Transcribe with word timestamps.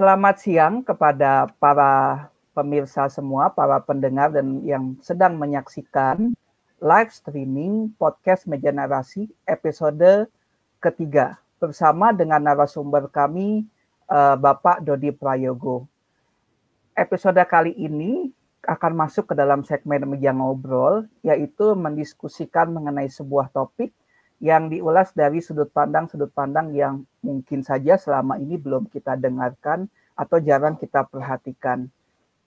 Selamat 0.00 0.40
siang 0.40 0.80
kepada 0.80 1.52
para 1.60 2.24
pemirsa 2.56 3.04
semua, 3.12 3.52
para 3.52 3.76
pendengar 3.84 4.32
dan 4.32 4.64
yang 4.64 4.96
sedang 5.04 5.36
menyaksikan 5.36 6.32
live 6.80 7.12
streaming 7.12 7.92
podcast 8.00 8.48
Meja 8.48 8.72
Narasi 8.72 9.28
episode 9.44 10.24
ketiga 10.80 11.36
bersama 11.60 12.16
dengan 12.16 12.40
narasumber 12.40 13.12
kami 13.12 13.68
uh, 14.08 14.40
Bapak 14.40 14.80
Dodi 14.80 15.12
Prayogo. 15.12 15.84
Episode 16.96 17.44
kali 17.44 17.76
ini 17.76 18.32
akan 18.64 19.04
masuk 19.04 19.28
ke 19.28 19.34
dalam 19.36 19.68
segmen 19.68 20.08
Meja 20.08 20.32
Ngobrol, 20.32 21.12
yaitu 21.20 21.76
mendiskusikan 21.76 22.72
mengenai 22.72 23.12
sebuah 23.12 23.52
topik 23.52 23.92
yang 24.40 24.72
diulas 24.72 25.12
dari 25.12 25.44
sudut 25.44 25.68
pandang-sudut 25.68 26.32
pandang 26.32 26.72
yang 26.72 27.04
mungkin 27.20 27.60
saja 27.60 28.00
selama 28.00 28.40
ini 28.40 28.56
belum 28.56 28.88
kita 28.88 29.20
dengarkan 29.20 29.84
atau 30.16 30.40
jarang 30.40 30.80
kita 30.80 31.04
perhatikan. 31.04 31.92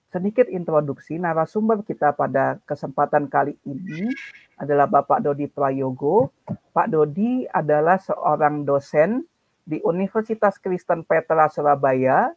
Sedikit 0.10 0.50
introduksi 0.50 1.18
narasumber 1.18 1.86
kita 1.86 2.14
pada 2.14 2.58
kesempatan 2.66 3.30
kali 3.30 3.58
ini 3.66 4.10
adalah 4.58 4.90
Bapak 4.90 5.22
Dodi 5.22 5.50
Prayogo. 5.50 6.34
Pak 6.74 6.90
Dodi 6.90 7.46
adalah 7.50 7.98
seorang 7.98 8.66
dosen 8.66 9.26
di 9.66 9.82
Universitas 9.82 10.58
Kristen 10.58 11.06
Petra 11.06 11.50
Surabaya. 11.50 12.34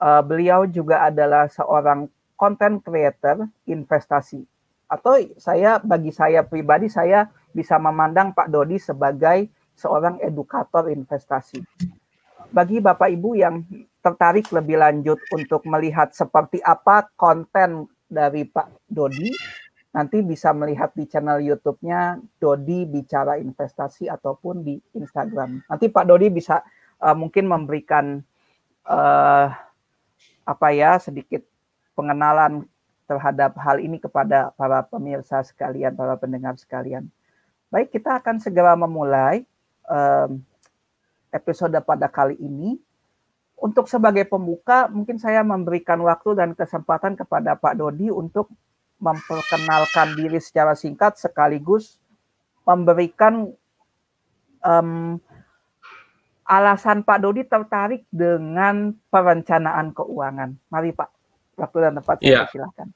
Uh, 0.00 0.24
beliau 0.24 0.64
juga 0.64 1.04
adalah 1.04 1.48
seorang 1.48 2.08
content 2.40 2.80
creator 2.80 3.48
investasi. 3.68 4.40
Atau 4.88 5.20
saya 5.36 5.76
bagi 5.76 6.16
saya 6.16 6.40
pribadi 6.40 6.88
saya 6.88 7.28
bisa 7.50 7.78
memandang 7.78 8.34
Pak 8.34 8.48
Dodi 8.50 8.78
sebagai 8.78 9.50
seorang 9.74 10.20
edukator 10.20 10.90
investasi. 10.92 11.62
Bagi 12.50 12.82
Bapak 12.82 13.08
Ibu 13.14 13.30
yang 13.38 13.62
tertarik 14.02 14.50
lebih 14.50 14.80
lanjut 14.80 15.18
untuk 15.30 15.62
melihat 15.70 16.10
seperti 16.10 16.58
apa 16.60 17.06
konten 17.14 17.86
dari 18.10 18.42
Pak 18.42 18.90
Dodi, 18.90 19.30
nanti 19.94 20.22
bisa 20.22 20.50
melihat 20.50 20.90
di 20.94 21.06
channel 21.06 21.38
YouTube-nya 21.38 22.18
Dodi 22.42 22.86
Bicara 22.90 23.38
Investasi 23.38 24.10
ataupun 24.10 24.66
di 24.66 24.74
Instagram. 24.98 25.62
Nanti 25.66 25.86
Pak 25.86 26.04
Dodi 26.10 26.26
bisa 26.30 26.62
uh, 26.98 27.14
mungkin 27.14 27.46
memberikan 27.46 28.18
uh, 28.86 29.46
apa 30.42 30.68
ya 30.74 30.98
sedikit 30.98 31.46
pengenalan 31.94 32.66
terhadap 33.06 33.58
hal 33.58 33.82
ini 33.82 33.98
kepada 33.98 34.54
para 34.54 34.86
pemirsa 34.86 35.42
sekalian, 35.42 35.94
para 35.98 36.14
pendengar 36.14 36.54
sekalian. 36.54 37.10
Baik, 37.70 37.94
kita 37.94 38.18
akan 38.18 38.42
segera 38.42 38.74
memulai 38.74 39.46
um, 39.86 40.42
episode 41.30 41.78
pada 41.86 42.10
kali 42.10 42.34
ini. 42.42 42.74
Untuk 43.60 43.86
sebagai 43.86 44.26
pembuka, 44.26 44.90
mungkin 44.90 45.22
saya 45.22 45.46
memberikan 45.46 46.02
waktu 46.02 46.34
dan 46.34 46.50
kesempatan 46.58 47.14
kepada 47.14 47.54
Pak 47.54 47.78
Dodi 47.78 48.10
untuk 48.10 48.50
memperkenalkan 48.98 50.18
diri 50.18 50.42
secara 50.42 50.74
singkat 50.74 51.16
sekaligus 51.16 52.00
memberikan 52.66 53.52
um, 54.66 55.20
alasan 56.42 57.06
Pak 57.06 57.18
Dodi 57.22 57.46
tertarik 57.46 58.02
dengan 58.10 58.98
perencanaan 59.14 59.94
keuangan. 59.94 60.58
Mari 60.72 60.90
Pak, 60.90 61.08
waktu 61.54 61.76
dan 61.86 61.92
tempat 62.02 62.16
ya. 62.20 62.50
silakan. 62.50 62.90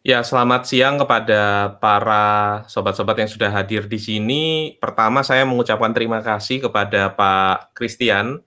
Ya, 0.00 0.24
selamat 0.24 0.64
siang 0.64 0.96
kepada 0.96 1.76
para 1.76 2.64
sobat-sobat 2.72 3.20
yang 3.20 3.28
sudah 3.28 3.52
hadir 3.52 3.84
di 3.84 4.00
sini. 4.00 4.72
Pertama, 4.80 5.20
saya 5.20 5.44
mengucapkan 5.44 5.92
terima 5.92 6.24
kasih 6.24 6.64
kepada 6.64 7.12
Pak 7.12 7.76
Christian 7.76 8.40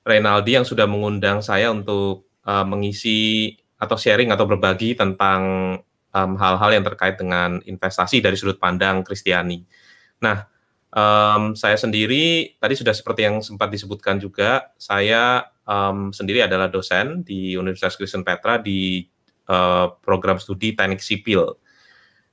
Renaldi 0.00 0.56
yang 0.56 0.64
sudah 0.64 0.88
mengundang 0.88 1.44
saya 1.44 1.68
untuk 1.68 2.32
uh, 2.48 2.64
mengisi 2.64 3.52
atau 3.76 4.00
sharing 4.00 4.32
atau 4.32 4.48
berbagi 4.48 4.96
tentang 4.96 5.76
hal-hal 6.16 6.70
um, 6.72 6.76
yang 6.80 6.84
terkait 6.88 7.20
dengan 7.20 7.60
investasi 7.60 8.24
dari 8.24 8.40
sudut 8.40 8.56
pandang 8.56 9.04
Kristiani. 9.04 9.60
Nah, 10.24 10.48
um, 10.88 11.52
saya 11.52 11.76
sendiri 11.76 12.56
tadi 12.56 12.72
sudah 12.72 12.96
seperti 12.96 13.28
yang 13.28 13.44
sempat 13.44 13.68
disebutkan 13.68 14.16
juga, 14.16 14.72
saya 14.80 15.52
um, 15.68 16.16
sendiri 16.16 16.48
adalah 16.48 16.72
dosen 16.72 17.28
di 17.28 17.60
Universitas 17.60 18.00
Kristen 18.00 18.24
Petra 18.24 18.56
di 18.56 19.04
uh, 19.48 19.96
program 20.04 20.36
studi 20.36 20.76
teknik 20.76 21.02
sipil. 21.02 21.56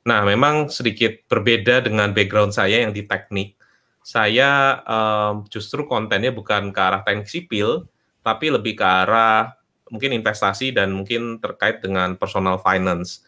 Nah, 0.06 0.22
memang 0.22 0.70
sedikit 0.70 1.26
berbeda 1.26 1.82
dengan 1.82 2.14
background 2.14 2.54
saya 2.54 2.86
yang 2.86 2.94
di 2.94 3.08
teknik. 3.10 3.58
Saya 4.06 4.84
um, 4.86 5.50
justru 5.50 5.90
kontennya 5.90 6.30
bukan 6.30 6.70
ke 6.70 6.78
arah 6.78 7.02
teknik 7.02 7.26
sipil, 7.26 7.90
tapi 8.22 8.54
lebih 8.54 8.78
ke 8.78 8.86
arah 8.86 9.58
mungkin 9.90 10.14
investasi 10.14 10.78
dan 10.78 10.94
mungkin 10.94 11.42
terkait 11.42 11.82
dengan 11.82 12.14
personal 12.14 12.62
finance. 12.62 13.26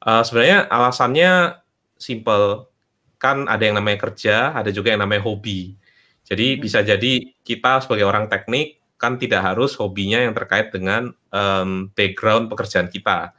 Uh, 0.00 0.24
sebenarnya 0.24 0.64
alasannya 0.72 1.60
simple, 2.00 2.72
kan 3.20 3.44
ada 3.44 3.68
yang 3.68 3.76
namanya 3.76 4.08
kerja, 4.08 4.56
ada 4.56 4.72
juga 4.72 4.94
yang 4.96 5.04
namanya 5.04 5.28
hobi. 5.28 5.76
Jadi 6.24 6.56
hmm. 6.56 6.60
bisa 6.62 6.80
jadi 6.80 7.34
kita 7.44 7.84
sebagai 7.84 8.08
orang 8.08 8.32
teknik 8.32 8.77
kan 8.98 9.16
tidak 9.16 9.46
harus 9.46 9.78
hobinya 9.78 10.18
yang 10.18 10.34
terkait 10.34 10.74
dengan 10.74 11.14
um, 11.30 11.88
background 11.94 12.50
pekerjaan 12.50 12.90
kita. 12.90 13.32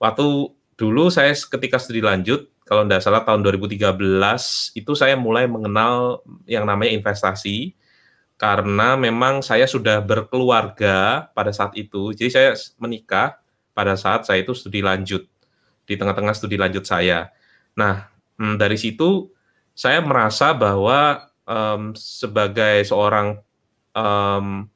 Waktu 0.00 0.50
dulu 0.80 1.12
saya 1.12 1.36
ketika 1.36 1.76
studi 1.76 2.00
lanjut, 2.00 2.48
kalau 2.64 2.82
tidak 2.82 3.04
salah 3.04 3.22
tahun 3.22 3.44
2013, 3.44 3.86
itu 4.74 4.92
saya 4.96 5.14
mulai 5.14 5.44
mengenal 5.46 6.24
yang 6.48 6.64
namanya 6.64 6.96
investasi, 6.96 7.76
karena 8.40 8.96
memang 8.96 9.44
saya 9.44 9.68
sudah 9.68 10.00
berkeluarga 10.00 11.28
pada 11.32 11.52
saat 11.52 11.76
itu. 11.76 12.16
Jadi 12.16 12.30
saya 12.32 12.50
menikah 12.80 13.36
pada 13.76 13.94
saat 13.94 14.24
saya 14.24 14.42
itu 14.42 14.56
studi 14.56 14.80
lanjut, 14.80 15.28
di 15.84 15.94
tengah-tengah 15.94 16.34
studi 16.34 16.56
lanjut 16.56 16.88
saya. 16.88 17.30
Nah, 17.76 18.08
hmm, 18.40 18.56
dari 18.56 18.80
situ 18.80 19.28
saya 19.76 20.00
merasa 20.00 20.56
bahwa 20.56 21.28
um, 21.44 21.92
sebagai 21.92 22.80
seorang 22.88 23.40
um, 23.92 24.68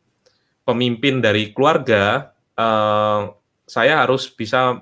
pemimpin 0.65 1.25
dari 1.25 1.51
keluarga, 1.51 2.35
uh, 2.57 3.33
saya 3.65 4.03
harus 4.03 4.31
bisa 4.33 4.81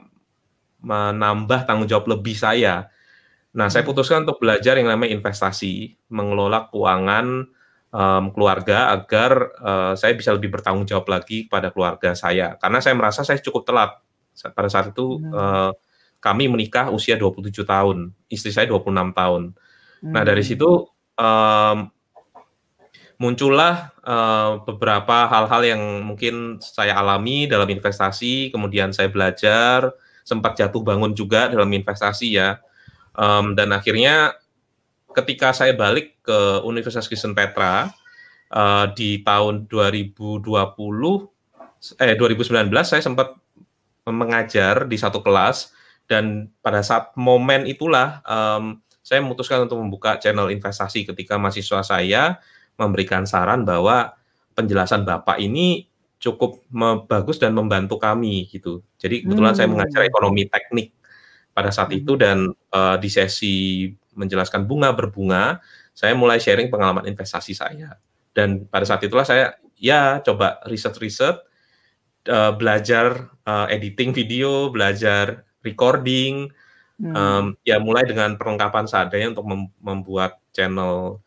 menambah 0.81 1.67
tanggung 1.67 1.91
jawab 1.91 2.19
lebih 2.19 2.39
saya. 2.39 2.89
Nah, 3.57 3.67
saya 3.67 3.83
hmm. 3.83 3.91
putuskan 3.91 4.23
untuk 4.23 4.39
belajar 4.39 4.79
yang 4.79 4.89
namanya 4.89 5.13
investasi, 5.19 5.99
mengelola 6.13 6.71
keuangan 6.71 7.51
um, 7.91 8.25
keluarga 8.31 8.95
agar 8.95 9.31
uh, 9.59 9.93
saya 9.99 10.15
bisa 10.15 10.31
lebih 10.31 10.53
bertanggung 10.53 10.87
jawab 10.87 11.09
lagi 11.11 11.49
kepada 11.51 11.75
keluarga 11.75 12.15
saya. 12.15 12.55
Karena 12.61 12.79
saya 12.79 12.95
merasa 12.95 13.27
saya 13.27 13.41
cukup 13.43 13.67
telat. 13.67 13.93
Pada 14.39 14.71
saat 14.71 14.95
itu 14.95 15.19
uh, 15.35 15.75
kami 16.23 16.47
menikah 16.47 16.95
usia 16.95 17.19
27 17.19 17.51
tahun, 17.67 18.15
istri 18.31 18.55
saya 18.55 18.71
26 18.71 19.19
tahun. 19.19 19.43
Nah, 20.07 20.23
dari 20.23 20.47
hmm. 20.47 20.51
situ 20.55 20.71
um, 21.19 21.79
muncullah 23.19 23.91
uh, 24.07 24.63
beberapa 24.63 25.27
hal-hal 25.27 25.63
yang 25.67 25.83
mungkin 26.07 26.63
saya 26.63 26.95
alami 26.95 27.51
dalam 27.51 27.67
investasi, 27.67 28.55
kemudian 28.55 28.95
saya 28.95 29.11
belajar, 29.11 29.91
sempat 30.23 30.55
jatuh 30.55 30.87
bangun 30.87 31.13
juga 31.19 31.51
dalam 31.51 31.67
investasi 31.75 32.39
ya, 32.39 32.63
um, 33.19 33.59
dan 33.59 33.75
akhirnya 33.75 34.39
ketika 35.19 35.51
saya 35.51 35.75
balik 35.75 36.23
ke 36.23 36.63
Universitas 36.63 37.11
Kristen 37.11 37.35
Petra 37.35 37.91
uh, 38.55 38.87
di 38.95 39.19
tahun 39.27 39.67
2020, 39.67 40.47
eh 41.99 42.15
2019 42.15 42.71
saya 42.87 43.03
sempat 43.03 43.35
mengajar 44.07 44.87
di 44.87 44.95
satu 44.95 45.21
kelas 45.21 45.75
dan 46.09 46.49
pada 46.63 46.81
saat 46.87 47.13
momen 47.19 47.67
itulah 47.69 48.23
um, 48.25 48.79
saya 49.05 49.21
memutuskan 49.21 49.69
untuk 49.69 49.81
membuka 49.81 50.17
channel 50.17 50.49
investasi 50.49 51.05
ketika 51.05 51.37
mahasiswa 51.37 51.81
saya 51.85 52.41
memberikan 52.79 53.27
saran 53.27 53.67
bahwa 53.67 54.15
penjelasan 54.55 55.03
Bapak 55.03 55.43
ini 55.43 55.91
cukup 56.19 56.67
bagus 57.07 57.39
dan 57.39 57.55
membantu 57.55 57.99
kami 57.99 58.51
gitu. 58.51 58.83
Jadi 58.99 59.23
kebetulan 59.23 59.55
hmm. 59.55 59.59
saya 59.59 59.69
mengajar 59.71 60.01
ekonomi 60.03 60.51
teknik 60.51 60.95
pada 61.55 61.71
saat 61.71 61.91
hmm. 61.95 61.99
itu 62.03 62.13
dan 62.19 62.39
uh, 62.75 62.97
di 62.99 63.11
sesi 63.11 63.87
menjelaskan 64.19 64.67
bunga 64.67 64.91
berbunga, 64.91 65.63
saya 65.95 66.19
mulai 66.19 66.43
sharing 66.43 66.71
pengalaman 66.71 67.07
investasi 67.07 67.55
saya. 67.55 67.95
Dan 68.35 68.67
pada 68.67 68.83
saat 68.83 69.03
itulah 69.07 69.23
saya 69.23 69.59
ya 69.79 70.19
coba 70.27 70.59
riset-riset, 70.67 71.39
uh, 72.31 72.53
belajar 72.59 73.31
uh, 73.47 73.71
editing 73.71 74.11
video, 74.11 74.75
belajar 74.75 75.47
recording, 75.63 76.51
hmm. 76.99 77.15
um, 77.15 77.45
ya 77.63 77.79
mulai 77.79 78.03
dengan 78.07 78.35
perlengkapan 78.35 78.91
seadanya 78.91 79.39
untuk 79.39 79.47
mem 79.47 79.63
membuat 79.79 80.43
channel 80.51 81.23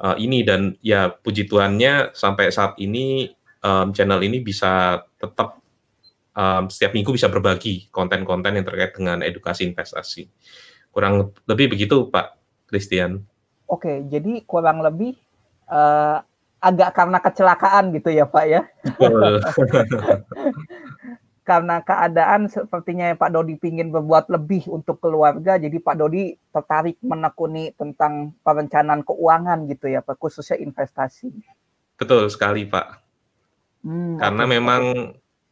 uh, 0.00 0.16
ini 0.16 0.44
dan 0.44 0.76
ya 0.84 1.12
puji 1.12 1.48
Tuhannya 1.48 2.12
sampai 2.12 2.52
saat 2.52 2.76
ini 2.80 3.32
um, 3.64 3.92
channel 3.92 4.20
ini 4.22 4.42
bisa 4.42 5.02
tetap 5.16 5.60
um, 6.36 6.68
setiap 6.68 6.92
minggu 6.92 7.16
bisa 7.16 7.32
berbagi 7.32 7.88
konten-konten 7.88 8.60
yang 8.60 8.66
terkait 8.66 8.92
dengan 8.94 9.24
edukasi 9.24 9.64
investasi. 9.66 10.28
Kurang 10.92 11.32
lebih 11.48 11.76
begitu 11.76 12.08
Pak 12.08 12.36
Christian. 12.68 13.24
Oke, 13.66 14.06
jadi 14.06 14.46
kurang 14.46 14.80
lebih 14.80 15.18
uh, 15.66 16.22
agak 16.62 16.96
karena 16.96 17.18
kecelakaan 17.20 17.92
gitu 17.92 18.08
ya 18.14 18.24
Pak 18.24 18.44
ya. 18.46 18.62
karena 21.46 21.78
keadaan 21.78 22.50
sepertinya 22.50 23.14
Pak 23.14 23.30
Dodi 23.30 23.54
ingin 23.62 23.94
berbuat 23.94 24.26
lebih 24.34 24.66
untuk 24.66 24.98
keluarga, 24.98 25.54
jadi 25.54 25.78
Pak 25.78 25.94
Dodi 25.94 26.34
tertarik 26.50 26.98
menekuni 27.06 27.70
tentang 27.78 28.34
perencanaan 28.42 29.06
keuangan 29.06 29.70
gitu 29.70 29.86
ya 29.86 30.02
Pak, 30.02 30.18
khususnya 30.18 30.58
investasi. 30.58 31.30
Betul 31.94 32.26
sekali 32.34 32.66
Pak. 32.66 32.98
Hmm, 33.86 34.18
karena 34.18 34.42
okay. 34.42 34.52
memang 34.58 34.82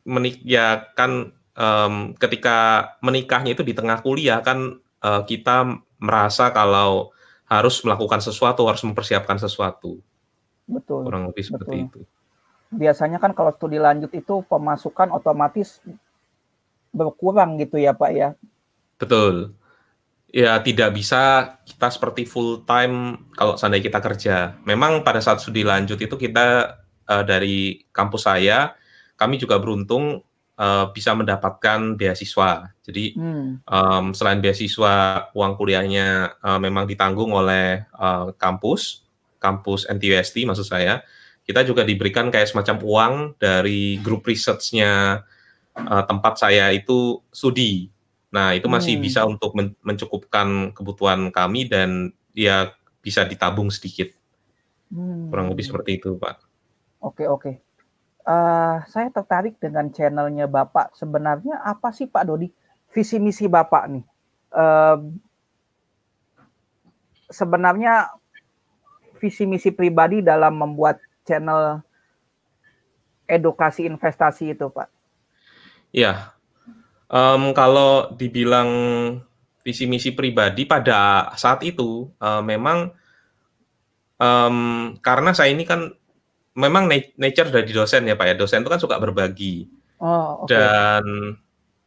menik 0.03 0.43
ya 0.43 0.83
kan 0.99 1.31
um, 1.55 2.19
ketika 2.19 2.91
menikahnya 2.99 3.55
itu 3.55 3.63
di 3.63 3.73
tengah 3.73 4.03
kuliah 4.03 4.43
kan 4.43 4.83
uh, 4.99 5.23
kita 5.23 5.79
merasa 6.03 6.51
kalau 6.51 7.15
harus 7.47 7.79
melakukan 7.87 8.19
sesuatu, 8.19 8.67
harus 8.67 8.83
mempersiapkan 8.83 9.39
sesuatu. 9.39 10.03
Betul. 10.67 11.07
Kurang 11.07 11.31
lebih 11.31 11.45
seperti 11.47 11.87
betul. 11.87 11.87
itu. 11.87 12.01
Biasanya 12.75 13.23
kan 13.23 13.33
kalau 13.33 13.55
studi 13.55 13.79
lanjut 13.79 14.11
itu 14.11 14.43
pemasukan 14.51 15.15
otomatis 15.15 15.79
berkurang 16.91 17.59
gitu 17.59 17.79
ya 17.79 17.95
Pak 17.95 18.11
ya. 18.15 18.29
Betul. 18.99 19.55
Ya 20.35 20.59
tidak 20.59 20.99
bisa 20.99 21.55
kita 21.63 21.95
seperti 21.95 22.27
full 22.27 22.67
time 22.67 23.23
kalau 23.39 23.55
seandainya 23.55 23.87
kita 23.87 24.01
kerja. 24.03 24.37
Memang 24.67 25.07
pada 25.07 25.23
saat 25.23 25.39
studi 25.39 25.63
lanjut 25.63 25.99
itu 25.99 26.15
kita 26.19 26.79
uh, 27.07 27.23
dari 27.23 27.87
kampus 27.95 28.27
saya, 28.27 28.75
kami 29.15 29.39
juga 29.39 29.63
beruntung 29.63 30.27
uh, 30.59 30.91
bisa 30.91 31.15
mendapatkan 31.15 31.95
beasiswa. 31.95 32.75
Jadi 32.83 33.15
hmm. 33.15 33.63
um, 33.63 34.05
selain 34.11 34.43
beasiswa, 34.43 35.31
uang 35.31 35.55
kuliahnya 35.55 36.35
uh, 36.43 36.59
memang 36.59 36.91
ditanggung 36.91 37.31
oleh 37.31 37.87
uh, 37.95 38.35
kampus 38.35 39.05
kampus 39.45 39.85
NTUST 39.93 40.49
maksud 40.49 40.65
saya, 40.65 41.05
kita 41.45 41.61
juga 41.63 41.85
diberikan 41.85 42.33
kayak 42.33 42.49
semacam 42.49 42.77
uang 42.81 43.15
dari 43.37 44.01
grup 44.01 44.25
research-nya 44.25 45.23
uh, 45.77 46.05
tempat 46.09 46.41
saya 46.41 46.73
itu 46.73 47.21
studi. 47.29 47.93
Nah, 48.33 48.57
itu 48.57 48.67
masih 48.67 48.99
hmm. 48.99 49.05
bisa 49.05 49.21
untuk 49.29 49.53
men 49.55 49.77
mencukupkan 49.85 50.73
kebutuhan 50.75 51.29
kami 51.31 51.69
dan 51.69 52.11
ya 52.33 52.73
bisa 53.05 53.29
ditabung 53.29 53.69
sedikit. 53.69 54.11
Hmm. 54.89 55.29
Kurang 55.29 55.53
lebih 55.53 55.69
seperti 55.69 56.01
itu, 56.01 56.17
Pak. 56.17 56.41
Oke, 57.05 57.29
oke. 57.29 57.61
Uh, 58.25 58.81
saya 58.89 59.13
tertarik 59.13 59.61
dengan 59.61 59.93
channelnya 59.93 60.49
Bapak. 60.49 60.97
Sebenarnya 60.97 61.61
apa 61.61 61.93
sih 61.93 62.09
Pak 62.09 62.25
Dodi 62.25 62.49
visi 62.89 63.21
misi 63.21 63.45
Bapak 63.45 63.85
nih? 63.93 64.05
Uh, 64.49 65.13
sebenarnya 67.29 68.09
visi 69.21 69.45
misi 69.45 69.69
pribadi 69.69 70.25
dalam 70.25 70.57
membuat 70.57 71.05
channel 71.25 71.81
edukasi 73.29 73.89
investasi 73.89 74.53
itu, 74.53 74.69
Pak? 74.69 74.89
Ya, 75.91 76.37
um, 77.09 77.57
kalau 77.57 78.13
dibilang 78.15 78.71
visi 79.65 79.89
misi 79.89 80.13
pribadi 80.13 80.69
pada 80.69 81.33
saat 81.41 81.65
itu 81.65 82.13
uh, 82.21 82.45
memang 82.45 82.93
um, 84.21 84.57
karena 85.01 85.33
saya 85.33 85.57
ini 85.57 85.65
kan 85.65 85.89
memang 86.55 86.87
nature 87.17 87.51
dari 87.51 87.73
dosen 87.73 88.07
ya 88.07 88.15
Pak 88.15 88.27
ya, 88.29 88.35
dosen 88.37 88.63
itu 88.63 88.71
kan 88.71 88.83
suka 88.83 89.01
berbagi. 89.01 89.67
Oh, 89.99 90.45
okay. 90.45 90.59
Dan 90.59 91.05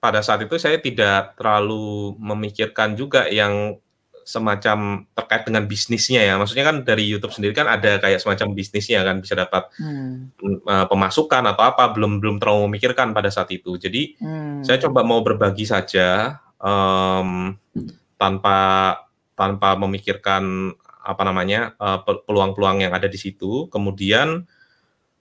pada 0.02 0.24
saat 0.26 0.42
itu 0.46 0.56
saya 0.58 0.82
tidak 0.82 1.38
terlalu 1.38 2.18
memikirkan 2.18 2.98
juga 2.98 3.30
yang 3.30 3.78
semacam 4.28 5.08
terkait 5.16 5.48
dengan 5.48 5.64
bisnisnya 5.64 6.20
ya. 6.20 6.36
Maksudnya 6.36 6.68
kan 6.68 6.84
dari 6.84 7.08
YouTube 7.08 7.32
sendiri 7.32 7.56
kan 7.56 7.72
ada 7.72 7.96
kayak 8.04 8.20
semacam 8.20 8.52
bisnisnya 8.52 9.00
kan 9.08 9.24
bisa 9.24 9.40
dapat 9.40 9.72
hmm. 9.80 10.36
uh, 10.68 10.86
pemasukan 10.92 11.48
atau 11.48 11.64
apa 11.64 11.96
belum 11.96 12.20
belum 12.20 12.36
terlalu 12.44 12.68
memikirkan 12.68 13.16
pada 13.16 13.32
saat 13.32 13.48
itu. 13.56 13.80
Jadi 13.80 14.20
hmm. 14.20 14.68
saya 14.68 14.84
coba 14.84 15.08
mau 15.08 15.24
berbagi 15.24 15.64
saja 15.64 16.44
um, 16.60 17.56
tanpa 18.20 18.60
tanpa 19.40 19.80
memikirkan 19.80 20.76
apa 21.08 21.24
namanya 21.24 21.72
uh, 21.80 22.04
peluang-peluang 22.04 22.84
yang 22.84 22.92
ada 22.92 23.08
di 23.08 23.16
situ. 23.16 23.72
Kemudian 23.72 24.44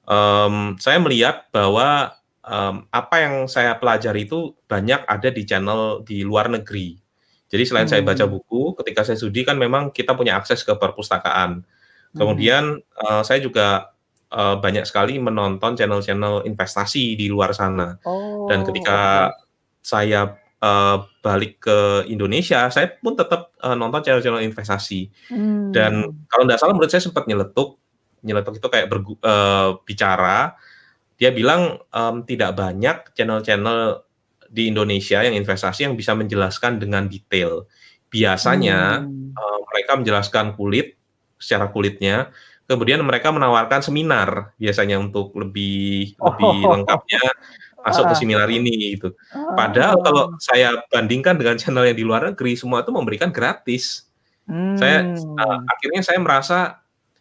um, 0.03 0.75
saya 0.83 0.99
melihat 0.99 1.47
bahwa 1.55 2.11
um, 2.43 2.91
apa 2.91 3.23
yang 3.23 3.47
saya 3.47 3.79
pelajari 3.79 4.27
itu 4.27 4.51
banyak 4.67 4.99
ada 5.07 5.31
di 5.31 5.47
channel 5.47 6.03
di 6.03 6.27
luar 6.27 6.51
negeri 6.51 7.06
jadi 7.47 7.63
selain 7.63 7.87
hmm. 7.87 7.93
saya 7.95 8.03
baca 8.03 8.25
hmm. 8.27 8.33
buku, 8.33 8.63
ketika 8.83 9.07
saya 9.07 9.17
studi 9.19 9.47
kan 9.47 9.55
memang 9.55 9.95
kita 9.95 10.19
punya 10.19 10.35
akses 10.35 10.67
ke 10.67 10.75
perpustakaan. 10.75 11.63
Kemudian 12.11 12.83
hmm. 12.83 13.03
uh, 13.07 13.23
saya 13.23 13.39
juga 13.39 13.95
uh, 14.35 14.59
banyak 14.59 14.83
sekali 14.83 15.23
menonton 15.23 15.79
channel-channel 15.79 16.43
investasi 16.43 17.15
di 17.15 17.31
luar 17.31 17.55
sana. 17.55 18.03
Oh, 18.03 18.51
Dan 18.51 18.67
ketika 18.67 19.31
saya 19.79 20.35
uh, 20.59 21.07
balik 21.23 21.63
ke 21.63 22.11
Indonesia, 22.11 22.67
saya 22.75 22.91
pun 22.99 23.15
tetap 23.15 23.55
uh, 23.63 23.79
nonton 23.79 24.03
channel-channel 24.03 24.43
investasi. 24.43 25.07
Hmm. 25.31 25.71
Dan 25.71 26.27
kalau 26.27 26.51
tidak 26.51 26.59
salah 26.59 26.75
menurut 26.75 26.91
saya 26.91 27.05
sempat 27.07 27.31
nyeletuk, 27.31 27.79
nyeletuk 28.27 28.59
itu 28.59 28.67
kayak 28.67 28.91
berbicara. 28.91 29.23
uh, 29.23 29.69
bicara. 29.87 30.39
Dia 31.17 31.31
bilang 31.33 31.81
um, 31.95 32.27
tidak 32.27 32.59
banyak 32.59 33.17
channel-channel 33.17 34.06
di 34.51 34.71
Indonesia 34.71 35.23
yang 35.23 35.35
investasi 35.35 35.87
yang 35.87 35.95
bisa 35.95 36.17
menjelaskan 36.17 36.79
dengan 36.83 37.07
detail. 37.07 37.67
Biasanya 38.11 39.03
hmm. 39.03 39.35
uh, 39.37 39.59
mereka 39.73 39.93
menjelaskan 39.99 40.55
kulit 40.55 40.97
secara 41.37 41.69
kulitnya, 41.69 42.33
kemudian 42.67 43.03
mereka 43.05 43.31
menawarkan 43.31 43.83
seminar 43.83 44.57
biasanya 44.59 44.99
untuk 44.99 45.35
lebih 45.39 46.19
oh. 46.19 46.35
lebih 46.35 46.67
lengkapnya 46.67 47.23
masuk 47.87 48.11
ke 48.11 48.15
ah. 48.15 48.19
seminar 48.19 48.49
ini 48.51 48.99
itu. 48.99 49.15
Padahal 49.55 50.03
kalau 50.03 50.35
saya 50.43 50.75
bandingkan 50.91 51.39
dengan 51.39 51.55
channel 51.55 51.87
yang 51.87 51.95
di 51.95 52.03
luar 52.03 52.27
negeri 52.35 52.59
semua 52.59 52.83
itu 52.83 52.91
memberikan 52.91 53.31
gratis. 53.31 54.11
Hmm. 54.51 54.75
Saya 54.75 55.07
uh, 55.15 55.59
akhirnya 55.71 56.03
saya 56.03 56.19
merasa 56.19 56.59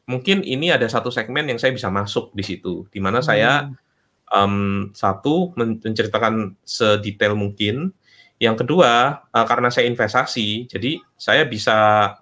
mungkin 0.10 0.42
ini 0.42 0.74
ada 0.74 0.86
satu 0.90 1.14
segmen 1.14 1.46
yang 1.46 1.62
saya 1.62 1.74
bisa 1.74 1.90
masuk 1.94 2.34
di 2.34 2.42
situ, 2.42 2.90
di 2.90 2.98
mana 2.98 3.22
hmm. 3.22 3.28
saya 3.28 3.70
um, 4.32 4.90
satu 4.96 5.54
menceritakan 5.58 6.56
sedetail 6.66 7.38
mungkin. 7.38 7.94
Yang 8.36 8.66
kedua, 8.66 9.24
uh, 9.32 9.46
karena 9.48 9.72
saya 9.72 9.88
investasi, 9.88 10.68
jadi 10.68 11.00
saya 11.16 11.48
bisa 11.48 11.76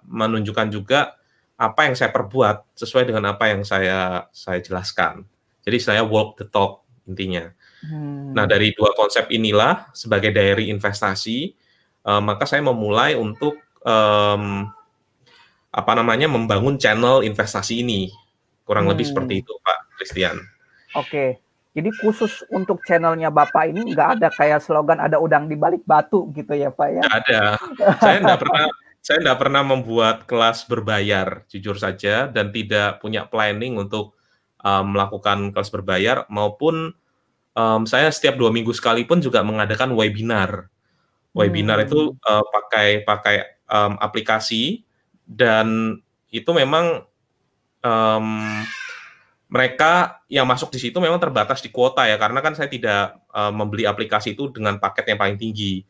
menunjukkan 0.06 0.70
juga 0.70 1.18
apa 1.54 1.86
yang 1.86 1.94
saya 1.94 2.10
perbuat 2.10 2.74
sesuai 2.74 3.10
dengan 3.10 3.34
apa 3.34 3.50
yang 3.50 3.62
saya 3.66 4.30
saya 4.30 4.58
jelaskan. 4.62 5.26
Jadi 5.66 5.78
saya 5.80 6.02
walk 6.06 6.38
the 6.38 6.46
talk 6.46 6.86
intinya. 7.06 7.50
Hmm. 7.82 8.30
Nah 8.30 8.46
dari 8.46 8.74
dua 8.74 8.94
konsep 8.94 9.26
inilah 9.30 9.90
sebagai 9.90 10.30
diary 10.30 10.70
investasi, 10.70 11.54
uh, 12.06 12.22
maka 12.22 12.46
saya 12.46 12.62
memulai 12.62 13.18
untuk 13.18 13.58
um, 13.82 14.70
apa 15.74 15.92
namanya 15.98 16.30
membangun 16.30 16.78
channel 16.78 17.26
investasi 17.26 17.82
ini. 17.82 18.10
Kurang 18.62 18.86
hmm. 18.86 18.92
lebih 18.94 19.06
seperti 19.10 19.34
itu, 19.42 19.52
Pak 19.62 19.78
Christian. 19.98 20.36
Oke. 20.94 21.43
Jadi 21.74 21.90
khusus 21.98 22.46
untuk 22.54 22.78
channelnya 22.86 23.34
Bapak 23.34 23.66
ini 23.66 23.90
nggak 23.90 24.08
ada 24.18 24.28
kayak 24.30 24.62
slogan 24.62 25.02
ada 25.02 25.18
udang 25.18 25.50
di 25.50 25.58
balik 25.58 25.82
batu 25.82 26.30
gitu 26.30 26.54
ya 26.54 26.70
Pak 26.70 26.88
ya? 26.88 27.02
Nggak 27.02 27.18
ada. 27.26 27.40
Saya 27.98 28.18
nggak 28.22 28.40
pernah 28.46 28.64
saya 29.04 29.18
nggak 29.20 29.40
pernah 29.42 29.62
membuat 29.66 30.16
kelas 30.24 30.64
berbayar, 30.64 31.44
jujur 31.50 31.76
saja, 31.76 32.24
dan 32.30 32.54
tidak 32.54 33.04
punya 33.04 33.28
planning 33.28 33.76
untuk 33.76 34.16
um, 34.64 34.96
melakukan 34.96 35.52
kelas 35.52 35.68
berbayar 35.68 36.24
maupun 36.32 36.96
um, 37.52 37.82
saya 37.84 38.08
setiap 38.08 38.40
dua 38.40 38.48
minggu 38.48 38.72
sekali 38.72 39.04
pun 39.04 39.20
juga 39.20 39.44
mengadakan 39.44 39.92
webinar. 39.92 40.72
Webinar 41.36 41.82
hmm. 41.82 41.86
itu 41.90 42.00
uh, 42.22 42.44
pakai 42.48 43.02
pakai 43.04 43.36
um, 43.68 43.98
aplikasi 43.98 44.86
dan 45.26 45.98
itu 46.30 46.50
memang 46.54 47.04
um, 47.84 48.62
mereka 49.48 50.24
yang 50.26 50.48
masuk 50.48 50.72
di 50.72 50.80
situ 50.80 50.96
memang 50.98 51.20
terbatas 51.20 51.60
di 51.60 51.68
kuota 51.68 52.08
ya 52.08 52.16
karena 52.16 52.40
kan 52.40 52.56
saya 52.56 52.66
tidak 52.66 53.20
uh, 53.30 53.52
membeli 53.52 53.84
aplikasi 53.84 54.32
itu 54.34 54.50
dengan 54.50 54.80
paket 54.80 55.14
yang 55.14 55.18
paling 55.20 55.38
tinggi. 55.38 55.84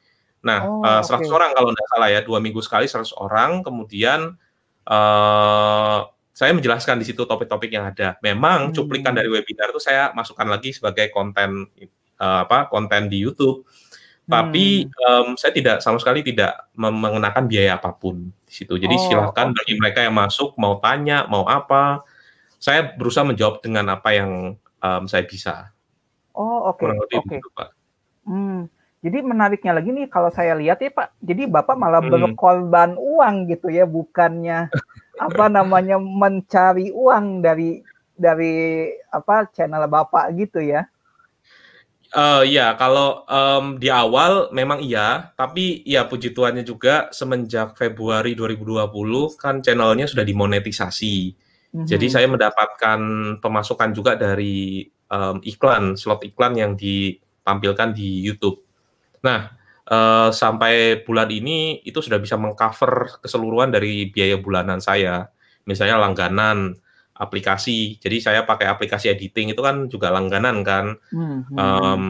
Nah, 0.44 0.60
oh, 0.68 0.84
uh, 0.84 1.00
100 1.00 1.24
okay. 1.24 1.32
orang 1.32 1.50
kalau 1.56 1.72
tidak 1.72 1.88
salah 1.88 2.08
ya, 2.12 2.20
dua 2.20 2.38
minggu 2.42 2.60
sekali 2.60 2.84
100 2.84 3.16
orang. 3.16 3.64
Kemudian 3.64 4.36
uh, 4.84 5.98
saya 6.34 6.50
menjelaskan 6.52 7.00
di 7.00 7.06
situ 7.08 7.24
topik-topik 7.24 7.72
yang 7.72 7.88
ada. 7.88 8.20
Memang 8.20 8.68
hmm. 8.68 8.74
cuplikan 8.76 9.16
dari 9.16 9.32
webinar 9.32 9.72
itu 9.72 9.80
saya 9.80 10.12
masukkan 10.12 10.44
lagi 10.44 10.76
sebagai 10.76 11.08
konten 11.08 11.64
uh, 12.20 12.44
apa 12.44 12.68
konten 12.68 13.08
di 13.08 13.24
YouTube. 13.24 13.64
Tapi 14.24 14.88
um, 15.04 15.36
saya 15.36 15.52
tidak 15.52 15.84
sama 15.84 16.00
sekali 16.00 16.24
tidak 16.24 16.72
mengenakan 16.80 17.44
biaya 17.44 17.76
apa 17.76 17.92
pun 17.92 18.32
di 18.48 18.52
situ. 18.56 18.80
Jadi 18.80 18.96
oh, 18.96 19.00
silahkan 19.04 19.52
okay. 19.52 19.56
bagi 19.60 19.74
mereka 19.76 20.00
yang 20.00 20.16
masuk 20.16 20.56
mau 20.56 20.80
tanya 20.80 21.28
mau 21.28 21.44
apa 21.44 22.00
saya 22.64 22.96
berusaha 22.96 23.28
menjawab 23.28 23.60
dengan 23.60 23.92
apa 23.92 24.16
yang 24.16 24.56
um, 24.80 25.04
saya 25.04 25.28
bisa. 25.28 25.68
Oh 26.32 26.72
oke 26.72 26.80
okay. 26.80 27.20
oke. 27.20 27.28
Okay. 27.28 27.38
Pak. 27.52 27.68
Hmm. 28.24 28.72
Jadi 29.04 29.20
menariknya 29.20 29.76
lagi 29.76 29.92
nih 29.92 30.08
kalau 30.08 30.32
saya 30.32 30.56
lihat 30.56 30.80
ya 30.80 30.88
Pak, 30.88 31.20
jadi 31.20 31.44
Bapak 31.44 31.76
malah 31.76 32.00
hmm. 32.00 32.08
berkorban 32.08 32.96
uang 32.96 33.52
gitu 33.52 33.68
ya, 33.68 33.84
bukannya 33.84 34.72
apa 35.28 35.44
namanya 35.52 36.00
mencari 36.00 36.88
uang 36.88 37.44
dari 37.44 37.84
dari 38.16 38.88
apa 39.12 39.44
channel 39.52 39.84
Bapak 39.84 40.32
gitu 40.32 40.64
ya. 40.64 40.88
Uh, 42.16 42.46
ya, 42.46 42.78
kalau 42.80 43.26
um, 43.28 43.76
di 43.76 43.92
awal 43.92 44.48
memang 44.56 44.80
iya, 44.80 45.34
tapi 45.34 45.84
ya 45.84 46.06
puji 46.08 46.30
Tuhannya 46.32 46.64
juga 46.64 47.12
semenjak 47.12 47.76
Februari 47.76 48.32
2020 48.32 48.88
kan 49.36 49.60
channelnya 49.60 50.08
sudah 50.08 50.24
dimonetisasi. 50.24 51.43
Mm-hmm. 51.74 51.90
Jadi 51.90 52.06
saya 52.06 52.30
mendapatkan 52.30 53.00
pemasukan 53.42 53.90
juga 53.90 54.14
dari 54.14 54.86
um, 55.10 55.42
iklan, 55.42 55.98
slot 55.98 56.22
iklan 56.22 56.54
yang 56.54 56.72
ditampilkan 56.78 57.90
di 57.90 58.22
YouTube. 58.22 58.62
Nah, 59.26 59.50
uh, 59.90 60.30
sampai 60.30 61.02
bulan 61.02 61.34
ini 61.34 61.82
itu 61.82 61.98
sudah 61.98 62.22
bisa 62.22 62.38
mengcover 62.38 63.18
keseluruhan 63.18 63.74
dari 63.74 64.06
biaya 64.06 64.38
bulanan 64.38 64.78
saya. 64.78 65.26
Misalnya 65.66 65.98
langganan, 65.98 66.78
aplikasi. 67.18 67.98
Jadi 67.98 68.22
saya 68.22 68.46
pakai 68.46 68.70
aplikasi 68.70 69.10
editing 69.10 69.50
itu 69.50 69.58
kan 69.58 69.90
juga 69.90 70.14
langganan 70.14 70.62
kan. 70.62 70.94
Hmm, 71.10 71.42
Um, 71.58 72.04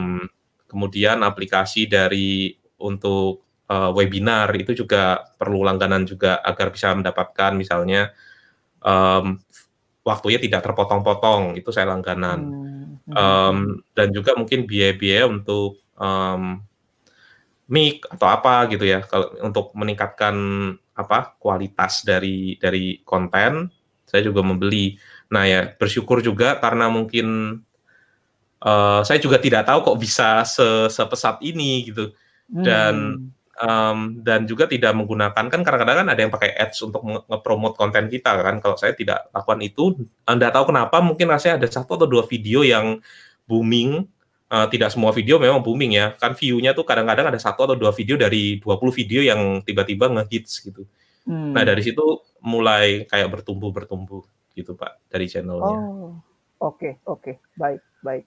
kemudian 0.68 1.25
aplikasi 1.25 1.88
dari 1.88 2.52
untuk 2.83 3.47
uh, 3.71 3.94
webinar 3.97 4.50
itu 4.59 4.75
juga 4.76 5.23
perlu 5.38 5.64
langganan 5.64 6.04
juga 6.04 6.42
agar 6.44 6.68
bisa 6.75 6.90
mendapatkan 6.92 7.54
misalnya 7.54 8.11
um, 8.83 9.38
waktunya 10.05 10.39
tidak 10.39 10.63
terpotong-potong 10.63 11.57
itu 11.57 11.73
saya 11.73 11.91
langganan. 11.91 12.41
Hmm, 12.45 13.17
um, 13.17 13.57
dan 13.97 14.13
juga 14.13 14.37
mungkin 14.37 14.69
biaya-biaya 14.69 15.25
untuk 15.27 15.81
um, 15.97 16.61
mic 17.67 18.05
atau 18.13 18.29
apa 18.29 18.69
gitu 18.69 18.85
ya 18.85 19.01
kalau 19.09 19.33
untuk 19.41 19.73
meningkatkan 19.73 20.37
apa 20.95 21.35
kualitas 21.41 22.05
dari 22.05 22.61
dari 22.61 23.01
konten 23.03 23.73
saya 24.05 24.21
juga 24.23 24.45
membeli. 24.45 25.01
Nah 25.33 25.49
ya 25.49 25.73
bersyukur 25.75 26.21
juga 26.21 26.61
karena 26.61 26.93
mungkin 26.93 27.59
uh, 28.61 29.01
saya 29.03 29.19
juga 29.19 29.41
tidak 29.41 29.67
tahu 29.67 29.81
kok 29.93 29.99
bisa 29.99 30.45
se 30.45 30.93
sepesat 30.93 31.41
ini 31.41 31.89
gitu 31.91 32.13
dan 32.49 32.95
hmm. 32.95 33.34
Um, 33.61 34.19
dan 34.23 34.49
juga 34.49 34.67
tidak 34.67 34.95
menggunakan 34.97 35.47
kan 35.47 35.61
kadang-kadang 35.63 36.05
kan 36.05 36.09
ada 36.09 36.21
yang 36.21 36.33
pakai 36.33 36.55
ads 36.55 36.83
untuk 36.83 37.03
ngepromot 37.05 37.79
konten 37.79 38.11
kita 38.11 38.35
kan 38.41 38.59
kalau 38.59 38.75
saya 38.75 38.97
tidak 38.97 39.31
lakukan 39.31 39.61
itu 39.63 39.99
anda 40.27 40.51
tahu 40.51 40.75
kenapa 40.75 40.99
mungkin 41.05 41.31
rasanya 41.31 41.63
ada 41.63 41.69
satu 41.69 41.99
atau 41.99 42.09
dua 42.09 42.25
video 42.27 42.67
yang 42.67 42.99
booming 43.45 44.09
uh, 44.51 44.67
tidak 44.73 44.91
semua 44.91 45.15
video 45.15 45.39
memang 45.39 45.61
booming 45.61 45.99
ya 45.99 46.17
kan 46.17 46.35
view-nya 46.35 46.75
tuh 46.75 46.83
kadang-kadang 46.83 47.31
ada 47.31 47.39
satu 47.39 47.71
atau 47.71 47.77
dua 47.79 47.95
video 47.95 48.19
dari 48.19 48.59
20 48.59 48.99
video 49.05 49.21
yang 49.21 49.61
tiba-tiba 49.63 50.11
ngehits 50.11 50.65
gitu 50.65 50.89
Hmm. 51.25 51.57
Nah 51.57 51.65
dari 51.65 51.81
situ 51.81 52.05
mulai 52.45 53.09
kayak 53.09 53.33
bertumbuh 53.33 53.73
bertumbuh 53.73 54.25
gitu 54.53 54.77
pak 54.77 55.01
dari 55.09 55.27
channelnya. 55.27 55.73
Oh 55.73 56.21
oke 56.61 56.77
okay, 56.77 56.93
oke 57.09 57.21
okay. 57.21 57.35
baik 57.57 57.81
baik 58.05 58.25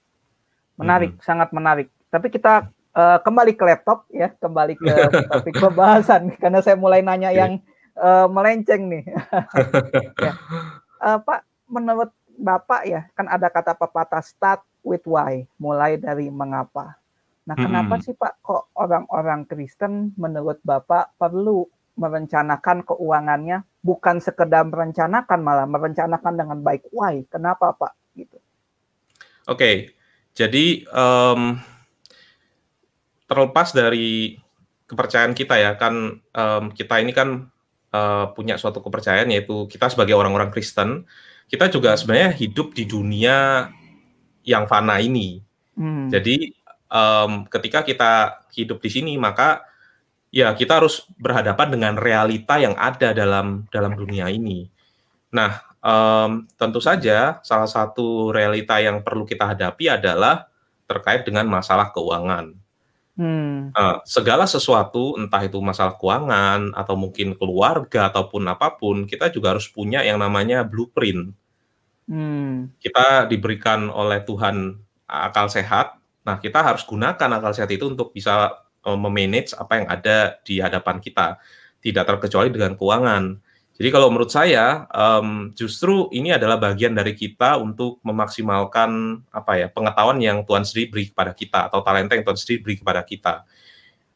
menarik 0.81 1.11
hmm. 1.17 1.23
sangat 1.23 1.49
menarik. 1.53 1.93
Tapi 2.09 2.27
kita 2.33 2.73
uh, 2.97 3.17
kembali 3.21 3.53
ke 3.53 3.63
laptop 3.63 4.09
ya 4.09 4.33
kembali 4.41 4.73
ke 4.73 4.93
topik 5.29 5.55
pembahasan 5.61 6.33
karena 6.41 6.59
saya 6.65 6.73
mulai 6.73 7.05
nanya 7.05 7.29
okay. 7.29 7.37
yang 7.37 7.51
uh, 8.01 8.25
melenceng 8.25 8.89
nih. 8.89 9.03
ya. 10.25 10.33
uh, 11.05 11.17
pak 11.21 11.45
menurut 11.69 12.09
bapak 12.37 12.81
ya 12.89 13.05
kan 13.13 13.29
ada 13.29 13.53
kata 13.53 13.77
pepatah 13.77 14.25
start 14.25 14.65
with 14.81 15.05
why 15.05 15.45
mulai 15.61 16.01
dari 16.01 16.33
mengapa. 16.33 16.97
Nah, 17.47 17.55
kenapa 17.55 17.95
hmm. 17.95 18.03
sih 18.03 18.11
Pak 18.11 18.43
kok 18.43 18.75
orang-orang 18.75 19.47
Kristen 19.47 20.11
menurut 20.19 20.59
Bapak 20.67 21.15
perlu 21.15 21.63
merencanakan 21.95 22.83
keuangannya 22.83 23.63
bukan 23.79 24.19
sekedar 24.19 24.67
merencanakan 24.67 25.39
malah 25.39 25.63
merencanakan 25.63 26.33
dengan 26.35 26.59
baik. 26.59 26.91
Why? 26.91 27.23
Kenapa 27.31 27.71
Pak? 27.71 27.95
Gitu. 28.19 28.35
Oke, 29.47 29.55
okay. 29.55 29.75
jadi 30.35 30.83
um, 30.91 31.55
terlepas 33.27 33.75
dari 33.75 34.39
kepercayaan 34.87 35.35
kita 35.35 35.59
ya 35.59 35.75
kan 35.75 36.23
um, 36.23 36.63
kita 36.71 37.03
ini 37.03 37.11
kan 37.11 37.51
uh, 37.91 38.31
punya 38.31 38.55
suatu 38.55 38.79
kepercayaan 38.79 39.27
yaitu 39.29 39.67
kita 39.67 39.91
sebagai 39.91 40.15
orang-orang 40.15 40.47
Kristen 40.49 41.03
kita 41.47 41.71
juga 41.71 41.95
sebenarnya 41.95 42.35
hidup 42.35 42.75
di 42.75 42.83
dunia 42.83 43.67
yang 44.43 44.67
fana 44.67 44.99
ini. 44.99 45.43
Hmm. 45.75 46.11
Jadi 46.11 46.55
um, 46.91 47.47
ketika 47.47 47.83
kita 47.83 48.43
hidup 48.51 48.79
di 48.83 48.89
sini 48.91 49.13
maka 49.19 49.63
ya 50.31 50.51
kita 50.55 50.83
harus 50.83 51.07
berhadapan 51.19 51.67
dengan 51.71 51.93
realita 51.95 52.59
yang 52.59 52.75
ada 52.75 53.15
dalam 53.15 53.67
dalam 53.71 53.95
dunia 53.95 54.27
ini. 54.27 54.67
Nah, 55.31 55.59
um, 55.83 56.47
tentu 56.55 56.79
saja 56.83 57.39
salah 57.43 57.67
satu 57.67 58.31
realita 58.31 58.79
yang 58.79 59.03
perlu 59.03 59.23
kita 59.23 59.55
hadapi 59.55 59.91
adalah 59.91 60.47
terkait 60.87 61.27
dengan 61.27 61.47
masalah 61.47 61.91
keuangan. 61.91 62.55
Hmm. 63.17 63.73
Uh, 63.73 63.97
segala 64.05 64.45
sesuatu, 64.45 65.17
entah 65.17 65.41
itu 65.41 65.57
masalah 65.57 65.97
keuangan 65.97 66.69
atau 66.77 66.93
mungkin 66.93 67.33
keluarga 67.33 68.13
ataupun 68.13 68.45
apa 68.45 68.77
pun, 68.77 69.09
kita 69.09 69.33
juga 69.33 69.57
harus 69.57 69.65
punya 69.65 70.05
yang 70.05 70.21
namanya 70.21 70.61
blueprint. 70.61 71.33
Hmm. 72.05 72.69
Kita 72.77 73.25
diberikan 73.25 73.89
oleh 73.89 74.21
Tuhan 74.21 74.77
akal 75.09 75.49
sehat. 75.49 75.97
Nah, 76.23 76.37
kita 76.37 76.61
harus 76.61 76.85
gunakan 76.85 77.41
akal 77.41 77.57
sehat 77.57 77.73
itu 77.73 77.89
untuk 77.89 78.13
bisa 78.13 78.53
uh, 78.85 78.99
memanage 78.99 79.57
apa 79.57 79.81
yang 79.81 79.87
ada 79.89 80.37
di 80.45 80.61
hadapan 80.61 81.01
kita, 81.01 81.41
tidak 81.81 82.05
terkecuali 82.05 82.53
dengan 82.53 82.77
keuangan. 82.77 83.41
Jadi 83.77 83.93
kalau 83.93 84.09
menurut 84.09 84.33
saya 84.33 84.89
um, 84.89 85.53
justru 85.53 86.09
ini 86.09 86.33
adalah 86.33 86.57
bagian 86.57 86.97
dari 86.97 87.13
kita 87.13 87.61
untuk 87.61 88.01
memaksimalkan 88.01 89.21
apa 89.29 89.53
ya 89.53 89.67
pengetahuan 89.69 90.17
yang 90.17 90.41
Tuhan 90.49 90.65
sendiri 90.65 90.85
beri 90.89 91.05
kepada 91.13 91.31
kita 91.37 91.69
atau 91.69 91.85
talenta 91.85 92.17
yang 92.17 92.25
Tuhan 92.25 92.41
sendiri 92.41 92.59
beri 92.65 92.75
kepada 92.81 93.05
kita. 93.05 93.45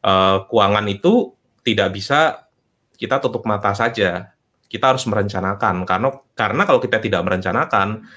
Uh, 0.02 0.50
keuangan 0.50 0.82
itu 0.90 1.38
tidak 1.62 1.94
bisa 1.94 2.50
kita 2.98 3.22
tutup 3.22 3.46
mata 3.46 3.70
saja. 3.78 4.34
Kita 4.66 4.98
harus 4.98 5.06
merencanakan 5.06 5.86
karena 5.86 6.10
karena 6.34 6.64
kalau 6.66 6.82
kita 6.82 6.98
tidak 6.98 7.22
merencanakan 7.22 8.10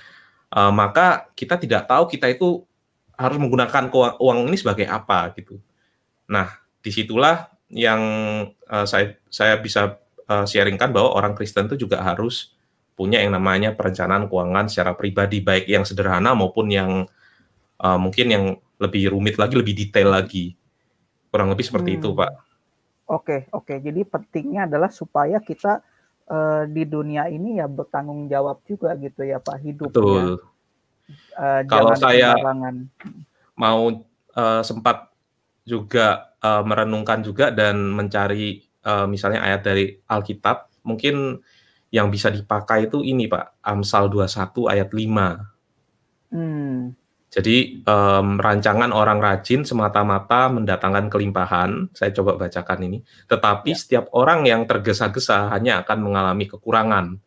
uh, 0.49 0.73
maka 0.73 1.29
kita 1.37 1.61
tidak 1.61 1.85
tahu 1.85 2.09
kita 2.09 2.33
itu 2.33 2.65
harus 3.21 3.37
menggunakan 3.37 3.93
uang 4.17 4.49
ini 4.49 4.57
sebagai 4.57 4.89
apa 4.89 5.29
gitu. 5.37 5.61
Nah, 6.25 6.57
di 6.81 6.89
situlah 6.89 7.53
yang 7.69 8.01
uh, 8.65 8.87
saya 8.89 9.21
saya 9.29 9.61
bisa 9.61 10.01
uh, 10.29 10.45
sharingkan 10.45 10.91
bahwa 10.95 11.15
orang 11.17 11.33
Kristen 11.37 11.67
itu 11.69 11.89
juga 11.89 12.01
harus 12.01 12.55
punya 12.95 13.19
yang 13.19 13.35
namanya 13.35 13.75
perencanaan 13.75 14.31
keuangan 14.31 14.71
secara 14.71 14.95
pribadi 14.95 15.43
baik 15.43 15.67
yang 15.67 15.83
sederhana 15.83 16.33
maupun 16.33 16.71
yang 16.71 16.91
uh, 17.83 17.99
mungkin 17.99 18.27
yang 18.31 18.45
lebih 18.79 19.11
rumit 19.11 19.39
lagi, 19.39 19.55
lebih 19.59 19.75
detail 19.75 20.15
lagi. 20.15 20.55
Kurang 21.31 21.51
lebih 21.51 21.67
seperti 21.67 21.95
hmm. 21.95 21.99
itu, 21.99 22.09
Pak. 22.15 22.33
Oke, 23.11 23.37
oke. 23.51 23.75
Jadi 23.83 24.01
pentingnya 24.07 24.71
adalah 24.71 24.89
supaya 24.89 25.43
kita 25.43 25.83
uh, 26.31 26.65
di 26.71 26.87
dunia 26.87 27.29
ini 27.29 27.59
ya 27.59 27.67
bertanggung 27.67 28.31
jawab 28.31 28.63
juga 28.65 28.95
gitu 28.97 29.27
ya, 29.27 29.43
Pak, 29.43 29.57
hidupnya. 29.61 29.91
Betul. 29.91 30.27
Uh, 31.37 31.61
Kalau 31.69 31.93
saya 31.99 32.33
mau 33.59 34.07
uh, 34.33 34.63
sempat 34.65 35.13
juga 35.65 36.33
uh, 36.41 36.65
merenungkan 36.65 37.21
juga 37.21 37.53
dan 37.53 37.77
mencari 37.93 38.64
uh, 38.85 39.09
misalnya 39.09 39.41
ayat 39.43 39.65
dari 39.65 39.99
Alkitab, 40.07 40.85
mungkin 40.85 41.41
yang 41.95 42.11
bisa 42.11 42.31
dipakai 42.31 42.91
itu 42.91 43.01
ini 43.01 43.31
Pak, 43.31 43.65
Amsal 43.65 44.11
21 44.11 44.73
ayat 44.73 44.91
5. 44.91 46.35
Hmm. 46.35 46.95
Jadi 47.35 47.83
um, 47.83 48.39
rancangan 48.39 48.95
orang 48.95 49.19
rajin 49.19 49.67
semata-mata 49.67 50.47
mendatangkan 50.55 51.11
kelimpahan, 51.11 51.91
saya 51.91 52.15
coba 52.15 52.39
bacakan 52.39 52.87
ini. 52.87 53.03
Tetapi 53.27 53.75
ya. 53.75 53.79
setiap 53.79 54.05
orang 54.15 54.47
yang 54.47 54.71
tergesa-gesa 54.71 55.51
hanya 55.51 55.83
akan 55.83 55.99
mengalami 55.99 56.47
kekurangan. 56.47 57.19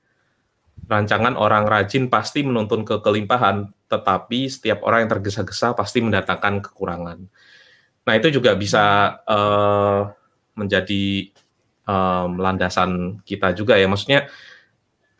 Rancangan 0.87 1.35
orang 1.35 1.67
rajin 1.67 2.07
pasti 2.07 2.39
menuntun 2.39 2.87
ke 2.87 3.03
kelimpahan, 3.03 3.67
tetapi 3.91 4.47
setiap 4.47 4.83
orang 4.87 5.07
yang 5.07 5.11
tergesa-gesa 5.19 5.75
pasti 5.75 5.99
mendatangkan 5.99 6.63
kekurangan. 6.63 7.27
Nah 8.07 8.13
itu 8.15 8.31
juga 8.31 8.55
bisa 8.55 9.11
uh, 9.27 10.07
menjadi 10.55 11.35
um, 11.87 12.37
landasan 12.37 13.23
kita 13.23 13.55
juga 13.55 13.79
ya. 13.79 13.87
Maksudnya 13.87 14.27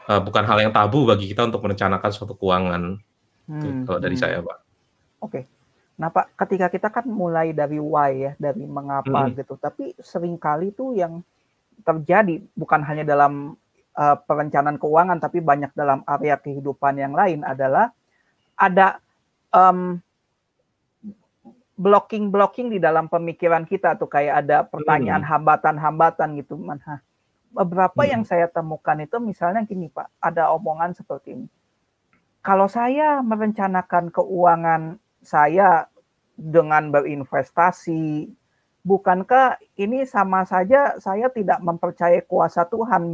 uh, 0.06 0.22
bukan 0.22 0.44
hal 0.44 0.60
yang 0.62 0.74
tabu 0.76 1.08
bagi 1.08 1.32
kita 1.32 1.48
untuk 1.48 1.64
merencanakan 1.64 2.12
suatu 2.12 2.36
keuangan. 2.36 3.00
Hmm, 3.48 3.88
kalau 3.88 4.00
dari 4.04 4.20
hmm. 4.20 4.22
saya, 4.22 4.38
Pak. 4.44 4.58
Oke. 5.24 5.32
Okay. 5.32 5.44
Nah, 5.98 6.14
Pak, 6.14 6.38
ketika 6.46 6.68
kita 6.70 6.88
kan 6.94 7.10
mulai 7.10 7.58
dari 7.58 7.82
why 7.82 8.12
ya, 8.14 8.32
dari 8.38 8.68
mengapa 8.70 9.26
hmm. 9.26 9.34
gitu. 9.40 9.58
Tapi 9.58 9.98
sering 9.98 10.38
kali 10.38 10.70
tuh 10.76 10.94
yang 10.94 11.26
terjadi 11.82 12.44
bukan 12.54 12.86
hanya 12.86 13.08
dalam 13.08 13.58
uh, 13.98 14.16
perencanaan 14.28 14.78
keuangan, 14.78 15.18
tapi 15.18 15.42
banyak 15.42 15.74
dalam 15.74 16.06
area 16.06 16.38
kehidupan 16.38 17.02
yang 17.02 17.18
lain 17.18 17.42
adalah 17.42 17.90
ada 18.54 19.02
um, 19.50 19.98
blocking-blocking 21.78 22.74
di 22.74 22.82
dalam 22.82 23.06
pemikiran 23.08 23.64
kita 23.70 23.96
tuh 23.96 24.10
kayak 24.10 24.46
ada 24.46 24.66
pertanyaan 24.66 25.22
hmm. 25.22 25.30
hambatan-hambatan 25.30 26.42
gitu 26.42 26.58
mana 26.58 27.06
beberapa 27.54 28.02
hmm. 28.04 28.12
yang 28.12 28.24
saya 28.26 28.50
temukan 28.50 28.98
itu 28.98 29.22
misalnya 29.22 29.62
gini 29.64 29.88
Pak 29.94 30.18
ada 30.18 30.50
omongan 30.52 30.98
seperti 30.98 31.38
ini 31.38 31.48
kalau 32.48 32.72
saya 32.72 33.20
merencanakan 33.20 34.08
keuangan 34.08 35.04
saya 35.20 35.92
dengan 36.40 36.94
berinvestasi, 36.94 38.32
bukankah 38.88 39.60
ini 39.76 40.08
sama 40.08 40.48
saja 40.48 40.96
saya 41.02 41.28
tidak 41.28 41.60
mempercayai 41.60 42.24
kuasa 42.24 42.64
Tuhan 42.70 43.12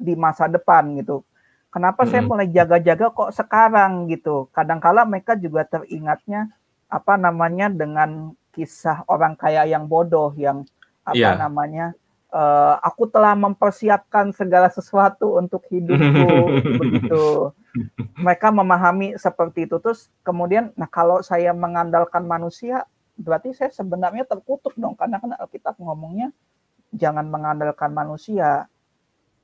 di 0.00 0.14
masa 0.16 0.48
depan 0.48 0.96
gitu? 0.96 1.26
Kenapa 1.68 2.06
hmm. 2.06 2.10
saya 2.10 2.22
mulai 2.24 2.48
jaga-jaga 2.48 3.12
kok 3.12 3.36
sekarang 3.36 4.08
gitu? 4.08 4.48
Kadangkala 4.54 5.04
mereka 5.04 5.36
juga 5.36 5.66
teringatnya 5.68 6.48
apa 6.90 7.14
namanya 7.14 7.70
dengan 7.70 8.34
kisah 8.50 9.06
orang 9.06 9.38
kaya 9.38 9.62
yang 9.64 9.86
bodoh 9.86 10.34
yang 10.34 10.66
apa 11.06 11.16
yeah. 11.16 11.38
namanya 11.38 11.94
uh, 12.34 12.78
aku 12.82 13.06
telah 13.06 13.38
mempersiapkan 13.38 14.34
segala 14.34 14.66
sesuatu 14.68 15.38
untuk 15.38 15.62
hidupku 15.70 16.28
begitu 16.82 17.54
mereka 18.18 18.50
memahami 18.50 19.14
seperti 19.14 19.70
itu 19.70 19.78
terus 19.78 20.10
kemudian 20.26 20.74
nah 20.74 20.90
kalau 20.90 21.22
saya 21.22 21.54
mengandalkan 21.54 22.26
manusia 22.26 22.86
berarti 23.14 23.54
saya 23.54 23.70
sebenarnya 23.70 24.26
terkutuk 24.26 24.74
dong 24.74 24.98
karena 24.98 25.22
kan 25.22 25.36
Alkitab 25.38 25.78
ngomongnya 25.78 26.34
jangan 26.90 27.30
mengandalkan 27.30 27.94
manusia 27.94 28.66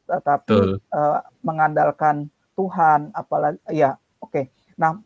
tetapi 0.06 0.82
uh, 0.90 1.20
mengandalkan 1.42 2.30
Tuhan 2.58 3.14
apalagi 3.14 3.58
ya 3.70 3.98
oke 4.18 4.32
okay. 4.32 4.44
nah 4.74 4.98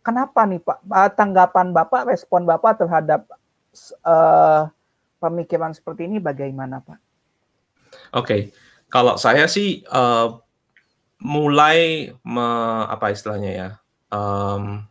kenapa 0.00 0.44
nih 0.48 0.60
Pak 0.60 0.80
tanggapan 1.16 1.72
Bapak 1.72 2.08
respon 2.08 2.44
Bapak 2.44 2.80
terhadap 2.80 3.28
uh, 4.04 4.68
pemikiran 5.20 5.72
seperti 5.72 6.08
ini 6.08 6.18
bagaimana 6.18 6.80
Pak? 6.82 6.98
Oke, 6.98 8.26
okay. 8.26 8.40
kalau 8.90 9.14
saya 9.18 9.46
sih 9.46 9.82
uh, 9.90 10.38
mulai 11.20 12.10
me, 12.24 12.48
apa 12.88 13.12
istilahnya 13.12 13.50
ya 13.52 13.68
um, 14.08 14.82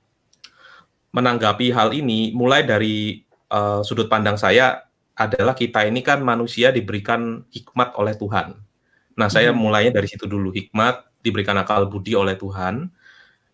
menanggapi 1.10 1.74
hal 1.74 1.92
ini 1.92 2.32
mulai 2.38 2.62
dari 2.63 3.25
uh, 3.50 3.82
sudut 3.82 4.08
pandang 4.08 4.38
saya 4.38 4.86
adalah 5.20 5.51
kita 5.51 5.84
ini 5.84 6.00
kan 6.00 6.24
manusia 6.24 6.72
diberikan 6.72 7.44
hikmat 7.51 7.92
oleh 8.00 8.16
Tuhan. 8.16 8.56
Nah, 9.20 9.28
saya 9.28 9.51
hmm. 9.51 9.60
mulainya 9.60 9.92
dari 10.00 10.08
situ 10.08 10.24
dulu. 10.24 10.56
Hikmat 10.56 11.20
diberikan 11.20 11.60
akal 11.60 11.92
budi 11.92 12.16
oleh 12.16 12.39
Tuhan. 12.39 12.88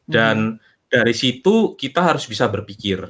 Dan 0.06 0.62
hmm. 0.62 0.75
Dari 0.96 1.12
situ 1.12 1.76
kita 1.76 2.00
harus 2.00 2.24
bisa 2.24 2.48
berpikir 2.48 3.04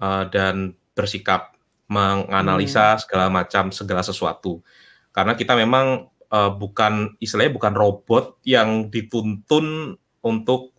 uh, 0.00 0.24
dan 0.32 0.72
bersikap, 0.96 1.52
menganalisa 1.92 2.96
hmm. 2.96 3.00
segala 3.04 3.26
macam 3.28 3.68
segala 3.68 4.00
sesuatu. 4.00 4.64
Karena 5.12 5.36
kita 5.36 5.52
memang 5.52 6.08
uh, 6.32 6.50
bukan 6.56 7.12
istilahnya 7.20 7.52
bukan 7.52 7.76
robot 7.76 8.40
yang 8.48 8.88
dituntun 8.88 9.98
untuk 10.24 10.72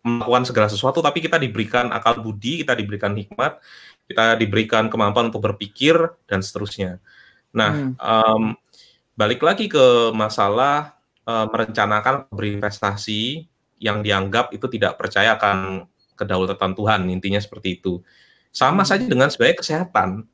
melakukan 0.00 0.48
segala 0.48 0.68
sesuatu, 0.72 1.04
tapi 1.04 1.20
kita 1.20 1.36
diberikan 1.36 1.92
akal 1.92 2.22
budi, 2.22 2.62
kita 2.64 2.78
diberikan 2.78 3.12
hikmat, 3.12 3.58
kita 4.06 4.38
diberikan 4.38 4.86
kemampuan 4.88 5.28
untuk 5.28 5.44
berpikir 5.44 5.98
dan 6.30 6.40
seterusnya. 6.40 7.02
Nah, 7.52 7.70
hmm. 7.74 7.92
um, 8.00 8.42
balik 9.18 9.44
lagi 9.44 9.68
ke 9.68 10.14
masalah 10.14 10.96
uh, 11.26 11.50
merencanakan 11.50 12.30
berinvestasi 12.30 13.50
yang 13.78 14.00
dianggap 14.00 14.52
itu 14.56 14.66
tidak 14.72 14.96
percaya 14.96 15.36
akan 15.36 15.84
kedaulatan 16.16 16.72
Tuhan, 16.72 17.00
intinya 17.12 17.40
seperti 17.40 17.80
itu. 17.80 18.00
Sama 18.50 18.82
hmm. 18.82 18.88
saja 18.88 19.04
dengan 19.04 19.28
sebagai 19.28 19.60
kesehatan. 19.60 20.24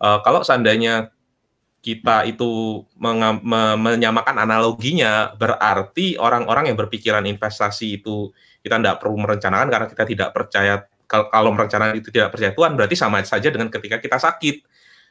Uh, 0.00 0.18
kalau 0.24 0.40
seandainya 0.40 1.12
kita 1.80 2.28
itu 2.28 2.82
me 2.96 3.12
menyamakan 3.76 4.36
analoginya, 4.36 5.32
berarti 5.36 6.16
orang-orang 6.20 6.72
yang 6.72 6.76
berpikiran 6.76 7.24
investasi 7.24 8.00
itu 8.00 8.32
kita 8.60 8.76
tidak 8.76 9.00
perlu 9.00 9.16
merencanakan 9.16 9.68
karena 9.72 9.86
kita 9.88 10.04
tidak 10.04 10.30
percaya 10.36 10.84
kalau 11.10 11.50
merencanakan 11.50 11.98
itu 11.98 12.12
tidak 12.14 12.30
percaya 12.30 12.54
Tuhan, 12.54 12.78
berarti 12.78 12.94
sama 12.94 13.18
saja 13.26 13.50
dengan 13.50 13.66
ketika 13.66 13.98
kita 13.98 14.20
sakit. 14.20 14.62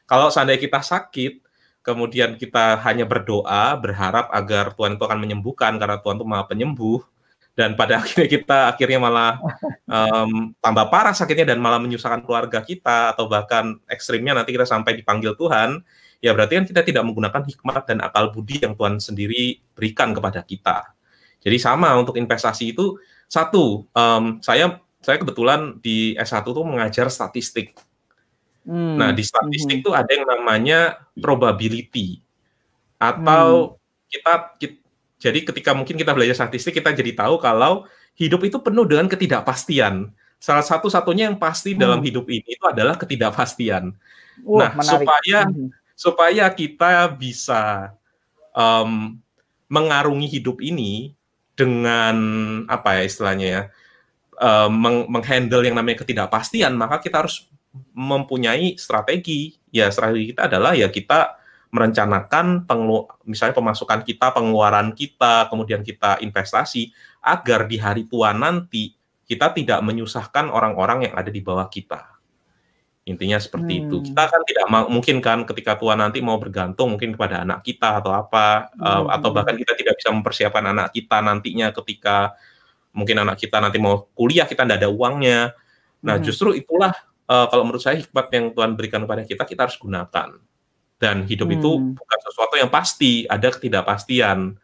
Kalau 0.08 0.32
seandainya 0.32 0.62
kita 0.64 0.80
sakit, 0.80 1.44
kemudian 1.84 2.40
kita 2.40 2.80
hanya 2.88 3.04
berdoa, 3.04 3.76
berharap 3.76 4.32
agar 4.32 4.72
Tuhan 4.72 4.96
itu 4.96 5.04
akan 5.04 5.18
menyembuhkan 5.20 5.76
karena 5.76 6.00
Tuhan 6.00 6.16
itu 6.16 6.26
maha 6.26 6.44
penyembuh, 6.48 7.04
dan 7.58 7.74
pada 7.74 7.98
akhirnya 8.02 8.28
kita 8.28 8.58
akhirnya 8.74 8.98
malah 9.02 9.40
um, 9.86 10.54
tambah 10.58 10.86
parah 10.88 11.14
sakitnya 11.14 11.54
dan 11.54 11.58
malah 11.58 11.78
menyusahkan 11.82 12.22
keluarga 12.24 12.62
kita 12.62 13.14
atau 13.14 13.26
bahkan 13.26 13.78
ekstrimnya 13.90 14.34
nanti 14.34 14.54
kita 14.54 14.66
sampai 14.66 14.96
dipanggil 14.96 15.34
Tuhan, 15.34 15.82
ya 16.22 16.32
berarti 16.36 16.62
kan 16.62 16.64
kita 16.68 16.82
tidak 16.86 17.02
menggunakan 17.06 17.42
hikmat 17.44 17.82
dan 17.88 17.98
akal 18.04 18.30
budi 18.30 18.60
yang 18.62 18.76
Tuhan 18.76 19.00
sendiri 19.00 19.60
berikan 19.74 20.12
kepada 20.16 20.44
kita. 20.44 20.94
Jadi 21.40 21.56
sama 21.56 21.96
untuk 21.96 22.20
investasi 22.20 22.76
itu 22.76 23.00
satu, 23.30 23.88
um, 23.96 24.42
saya 24.44 24.82
saya 25.00 25.16
kebetulan 25.16 25.80
di 25.80 26.12
S1 26.18 26.44
tuh 26.44 26.64
mengajar 26.64 27.08
statistik. 27.08 27.72
Hmm. 28.68 29.00
Nah, 29.00 29.10
di 29.16 29.24
statistik 29.24 29.80
hmm. 29.80 29.96
ada 29.96 30.10
yang 30.12 30.26
namanya 30.28 30.80
probability. 31.16 32.20
Atau 33.00 33.80
hmm. 33.80 34.12
kita, 34.12 34.32
kita 34.60 34.79
jadi 35.20 35.44
ketika 35.44 35.76
mungkin 35.76 36.00
kita 36.00 36.16
belajar 36.16 36.32
statistik 36.32 36.80
kita 36.80 36.96
jadi 36.96 37.12
tahu 37.12 37.36
kalau 37.36 37.84
hidup 38.16 38.40
itu 38.48 38.56
penuh 38.56 38.88
dengan 38.88 39.04
ketidakpastian. 39.04 40.08
Salah 40.40 40.64
satu-satunya 40.64 41.28
yang 41.28 41.36
pasti 41.36 41.76
hmm. 41.76 41.80
dalam 41.84 42.00
hidup 42.00 42.24
ini 42.32 42.56
itu 42.56 42.64
adalah 42.64 42.96
ketidakpastian. 42.96 43.92
Uh, 44.40 44.64
nah, 44.64 44.72
menarik. 44.72 45.04
supaya 45.04 45.38
hmm. 45.44 45.68
supaya 45.92 46.44
kita 46.48 47.12
bisa 47.12 47.92
um, 48.56 49.20
mengarungi 49.68 50.40
hidup 50.40 50.64
ini 50.64 51.12
dengan 51.52 52.16
apa 52.64 52.96
ya 52.96 53.02
istilahnya 53.04 53.46
ya 53.46 53.62
uh, 54.40 54.72
menghandle 55.04 55.60
yang 55.60 55.76
namanya 55.76 56.00
ketidakpastian, 56.02 56.72
maka 56.72 56.98
kita 57.04 57.20
harus 57.20 57.44
mempunyai 57.92 58.74
strategi. 58.80 59.60
Ya, 59.68 59.92
strategi 59.92 60.32
kita 60.32 60.48
adalah 60.48 60.72
ya 60.72 60.88
kita 60.88 61.39
merencanakan 61.70 62.66
misalnya 63.22 63.54
pemasukan 63.54 64.02
kita, 64.02 64.34
pengeluaran 64.34 64.90
kita, 64.90 65.46
kemudian 65.46 65.86
kita 65.86 66.18
investasi 66.18 66.90
agar 67.22 67.70
di 67.70 67.78
hari 67.78 68.10
tua 68.10 68.34
nanti 68.34 68.94
kita 69.30 69.54
tidak 69.54 69.78
menyusahkan 69.86 70.50
orang-orang 70.50 71.06
yang 71.06 71.14
ada 71.14 71.30
di 71.30 71.38
bawah 71.38 71.70
kita. 71.70 72.18
Intinya 73.06 73.38
seperti 73.38 73.78
hmm. 73.78 73.82
itu. 73.86 73.96
Kita 74.10 74.26
kan 74.26 74.42
tidak 74.42 74.66
mungkin 74.90 75.22
kan 75.22 75.46
ketika 75.46 75.78
tua 75.78 75.94
nanti 75.94 76.18
mau 76.18 76.36
bergantung 76.36 76.98
mungkin 76.98 77.14
kepada 77.14 77.46
anak 77.46 77.62
kita 77.62 78.02
atau 78.02 78.10
apa 78.10 78.74
hmm. 78.74 78.82
uh, 78.82 79.04
atau 79.14 79.30
bahkan 79.30 79.54
kita 79.54 79.72
tidak 79.78 79.94
bisa 80.02 80.10
mempersiapkan 80.10 80.66
anak 80.66 80.90
kita 80.90 81.22
nantinya 81.22 81.70
ketika 81.70 82.34
mungkin 82.90 83.22
anak 83.22 83.38
kita 83.38 83.62
nanti 83.62 83.78
mau 83.78 84.10
kuliah 84.18 84.44
kita 84.44 84.66
tidak 84.66 84.82
ada 84.82 84.90
uangnya. 84.90 85.54
Nah, 86.02 86.18
hmm. 86.18 86.24
justru 86.26 86.50
itulah 86.58 86.90
uh, 87.30 87.46
kalau 87.46 87.62
menurut 87.62 87.82
saya 87.82 88.02
hikmat 88.02 88.26
yang 88.34 88.50
Tuhan 88.50 88.74
berikan 88.74 89.00
kepada 89.06 89.22
kita 89.22 89.42
kita 89.46 89.70
harus 89.70 89.78
gunakan. 89.78 90.49
Dan 91.00 91.24
hidup 91.24 91.48
hmm. 91.48 91.56
itu 91.56 91.70
bukan 91.96 92.18
sesuatu 92.20 92.54
yang 92.60 92.68
pasti, 92.68 93.24
ada 93.24 93.48
ketidakpastian. 93.48 94.60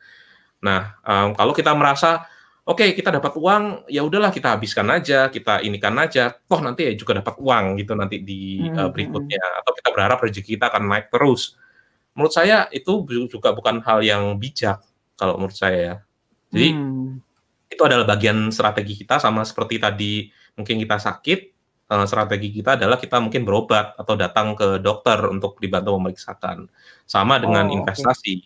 Nah, 0.60 1.00
um, 1.00 1.32
kalau 1.32 1.56
kita 1.56 1.72
merasa 1.72 2.28
oke 2.68 2.84
okay, 2.84 2.88
kita 2.92 3.08
dapat 3.08 3.32
uang, 3.40 3.88
ya 3.88 4.04
udahlah 4.04 4.28
kita 4.28 4.52
habiskan 4.52 4.84
aja, 4.92 5.32
kita 5.32 5.64
inikan 5.64 5.96
aja, 5.96 6.36
toh 6.44 6.60
nanti 6.60 6.84
ya 6.84 6.92
juga 6.92 7.16
dapat 7.16 7.40
uang 7.40 7.80
gitu 7.80 7.96
nanti 7.96 8.20
di 8.20 8.60
hmm. 8.60 8.76
uh, 8.76 8.88
berikutnya, 8.92 9.64
atau 9.64 9.72
kita 9.72 9.88
berharap 9.96 10.20
rezeki 10.20 10.60
kita 10.60 10.68
akan 10.68 10.92
naik 10.92 11.08
terus. 11.08 11.56
Menurut 12.12 12.32
saya 12.36 12.68
itu 12.68 13.00
juga 13.32 13.56
bukan 13.56 13.80
hal 13.80 14.04
yang 14.04 14.36
bijak 14.36 14.84
kalau 15.16 15.40
menurut 15.40 15.56
saya 15.56 15.78
ya. 15.80 15.96
Jadi 16.52 16.68
hmm 16.76 17.26
itu 17.66 17.82
adalah 17.82 18.06
bagian 18.06 18.48
strategi 18.54 18.94
kita 19.04 19.18
sama 19.18 19.42
seperti 19.42 19.82
tadi 19.82 20.30
mungkin 20.54 20.78
kita 20.78 20.96
sakit 21.02 21.55
uh, 21.90 22.06
strategi 22.06 22.50
kita 22.50 22.78
adalah 22.78 22.98
kita 22.98 23.22
mungkin 23.22 23.46
berobat 23.46 23.94
atau 23.98 24.14
datang 24.18 24.58
ke 24.58 24.82
dokter 24.82 25.18
untuk 25.30 25.58
dibantu 25.62 25.94
memeriksakan 25.98 26.66
sama 27.06 27.38
dengan 27.38 27.70
oh, 27.70 27.74
investasi 27.78 28.42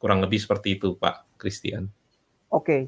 kurang 0.00 0.24
lebih 0.24 0.40
seperti 0.40 0.80
itu 0.80 0.96
Pak 0.96 1.36
Christian. 1.36 1.92
Oke. 2.48 2.64
Okay. 2.64 2.82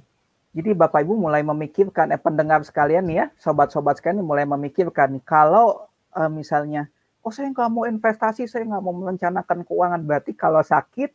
Jadi 0.53 0.77
Bapak 0.77 1.01
Ibu 1.01 1.17
mulai 1.17 1.41
memikirkan 1.41 2.13
eh 2.13 2.21
pendengar 2.21 2.61
sekalian 2.61 3.09
ya, 3.09 3.33
sobat-sobat 3.41 3.97
sekalian 3.97 4.21
mulai 4.21 4.45
memikirkan 4.45 5.17
kalau 5.25 5.89
uh, 6.13 6.29
misalnya 6.29 6.93
oh 7.25 7.33
saya 7.33 7.49
nggak 7.49 7.73
mau 7.73 7.89
investasi, 7.89 8.45
saya 8.45 8.69
nggak 8.69 8.85
mau 8.85 8.93
merencanakan 8.93 9.65
keuangan 9.65 10.05
berarti 10.05 10.37
kalau 10.37 10.61
sakit 10.61 11.09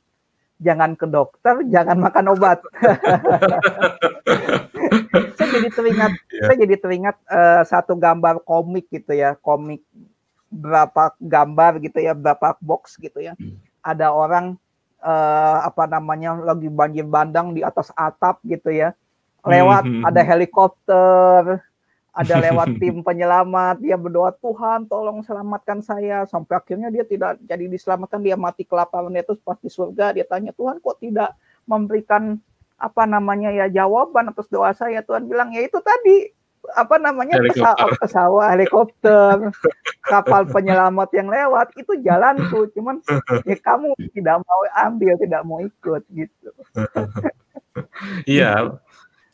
jangan 0.57 0.97
ke 0.97 1.05
dokter, 1.05 1.61
jangan 1.69 2.01
makan 2.01 2.33
obat. 2.33 2.65
saya 5.37 5.49
jadi 5.59 5.69
teringat, 5.71 6.11
yeah. 6.31 6.45
saya 6.47 6.57
jadi 6.63 6.75
teringat 6.79 7.15
uh, 7.27 7.63
satu 7.63 7.93
gambar 7.95 8.41
komik 8.43 8.87
gitu 8.91 9.13
ya, 9.13 9.35
komik 9.39 9.83
berapa 10.47 11.15
gambar 11.19 11.83
gitu 11.83 11.99
ya, 11.99 12.15
berapa 12.15 12.55
box 12.59 12.97
gitu 12.97 13.19
ya. 13.19 13.35
Hmm. 13.35 13.59
Ada 13.83 14.11
orang 14.11 14.55
uh, 15.03 15.57
apa 15.63 15.87
namanya 15.87 16.35
lagi 16.39 16.67
banjir 16.71 17.05
bandang 17.07 17.51
di 17.55 17.61
atas 17.61 17.91
atap 17.95 18.39
gitu 18.47 18.71
ya, 18.71 18.95
lewat 19.47 19.83
hmm, 19.87 19.95
hmm, 20.01 20.07
ada 20.07 20.21
helikopter, 20.23 21.41
ada 22.17 22.35
lewat 22.41 22.67
tim 22.81 23.05
penyelamat, 23.05 23.77
dia 23.79 23.95
berdoa 23.95 24.33
Tuhan 24.35 24.89
tolong 24.89 25.21
selamatkan 25.21 25.85
saya 25.85 26.25
sampai 26.25 26.57
akhirnya 26.57 26.89
dia 26.89 27.05
tidak 27.05 27.37
jadi 27.45 27.65
diselamatkan, 27.69 28.19
dia 28.19 28.33
mati 28.33 28.65
kelaparan 28.65 29.13
dia 29.13 29.23
terus 29.23 29.39
pas 29.39 29.59
di 29.61 29.69
surga 29.69 30.17
dia 30.17 30.25
tanya 30.25 30.51
Tuhan 30.51 30.81
kok 30.81 30.97
tidak 30.97 31.37
memberikan 31.67 32.41
apa 32.77 33.09
namanya 33.09 33.49
ya 33.49 33.65
jawaban 33.67 34.29
atas 34.29 34.47
doa 34.47 34.71
saya. 34.71 35.01
Tuhan 35.01 35.25
bilang 35.25 35.49
ya 35.49 35.65
itu 35.65 35.81
tadi 35.81 36.37
apa 36.75 36.99
namanya 36.99 37.39
pesawat, 37.39 37.95
pesawat 38.01 38.47
helikopter 38.57 39.53
kapal 40.03 40.43
penyelamat 40.51 41.09
yang 41.15 41.29
lewat 41.29 41.73
itu 41.73 41.93
jalan 42.05 42.37
tuh. 42.53 42.69
Cuman 42.77 43.01
ya 43.43 43.57
kamu 43.57 43.97
tidak 44.13 44.37
mau 44.45 44.61
ambil 44.77 45.13
tidak 45.17 45.41
mau 45.43 45.59
ikut 45.61 46.03
gitu. 46.13 46.49
Iya. 48.25 48.81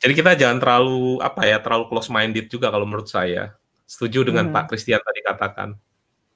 Jadi 0.03 0.19
kita 0.19 0.35
jangan 0.35 0.59
terlalu 0.59 1.15
apa 1.23 1.47
ya 1.47 1.63
terlalu 1.63 1.87
close 1.87 2.11
minded 2.11 2.51
juga 2.51 2.67
kalau 2.67 2.83
menurut 2.83 3.07
saya. 3.07 3.55
Setuju 3.87 4.27
dengan 4.27 4.51
hmm. 4.51 4.55
Pak 4.55 4.67
Christian 4.67 4.99
tadi 4.99 5.23
katakan. 5.23 5.79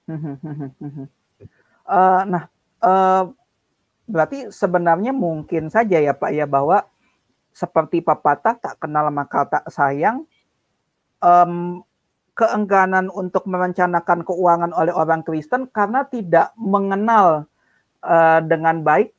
Uh, 0.08 2.24
nah 2.32 2.48
uh, 2.80 3.28
berarti 4.08 4.56
sebenarnya 4.56 5.12
mungkin 5.12 5.68
saja 5.68 6.00
ya 6.00 6.16
Pak 6.16 6.32
ya 6.32 6.48
bahwa 6.48 6.88
seperti 7.58 8.06
pepatah 8.06 8.54
tak 8.62 8.78
kenal 8.78 9.10
maka 9.10 9.50
tak 9.50 9.66
sayang 9.74 10.30
um, 11.26 11.82
keengganan 12.38 13.10
untuk 13.10 13.50
merencanakan 13.50 14.22
keuangan 14.22 14.70
oleh 14.78 14.94
orang 14.94 15.26
Kristen 15.26 15.66
karena 15.74 16.06
tidak 16.06 16.54
mengenal 16.54 17.50
uh, 18.06 18.40
dengan 18.46 18.86
baik 18.86 19.10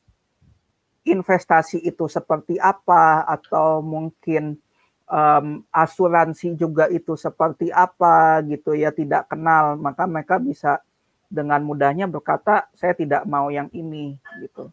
investasi 1.03 1.83
itu 1.83 2.07
seperti 2.07 2.55
apa 2.55 3.27
atau 3.27 3.83
mungkin 3.83 4.55
um, 5.11 5.67
asuransi 5.75 6.55
juga 6.55 6.87
itu 6.87 7.19
seperti 7.19 7.75
apa 7.75 8.39
gitu 8.47 8.71
ya 8.71 8.95
tidak 8.95 9.27
kenal. 9.27 9.75
Maka 9.75 10.07
mereka 10.07 10.39
bisa 10.39 10.79
dengan 11.27 11.59
mudahnya 11.67 12.07
berkata 12.07 12.71
saya 12.71 12.95
tidak 12.95 13.27
mau 13.27 13.51
yang 13.51 13.67
ini 13.75 14.15
gitu 14.39 14.71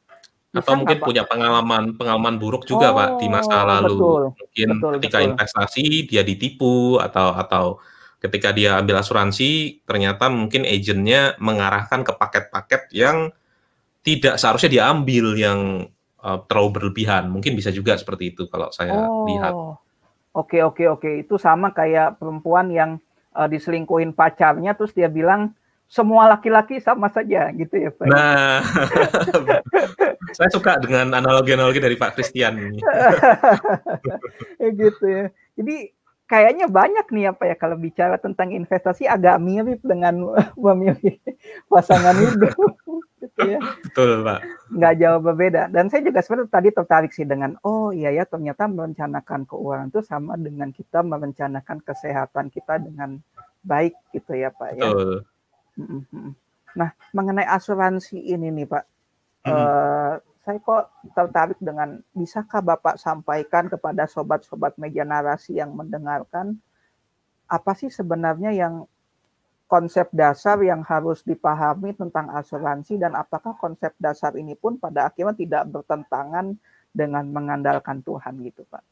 atau 0.57 0.73
mungkin 0.81 0.99
punya 0.99 1.23
pengalaman 1.29 1.93
pengalaman 1.95 2.41
buruk 2.41 2.65
juga 2.65 2.93
oh, 2.93 2.97
pak 2.97 3.11
di 3.21 3.27
masa 3.29 3.57
oh, 3.63 3.65
lalu. 3.69 3.97
betul, 3.97 4.23
mungkin 4.33 4.69
betul, 4.73 4.93
ketika 4.99 5.19
betul. 5.19 5.29
investasi 5.29 5.85
dia 6.09 6.23
ditipu 6.25 6.97
atau 6.99 7.29
atau 7.37 7.65
ketika 8.17 8.51
dia 8.51 8.81
ambil 8.81 8.99
asuransi 9.05 9.83
ternyata 9.85 10.33
mungkin 10.33 10.65
agentnya 10.65 11.37
mengarahkan 11.37 12.01
ke 12.03 12.13
paket-paket 12.17 12.83
yang 12.97 13.31
tidak 14.01 14.39
seharusnya 14.39 14.71
diambil 14.71 15.35
yang 15.35 15.91
uh, 16.23 16.39
terlalu 16.47 16.81
berlebihan. 16.81 17.27
Mungkin 17.27 17.59
bisa 17.59 17.75
juga 17.75 17.99
seperti 17.99 18.33
itu 18.35 18.47
kalau 18.47 18.71
saya 18.71 18.95
oh, 18.95 19.27
lihat 19.27 19.55
oke 20.35 20.59
oke 20.63 20.85
oke. 20.99 21.11
Itu 21.27 21.37
sama 21.37 21.75
kayak 21.75 22.23
perempuan 22.23 22.71
yang 22.71 23.03
uh, 23.35 23.51
diselingkuhin 23.51 24.15
pacarnya 24.15 24.79
terus 24.79 24.95
dia 24.95 25.11
bilang 25.11 25.53
semua 25.87 26.27
laki-laki 26.27 26.83
sama 26.83 27.07
saja 27.15 27.55
gitu 27.55 27.75
ya 27.79 27.91
Pak. 27.95 28.07
Nah, 28.11 28.59
saya 30.37 30.51
suka 30.51 30.83
dengan 30.83 31.15
analogi-analogi 31.15 31.79
dari 31.79 31.95
Pak 31.95 32.19
Christian 32.19 32.59
ini. 32.59 32.79
ya 34.63 34.69
gitu 34.75 35.05
ya. 35.07 35.25
Jadi 35.55 35.95
kayaknya 36.27 36.67
banyak 36.67 37.07
nih 37.15 37.31
apa 37.31 37.47
ya 37.47 37.55
kalau 37.55 37.79
bicara 37.79 38.19
tentang 38.19 38.51
investasi 38.51 39.07
agak 39.07 39.39
mirip 39.39 39.79
dengan 39.87 40.35
memilih 40.59 41.23
pasangan 41.71 42.19
hidup 42.19 42.59
gitu 43.23 43.41
ya. 43.47 43.63
Betul, 43.87 44.27
Pak. 44.27 44.41
Nggak 44.75 44.95
jauh 44.99 45.21
berbeda. 45.23 45.63
Dan 45.71 45.87
saya 45.87 46.03
juga 46.03 46.19
seperti 46.19 46.51
tadi 46.51 46.69
tertarik 46.75 47.15
sih 47.15 47.23
dengan 47.23 47.55
oh 47.63 47.95
iya 47.95 48.11
ya 48.11 48.27
ternyata 48.27 48.67
merencanakan 48.67 49.47
keuangan 49.47 49.95
itu 49.95 50.03
sama 50.03 50.35
dengan 50.35 50.75
kita 50.75 51.07
merencanakan 51.07 51.79
kesehatan 51.79 52.51
kita 52.51 52.83
dengan 52.83 53.23
baik 53.63 53.95
gitu 54.11 54.35
ya, 54.35 54.51
Pak 54.51 54.71
ya. 54.75 54.83
Betul. 54.83 55.23
ya. 55.23 55.36
Nah, 56.77 56.91
mengenai 57.13 57.49
asuransi 57.49 58.21
ini 58.21 58.53
nih 58.53 58.67
Pak, 58.69 58.85
hmm. 59.45 59.53
uh, 59.53 60.15
saya 60.47 60.59
kok 60.63 60.85
tertarik 61.17 61.59
dengan 61.59 61.99
bisakah 62.15 62.63
Bapak 62.63 63.01
sampaikan 63.01 63.67
kepada 63.67 64.07
sobat-sobat 64.07 64.79
media 64.79 65.03
narasi 65.03 65.59
yang 65.59 65.75
mendengarkan 65.75 66.61
apa 67.47 67.73
sih 67.79 67.91
sebenarnya 67.91 68.55
yang 68.55 68.87
konsep 69.67 70.07
dasar 70.15 70.63
yang 70.63 70.87
harus 70.87 71.27
dipahami 71.27 71.95
tentang 71.99 72.31
asuransi 72.31 72.99
dan 73.03 73.19
apakah 73.19 73.59
konsep 73.59 73.91
dasar 73.99 74.39
ini 74.39 74.55
pun 74.55 74.79
pada 74.79 75.11
akhirnya 75.11 75.35
tidak 75.35 75.63
bertentangan 75.67 76.55
dengan 76.95 77.27
mengandalkan 77.27 78.01
Tuhan 78.07 78.39
gitu 78.47 78.63
Pak? 78.71 78.83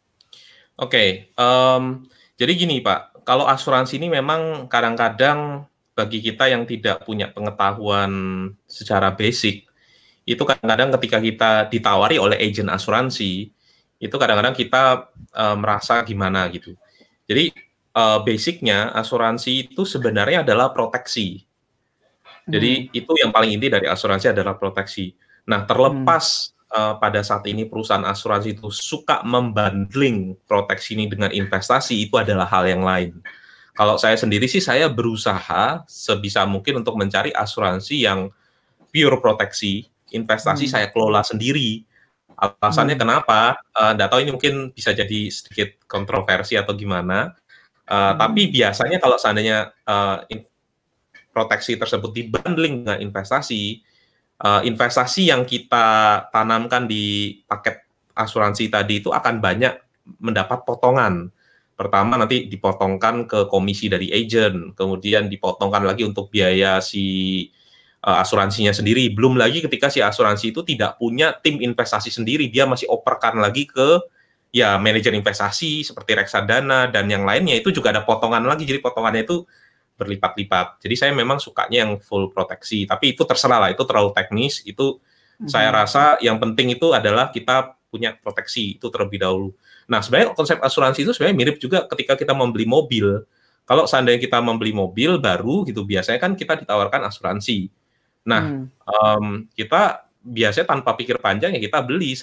Oke, 0.75 0.91
okay, 0.91 1.09
um, 1.39 2.03
jadi 2.35 2.53
gini 2.59 2.83
Pak, 2.83 3.23
kalau 3.23 3.47
asuransi 3.47 4.03
ini 4.03 4.11
memang 4.11 4.67
kadang-kadang 4.67 5.71
bagi 5.95 6.19
kita 6.19 6.51
yang 6.51 6.67
tidak 6.67 7.07
punya 7.07 7.31
pengetahuan 7.31 8.11
secara 8.67 9.15
basic, 9.15 9.65
itu 10.27 10.43
kadang-kadang 10.43 10.91
ketika 10.99 11.19
kita 11.23 11.51
ditawari 11.71 12.19
oleh 12.19 12.37
agent 12.43 12.69
asuransi, 12.69 13.55
itu 14.03 14.17
kadang-kadang 14.19 14.53
kita 14.53 15.09
uh, 15.33 15.57
merasa 15.57 16.03
gimana 16.03 16.51
gitu. 16.51 16.75
Jadi 17.25 17.55
uh, 17.95 18.21
basicnya 18.21 18.91
asuransi 18.93 19.71
itu 19.71 19.87
sebenarnya 19.87 20.43
adalah 20.43 20.75
proteksi. 20.75 21.47
Jadi 22.45 22.93
hmm. 22.93 22.93
itu 22.93 23.13
yang 23.25 23.33
paling 23.33 23.57
inti 23.57 23.73
dari 23.73 23.89
asuransi 23.89 24.37
adalah 24.37 24.61
proteksi. 24.61 25.17
Nah 25.49 25.65
terlepas 25.65 26.53
hmm. 26.53 26.77
uh, 26.77 26.95
pada 27.01 27.25
saat 27.25 27.49
ini 27.49 27.65
perusahaan 27.65 28.05
asuransi 28.05 28.61
itu 28.61 28.69
suka 28.69 29.25
membandling 29.25 30.37
proteksi 30.45 30.99
ini 30.99 31.09
dengan 31.09 31.33
investasi 31.33 32.05
itu 32.05 32.21
adalah 32.21 32.45
hal 32.45 32.69
yang 32.69 32.85
lain. 32.85 33.17
Kalau 33.75 33.99
saya 33.99 34.15
sendiri 34.15 34.47
sih 34.47 34.63
saya 34.63 34.87
berusaha 34.87 35.83
sebisa 35.91 36.47
mungkin 36.47 36.87
untuk 36.87 36.95
mencari 36.95 37.35
asuransi 37.35 38.07
yang 38.07 38.31
pure 38.95 39.19
proteksi, 39.19 39.91
investasi 40.15 40.71
hmm. 40.71 40.73
saya 40.79 40.87
kelola 40.95 41.27
sendiri. 41.27 41.83
Alasannya 42.39 42.95
hmm. 42.95 43.03
kenapa? 43.03 43.59
Tidak 43.75 44.07
uh, 44.07 44.11
tahu 44.11 44.21
ini 44.23 44.31
mungkin 44.31 44.55
bisa 44.71 44.95
jadi 44.95 45.27
sedikit 45.27 45.75
kontroversi 45.91 46.55
atau 46.55 46.71
gimana. 46.79 47.35
Uh, 47.91 48.15
hmm. 48.15 48.23
Tapi 48.23 48.43
biasanya 48.55 49.03
kalau 49.03 49.19
seandainya 49.19 49.75
uh, 49.91 50.23
proteksi 51.35 51.75
tersebut 51.75 52.15
dibanding 52.15 52.87
dengan 52.87 53.03
investasi, 53.03 53.83
uh, 54.47 54.63
investasi 54.63 55.35
yang 55.35 55.43
kita 55.43 56.31
tanamkan 56.31 56.87
di 56.87 57.43
paket 57.51 57.83
asuransi 58.15 58.71
tadi 58.71 59.03
itu 59.03 59.11
akan 59.11 59.43
banyak 59.43 59.75
mendapat 60.23 60.63
potongan 60.63 61.35
pertama 61.75 62.15
nanti 62.15 62.47
dipotongkan 62.47 63.27
ke 63.27 63.51
komisi 63.51 63.91
dari 63.91 64.11
agent, 64.15 64.79
kemudian 64.79 65.27
dipotongkan 65.27 65.83
lagi 65.83 66.07
untuk 66.07 66.31
biaya 66.31 66.79
si 66.79 67.47
uh, 68.07 68.23
asuransinya 68.23 68.71
sendiri. 68.71 69.11
Belum 69.11 69.35
lagi 69.35 69.59
ketika 69.59 69.91
si 69.91 69.99
asuransi 69.99 70.55
itu 70.55 70.63
tidak 70.63 70.97
punya 71.03 71.35
tim 71.35 71.59
investasi 71.59 72.15
sendiri, 72.15 72.47
dia 72.47 72.65
masih 72.65 72.87
operkan 72.87 73.43
lagi 73.43 73.67
ke 73.67 73.99
ya 74.55 74.79
manajer 74.79 75.11
investasi 75.11 75.83
seperti 75.83 76.15
reksadana 76.15 76.87
dan 76.87 77.11
yang 77.11 77.27
lainnya 77.27 77.59
itu 77.59 77.75
juga 77.75 77.91
ada 77.91 78.07
potongan 78.07 78.47
lagi. 78.47 78.63
Jadi 78.63 78.79
potongannya 78.79 79.27
itu 79.27 79.43
berlipat-lipat. 79.99 80.83
Jadi 80.83 80.95
saya 80.95 81.13
memang 81.15 81.43
sukanya 81.43 81.87
yang 81.87 81.99
full 81.99 82.31
proteksi, 82.31 82.87
tapi 82.87 83.15
itu 83.15 83.23
terserah 83.27 83.67
lah, 83.67 83.71
itu 83.75 83.83
terlalu 83.83 84.15
teknis. 84.15 84.63
Itu 84.63 84.99
mm 84.99 85.47
-hmm. 85.47 85.51
saya 85.51 85.75
rasa 85.75 86.19
yang 86.23 86.39
penting 86.39 86.75
itu 86.75 86.95
adalah 86.95 87.35
kita 87.35 87.79
punya 87.91 88.15
proteksi 88.19 88.79
itu 88.79 88.87
terlebih 88.91 89.23
dahulu. 89.23 89.55
Nah, 89.89 90.01
sebenarnya 90.01 90.33
konsep 90.33 90.59
asuransi 90.61 91.05
itu 91.05 91.13
sebenarnya 91.13 91.37
mirip 91.37 91.57
juga 91.61 91.85
ketika 91.89 92.17
kita 92.17 92.33
membeli 92.33 92.65
mobil. 92.65 93.25
Kalau 93.65 93.89
seandainya 93.89 94.21
kita 94.21 94.41
membeli 94.45 94.77
mobil 94.77 95.17
baru 95.17 95.65
gitu, 95.65 95.85
biasanya 95.85 96.21
kan 96.21 96.37
kita 96.37 96.61
ditawarkan 96.61 97.09
asuransi. 97.09 97.69
Nah, 98.29 98.43
hmm. 98.45 98.67
um, 98.85 99.27
kita 99.53 100.05
biasanya 100.25 100.73
tanpa 100.73 100.97
pikir 100.97 101.21
panjang 101.21 101.53
ya 101.53 101.61
kita 101.61 101.85
beli 101.85 102.17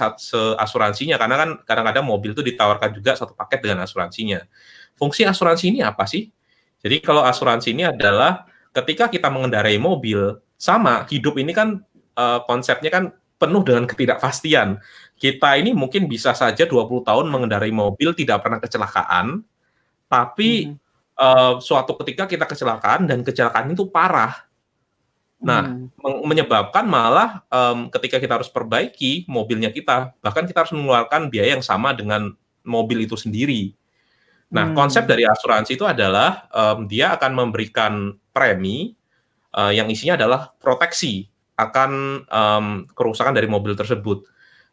asuransinya 0.57 1.21
karena 1.21 1.35
kan 1.37 1.49
kadang-kadang 1.69 2.01
mobil 2.01 2.33
itu 2.33 2.41
ditawarkan 2.41 2.97
juga 2.97 3.13
satu 3.13 3.37
paket 3.37 3.61
dengan 3.61 3.85
asuransinya. 3.85 4.41
Fungsi 4.97 5.21
asuransi 5.21 5.69
ini 5.69 5.79
apa 5.85 6.09
sih? 6.09 6.29
Jadi 6.81 6.97
kalau 7.05 7.21
asuransi 7.21 7.77
ini 7.77 7.85
adalah 7.85 8.49
ketika 8.73 9.05
kita 9.05 9.29
mengendarai 9.29 9.77
mobil, 9.77 10.41
sama 10.57 11.05
hidup 11.09 11.37
ini 11.37 11.53
kan 11.53 11.81
uh, 12.17 12.41
konsepnya 12.45 12.89
kan 12.89 13.03
penuh 13.41 13.65
dengan 13.65 13.89
ketidakpastian 13.89 14.77
kita 15.21 15.53
ini 15.61 15.77
mungkin 15.77 16.09
bisa 16.09 16.33
saja 16.33 16.65
20 16.65 17.05
tahun 17.05 17.29
mengendarai 17.29 17.69
mobil 17.69 18.17
tidak 18.17 18.41
pernah 18.41 18.57
kecelakaan, 18.57 19.45
tapi 20.09 20.73
hmm. 20.73 20.77
uh, 21.13 21.53
suatu 21.61 21.93
ketika 22.01 22.25
kita 22.25 22.49
kecelakaan 22.49 23.05
dan 23.05 23.21
kecelakaan 23.21 23.69
itu 23.69 23.85
parah. 23.85 24.49
Nah, 25.41 25.77
hmm. 25.77 26.25
menyebabkan 26.25 26.85
malah 26.89 27.45
um, 27.53 27.93
ketika 27.93 28.17
kita 28.17 28.41
harus 28.41 28.49
perbaiki 28.49 29.29
mobilnya 29.29 29.69
kita, 29.69 30.17
bahkan 30.25 30.49
kita 30.49 30.65
harus 30.65 30.73
mengeluarkan 30.73 31.29
biaya 31.29 31.53
yang 31.57 31.65
sama 31.65 31.93
dengan 31.93 32.33
mobil 32.65 33.05
itu 33.05 33.13
sendiri. 33.13 33.77
Nah, 34.49 34.73
hmm. 34.73 34.77
konsep 34.77 35.05
dari 35.05 35.25
asuransi 35.25 35.77
itu 35.77 35.85
adalah 35.85 36.49
um, 36.49 36.89
dia 36.89 37.13
akan 37.13 37.31
memberikan 37.45 38.17
premi 38.33 38.97
uh, 39.53 39.69
yang 39.69 39.85
isinya 39.89 40.17
adalah 40.17 40.49
proteksi 40.57 41.29
akan 41.61 41.91
um, 42.25 42.65
kerusakan 42.97 43.37
dari 43.37 43.45
mobil 43.45 43.77
tersebut. 43.77 44.25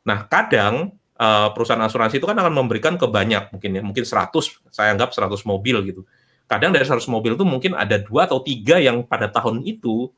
Nah, 0.09 0.25
kadang 0.25 0.97
uh, 1.21 1.53
perusahaan 1.53 1.85
asuransi 1.85 2.17
itu 2.17 2.25
kan 2.25 2.41
akan 2.41 2.57
memberikan 2.57 2.97
ke 2.97 3.05
banyak 3.05 3.53
mungkin 3.53 3.71
ya, 3.77 3.83
mungkin 3.85 4.05
100, 4.09 4.33
saya 4.73 4.97
anggap 4.97 5.13
100 5.13 5.45
mobil 5.45 5.77
gitu. 5.85 6.09
Kadang 6.49 6.73
dari 6.73 6.89
100 6.89 7.05
mobil 7.13 7.37
itu 7.37 7.45
mungkin 7.45 7.77
ada 7.77 8.01
dua 8.01 8.25
atau 8.25 8.41
tiga 8.41 8.81
yang 8.81 9.05
pada 9.05 9.29
tahun 9.29 9.61
itu 9.69 10.09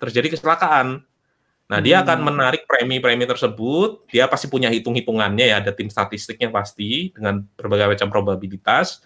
terjadi 0.00 0.32
kecelakaan. 0.32 1.04
Nah, 1.64 1.80
dia 1.80 2.00
akan 2.00 2.24
hmm. 2.24 2.26
menarik 2.28 2.62
premi-premi 2.64 3.24
tersebut. 3.28 4.08
Dia 4.08 4.24
pasti 4.28 4.48
punya 4.48 4.72
hitung-hitungannya 4.72 5.44
ya, 5.44 5.56
ada 5.60 5.76
tim 5.76 5.92
statistiknya 5.92 6.48
pasti 6.48 7.12
dengan 7.12 7.44
berbagai 7.60 8.00
macam 8.00 8.08
probabilitas. 8.08 9.04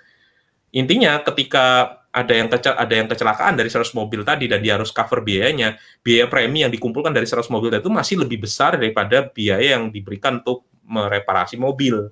Intinya 0.70 1.18
ketika 1.22 1.97
ada 2.18 2.34
yang 2.34 2.48
kecel, 2.50 2.74
ada 2.74 2.94
yang 2.94 3.06
kecelakaan 3.06 3.54
dari 3.54 3.70
100 3.70 3.94
mobil 3.94 4.26
tadi 4.26 4.50
dan 4.50 4.58
dia 4.58 4.74
harus 4.74 4.90
cover 4.90 5.22
biayanya, 5.22 5.78
biaya 6.02 6.26
premi 6.26 6.66
yang 6.66 6.72
dikumpulkan 6.74 7.14
dari 7.14 7.30
100 7.30 7.46
mobil 7.54 7.70
itu 7.70 7.86
masih 7.86 8.26
lebih 8.26 8.42
besar 8.42 8.74
daripada 8.74 9.22
biaya 9.30 9.78
yang 9.78 9.94
diberikan 9.94 10.42
untuk 10.42 10.66
mereparasi 10.82 11.54
mobil. 11.54 12.10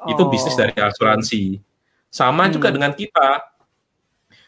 Oh. 0.00 0.08
Itu 0.08 0.32
bisnis 0.32 0.56
dari 0.56 0.72
asuransi. 0.72 1.60
Sama 2.08 2.48
hmm. 2.48 2.52
juga 2.56 2.68
dengan 2.72 2.96
kita. 2.96 3.52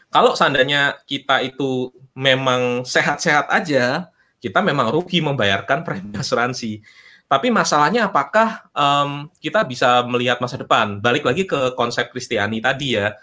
Kalau 0.09 0.33
seandainya 0.33 0.97
kita 1.05 1.45
itu 1.45 1.93
memang 2.17 2.87
sehat-sehat 2.87 3.51
aja, 3.51 4.09
kita 4.41 4.63
memang 4.65 4.89
rugi 4.89 5.21
membayarkan 5.21 5.85
premi 5.85 6.17
asuransi. 6.23 6.81
Tapi 7.25 7.49
masalahnya 7.49 8.09
apakah 8.09 8.69
um, 8.73 9.29
kita 9.41 9.65
bisa 9.65 10.05
melihat 10.05 10.37
masa 10.41 10.61
depan? 10.61 11.01
Balik 11.01 11.25
lagi 11.25 11.43
ke 11.45 11.73
konsep 11.73 12.09
Kristiani 12.13 12.61
tadi 12.61 12.97
ya. 12.97 13.17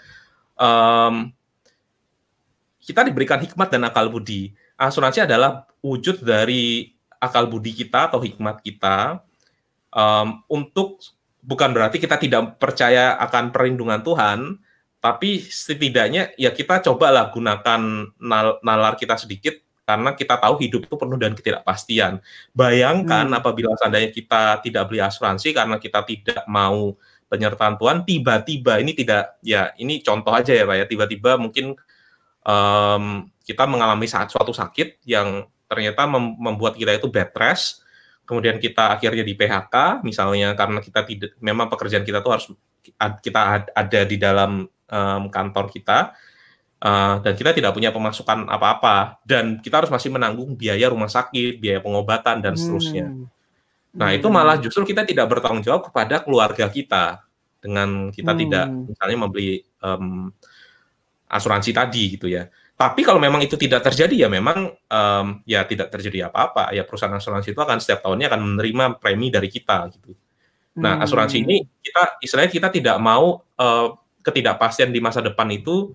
Um, 0.59 1.31
kita 2.83 3.07
diberikan 3.07 3.39
hikmat 3.39 3.71
dan 3.71 3.87
akal 3.87 4.11
budi. 4.11 4.51
Asuransi 4.75 5.23
adalah 5.23 5.71
wujud 5.79 6.27
dari 6.27 6.91
akal 7.23 7.47
budi 7.47 7.71
kita 7.71 8.11
atau 8.11 8.19
hikmat 8.19 8.59
kita 8.67 9.23
um, 9.95 10.43
untuk 10.51 10.99
bukan 11.39 11.71
berarti 11.71 12.03
kita 12.03 12.19
tidak 12.19 12.59
percaya 12.59 13.15
akan 13.23 13.55
perlindungan 13.55 14.03
Tuhan, 14.03 14.59
tapi 14.99 15.43
setidaknya 15.43 16.35
ya 16.35 16.51
kita 16.51 16.83
cobalah 16.83 17.31
gunakan 17.31 18.11
nal 18.19 18.59
nalar 18.67 18.99
kita 18.99 19.15
sedikit 19.15 19.55
karena 19.83 20.15
kita 20.15 20.39
tahu 20.39 20.63
hidup 20.63 20.87
itu 20.87 20.95
penuh 20.95 21.19
dengan 21.19 21.35
ketidakpastian. 21.39 22.23
Bayangkan 22.55 23.27
hmm. 23.31 23.39
apabila 23.39 23.75
seandainya 23.79 24.11
kita 24.15 24.63
tidak 24.63 24.91
beli 24.91 25.03
asuransi 25.03 25.55
karena 25.55 25.79
kita 25.79 26.03
tidak 26.07 26.43
mau 26.51 26.95
penyertaan 27.27 27.79
Tuhan, 27.79 28.07
tiba-tiba 28.07 28.79
ini 28.79 28.93
tidak 28.95 29.39
ya 29.43 29.75
ini 29.79 30.03
contoh 30.03 30.35
aja 30.35 30.55
ya 30.55 30.67
Pak 30.67 30.77
ya, 30.79 30.87
tiba-tiba 30.87 31.35
mungkin 31.41 31.75
um, 32.47 33.27
kita 33.43 33.65
mengalami 33.67 34.07
saat 34.07 34.31
suatu 34.31 34.55
sakit 34.55 35.03
yang 35.09 35.47
ternyata 35.67 36.05
mem 36.05 36.37
membuat 36.37 36.77
kita 36.77 36.95
itu 36.95 37.09
bed 37.09 37.33
rest, 37.35 37.83
kemudian 38.29 38.61
kita 38.61 38.93
akhirnya 38.95 39.25
di 39.25 39.35
PHK 39.35 40.05
misalnya 40.05 40.55
karena 40.55 40.79
kita 40.79 41.01
tidak 41.09 41.31
memang 41.41 41.67
pekerjaan 41.73 42.05
kita 42.05 42.21
tuh 42.21 42.33
harus 42.37 42.47
kita 43.23 43.71
ada 43.73 44.01
di 44.05 44.17
dalam 44.19 44.67
um, 44.69 45.23
kantor 45.31 45.71
kita 45.71 46.13
Uh, 46.83 47.23
dan 47.23 47.39
kita 47.39 47.55
tidak 47.55 47.79
punya 47.79 47.95
pemasukan 47.95 48.43
apa-apa 48.51 49.23
dan 49.23 49.63
kita 49.63 49.79
harus 49.79 49.91
masih 49.95 50.11
menanggung 50.11 50.59
biaya 50.59 50.91
rumah 50.91 51.07
sakit, 51.07 51.63
biaya 51.63 51.79
pengobatan 51.79 52.43
dan 52.43 52.59
seterusnya. 52.59 53.07
Hmm. 53.07 53.31
Nah 53.95 54.11
itu 54.11 54.27
hmm. 54.27 54.35
malah 54.35 54.59
justru 54.59 54.83
kita 54.83 55.07
tidak 55.07 55.31
bertanggung 55.31 55.63
jawab 55.63 55.87
kepada 55.87 56.27
keluarga 56.27 56.67
kita 56.67 57.23
dengan 57.63 58.11
kita 58.11 58.35
hmm. 58.35 58.41
tidak 58.43 58.67
misalnya 58.91 59.19
membeli 59.23 59.63
um, 59.79 60.35
asuransi 61.33 61.73
tadi 61.73 62.21
gitu 62.21 62.29
ya. 62.29 62.45
Tapi 62.77 63.01
kalau 63.07 63.17
memang 63.23 63.41
itu 63.41 63.57
tidak 63.57 63.89
terjadi 63.89 64.27
ya 64.27 64.29
memang 64.29 64.69
um, 64.69 65.27
ya 65.49 65.65
tidak 65.65 65.89
terjadi 65.89 66.29
apa-apa 66.29 66.77
ya 66.77 66.85
perusahaan 66.85 67.15
asuransi 67.17 67.57
itu 67.57 67.61
akan 67.63 67.79
setiap 67.81 68.05
tahunnya 68.05 68.29
akan 68.29 68.41
menerima 68.55 68.85
premi 69.01 69.33
dari 69.33 69.49
kita 69.49 69.89
gitu. 69.97 70.13
Nah 70.77 71.01
asuransi 71.01 71.41
ini 71.41 71.65
hmm. 71.65 71.69
kita 71.81 72.03
istilahnya 72.21 72.51
kita 72.53 72.69
tidak 72.69 72.97
mau 73.01 73.41
uh, 73.41 73.89
ketidakpastian 74.23 74.93
di 74.93 75.01
masa 75.01 75.25
depan 75.25 75.49
itu 75.53 75.93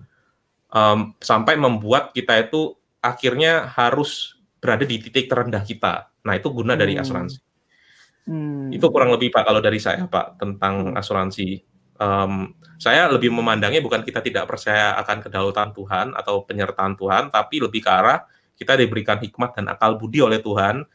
um, 0.72 1.12
sampai 1.18 1.56
membuat 1.56 2.12
kita 2.12 2.46
itu 2.48 2.76
akhirnya 3.00 3.68
harus 3.72 4.36
berada 4.58 4.84
di 4.84 4.98
titik 4.98 5.30
terendah 5.30 5.62
kita. 5.62 6.10
Nah, 6.26 6.34
itu 6.36 6.50
guna 6.50 6.74
hmm. 6.74 6.80
dari 6.80 6.94
asuransi. 6.98 7.38
Hmm. 8.28 8.68
Itu 8.68 8.92
kurang 8.92 9.14
lebih 9.14 9.32
Pak 9.32 9.48
kalau 9.48 9.60
dari 9.64 9.80
saya 9.80 10.04
Pak 10.04 10.36
tentang 10.36 10.92
hmm. 10.92 11.00
asuransi. 11.00 11.48
Um, 11.98 12.54
saya 12.78 13.10
lebih 13.10 13.34
memandangnya 13.34 13.82
bukan 13.82 14.06
kita 14.06 14.22
tidak 14.22 14.46
percaya 14.46 14.94
akan 15.02 15.18
kedaulatan 15.18 15.74
Tuhan 15.74 16.06
atau 16.14 16.46
penyertaan 16.46 16.94
Tuhan, 16.94 17.34
tapi 17.34 17.58
lebih 17.58 17.82
ke 17.82 17.90
arah 17.90 18.22
kita 18.54 18.78
diberikan 18.78 19.18
hikmat 19.18 19.58
dan 19.58 19.66
akal 19.66 19.98
budi 19.98 20.22
oleh 20.22 20.38
Tuhan. 20.38 20.86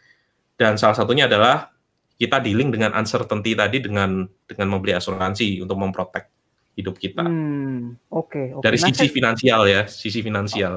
Dan 0.56 0.80
salah 0.80 0.96
satunya 0.96 1.28
adalah 1.28 1.74
kita 2.16 2.40
dealing 2.40 2.72
dengan 2.72 2.96
uncertainty 2.96 3.52
tadi 3.52 3.84
dengan 3.84 4.24
dengan 4.48 4.68
membeli 4.72 4.96
asuransi 4.96 5.60
untuk 5.60 5.76
memprotek 5.76 6.32
hidup 6.80 6.96
kita. 6.96 7.28
Hmm, 7.28 8.00
oke. 8.10 8.32
Okay, 8.32 8.46
okay. 8.56 8.64
Dari 8.64 8.78
nah, 8.80 8.86
sisi 8.88 9.06
saya, 9.06 9.12
finansial 9.12 9.62
ya, 9.68 9.82
sisi 9.92 10.20
finansial. 10.24 10.74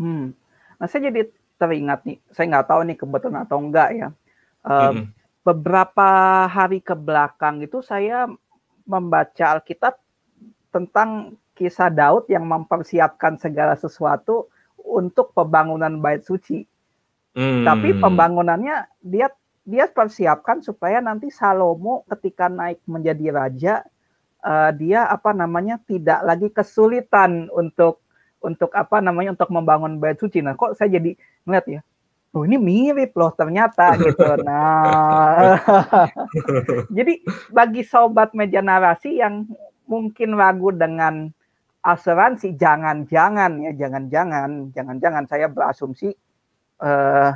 Hmm. 0.00 0.32
Nah 0.80 0.86
saya 0.88 1.12
jadi 1.12 1.28
teringat 1.60 2.00
nih, 2.08 2.18
saya 2.32 2.46
nggak 2.50 2.66
tahu 2.66 2.80
nih 2.88 2.96
kebetulan 2.98 3.40
atau 3.46 3.58
enggak 3.60 3.88
ya. 3.94 4.08
Uh, 4.64 4.90
hmm. 4.90 5.04
Beberapa 5.44 6.08
hari 6.48 6.80
ke 6.80 6.96
belakang 6.96 7.60
itu 7.60 7.84
saya 7.84 8.26
membaca 8.84 9.58
Alkitab 9.58 9.98
tentang 10.70 11.38
kisah 11.54 11.88
Daud 11.88 12.28
yang 12.28 12.44
mempersiapkan 12.44 13.38
segala 13.38 13.78
sesuatu 13.78 14.50
untuk 14.80 15.32
pembangunan 15.32 15.96
bait 16.02 16.22
suci. 16.26 16.66
Hmm. 17.34 17.66
Tapi 17.66 17.98
pembangunannya 17.98 18.86
dia 19.02 19.30
dia 19.64 19.88
persiapkan 19.88 20.60
supaya 20.60 21.00
nanti 21.00 21.32
Salomo 21.32 22.04
ketika 22.12 22.52
naik 22.52 22.84
menjadi 22.84 23.26
raja 23.32 23.74
uh, 24.44 24.70
dia 24.76 25.08
apa 25.08 25.32
namanya 25.32 25.80
tidak 25.88 26.20
lagi 26.20 26.52
kesulitan 26.52 27.48
untuk 27.48 28.04
untuk 28.44 28.76
apa 28.76 29.00
namanya 29.00 29.32
untuk 29.32 29.48
membangun 29.48 29.96
bait 29.96 30.20
suci. 30.20 30.44
Nah, 30.44 30.52
kok 30.52 30.76
saya 30.76 31.00
jadi 31.00 31.16
ngeliat 31.48 31.66
ya, 31.66 31.80
oh 32.34 32.42
ini 32.42 32.58
mirip 32.58 33.14
loh 33.14 33.30
ternyata 33.32 33.94
gitu. 33.96 34.26
Nah, 34.42 35.54
jadi 36.96 37.22
bagi 37.54 37.86
sobat 37.86 38.34
meja 38.34 38.58
narasi 38.58 39.22
yang 39.22 39.46
mungkin 39.86 40.34
ragu 40.34 40.74
dengan 40.74 41.30
asuransi, 41.86 42.58
jangan-jangan 42.58 43.62
ya, 43.62 43.72
jangan-jangan, 43.78 44.74
jangan-jangan 44.74 45.24
saya 45.30 45.46
berasumsi 45.46 46.10
uh, 46.82 47.30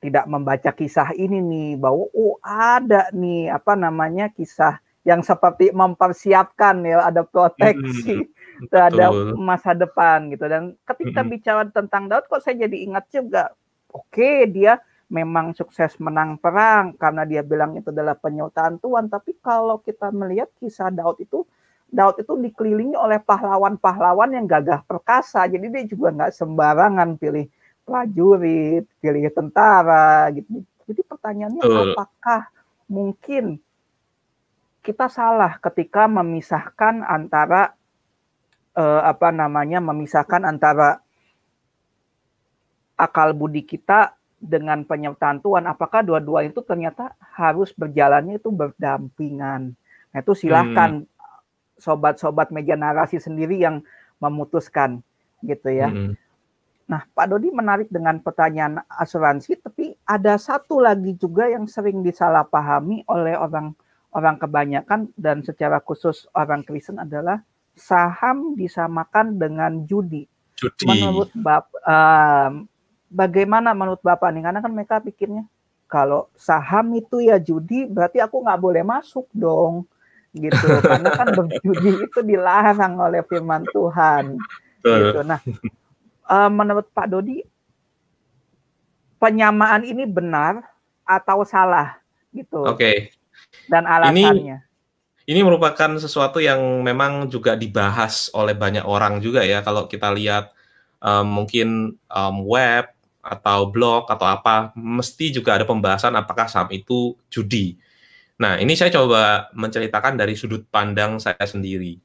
tidak 0.00 0.24
membaca 0.28 0.70
kisah 0.72 1.12
ini 1.16 1.40
nih 1.40 1.70
bahwa 1.76 2.08
oh 2.12 2.40
ada 2.44 3.10
nih 3.12 3.52
apa 3.52 3.74
namanya 3.76 4.32
kisah 4.32 4.80
yang 5.06 5.22
seperti 5.22 5.70
mempersiapkan 5.70 6.82
ya 6.82 7.06
ada 7.06 7.22
proteksi 7.22 8.26
hmm, 8.26 8.66
terhadap 8.74 9.14
masa 9.38 9.72
depan 9.72 10.30
gitu 10.34 10.50
dan 10.50 10.74
ketika 10.82 11.22
hmm. 11.22 11.30
bicara 11.30 11.62
tentang 11.70 12.10
Daud 12.10 12.26
kok 12.26 12.42
saya 12.42 12.66
jadi 12.66 12.76
ingat 12.90 13.06
juga 13.14 13.54
oke 13.92 14.10
okay, 14.10 14.46
dia 14.50 14.80
memang 15.06 15.54
sukses 15.54 15.94
menang 16.02 16.34
perang 16.38 16.98
karena 16.98 17.22
dia 17.22 17.42
bilang 17.46 17.78
itu 17.78 17.94
adalah 17.94 18.18
penyertaan 18.18 18.82
Tuhan. 18.82 19.06
Tapi 19.06 19.38
kalau 19.38 19.78
kita 19.78 20.10
melihat 20.10 20.50
kisah 20.58 20.90
Daud 20.90 21.22
itu 21.22 21.46
Daud 21.86 22.18
itu 22.18 22.34
dikelilingi 22.34 22.98
oleh 22.98 23.22
pahlawan-pahlawan 23.22 24.34
yang 24.34 24.50
gagah 24.50 24.82
perkasa. 24.82 25.46
Jadi 25.46 25.70
dia 25.70 25.84
juga 25.86 26.10
nggak 26.10 26.34
sembarangan 26.34 27.14
pilih 27.14 27.46
prajurit 27.86 28.82
pilih 28.98 29.30
tentara 29.30 30.26
gitu. 30.34 30.66
Jadi 30.90 31.00
pertanyaannya 31.06 31.62
apakah 31.62 32.50
mungkin 32.90 33.62
kita 34.82 35.06
salah 35.10 35.58
ketika 35.62 36.10
memisahkan 36.10 37.06
antara 37.06 37.74
eh, 38.74 39.02
apa 39.06 39.30
namanya 39.30 39.78
memisahkan 39.78 40.42
antara 40.42 41.05
akal 42.96 43.36
budi 43.36 43.62
kita 43.62 44.16
dengan 44.36 44.84
penyertaan 44.84 45.40
Tuhan 45.40 45.64
apakah 45.64 46.04
dua-dua 46.04 46.44
itu 46.44 46.60
ternyata 46.60 47.16
harus 47.36 47.72
berjalannya 47.72 48.40
itu 48.40 48.52
berdampingan 48.52 49.72
nah 50.12 50.18
itu 50.20 50.32
silahkan 50.32 51.04
hmm. 51.04 51.80
sobat-sobat 51.80 52.52
meja 52.52 52.76
narasi 52.76 53.20
sendiri 53.20 53.60
yang 53.60 53.84
memutuskan 54.20 55.04
gitu 55.44 55.68
ya 55.72 55.92
hmm. 55.92 56.16
Nah, 56.86 57.02
Pak 57.02 57.26
Dodi 57.26 57.50
menarik 57.50 57.90
dengan 57.90 58.22
pertanyaan 58.22 58.78
asuransi, 58.86 59.58
tapi 59.58 59.98
ada 60.06 60.38
satu 60.38 60.78
lagi 60.78 61.18
juga 61.18 61.50
yang 61.50 61.66
sering 61.66 62.06
disalahpahami 62.06 63.02
oleh 63.10 63.34
orang 63.34 63.74
orang 64.14 64.38
kebanyakan 64.38 65.10
dan 65.18 65.42
secara 65.42 65.82
khusus 65.82 66.30
orang 66.32 66.62
Kristen 66.62 67.02
adalah 67.02 67.42
saham 67.74 68.54
disamakan 68.54 69.36
dengan 69.36 69.82
judi. 69.84 70.24
Judi. 70.56 70.86
Menurut 70.88 71.28
Bapak, 71.36 71.74
uh, 71.84 72.64
bagaimana 73.10 73.72
menurut 73.72 74.02
Bapak 74.02 74.30
nih? 74.34 74.42
Karena 74.44 74.60
kan 74.60 74.72
mereka 74.72 75.02
pikirnya 75.02 75.44
kalau 75.86 76.26
saham 76.34 76.94
itu 76.98 77.22
ya 77.22 77.38
judi, 77.38 77.86
berarti 77.86 78.18
aku 78.18 78.42
nggak 78.42 78.58
boleh 78.58 78.82
masuk 78.82 79.30
dong, 79.30 79.86
gitu. 80.34 80.66
Karena 80.82 81.10
kan 81.14 81.28
berjudi 81.38 82.10
itu 82.10 82.20
dilarang 82.26 82.98
oleh 82.98 83.22
Firman 83.22 83.62
Tuhan. 83.70 84.38
Gitu. 84.82 85.20
Nah, 85.22 85.38
uh, 86.26 86.50
menurut 86.50 86.90
Pak 86.90 87.06
Dodi, 87.10 87.42
penyamaan 89.22 89.86
ini 89.86 90.06
benar 90.06 90.62
atau 91.06 91.46
salah? 91.46 91.98
Gitu. 92.34 92.66
Oke. 92.66 92.74
Okay 92.74 92.96
dan 93.66 93.84
alasannya. 93.84 94.62
Ini, 95.26 95.30
ini 95.30 95.40
merupakan 95.42 95.98
sesuatu 95.98 96.38
yang 96.38 96.60
memang 96.82 97.26
juga 97.30 97.58
dibahas 97.58 98.30
oleh 98.32 98.54
banyak 98.54 98.86
orang 98.86 99.18
juga 99.18 99.42
ya. 99.42 99.62
Kalau 99.62 99.90
kita 99.90 100.10
lihat 100.14 100.54
um, 101.02 101.42
mungkin 101.42 101.98
um, 102.10 102.36
web 102.46 102.86
atau 103.26 103.68
blog 103.68 104.06
atau 104.06 104.26
apa, 104.26 104.70
mesti 104.78 105.34
juga 105.34 105.58
ada 105.58 105.66
pembahasan 105.66 106.14
apakah 106.14 106.46
saham 106.46 106.70
itu 106.70 107.18
judi. 107.26 107.76
Nah, 108.38 108.60
ini 108.60 108.76
saya 108.76 108.92
coba 108.92 109.50
menceritakan 109.56 110.14
dari 110.14 110.38
sudut 110.38 110.62
pandang 110.68 111.18
saya 111.18 111.42
sendiri. 111.42 111.98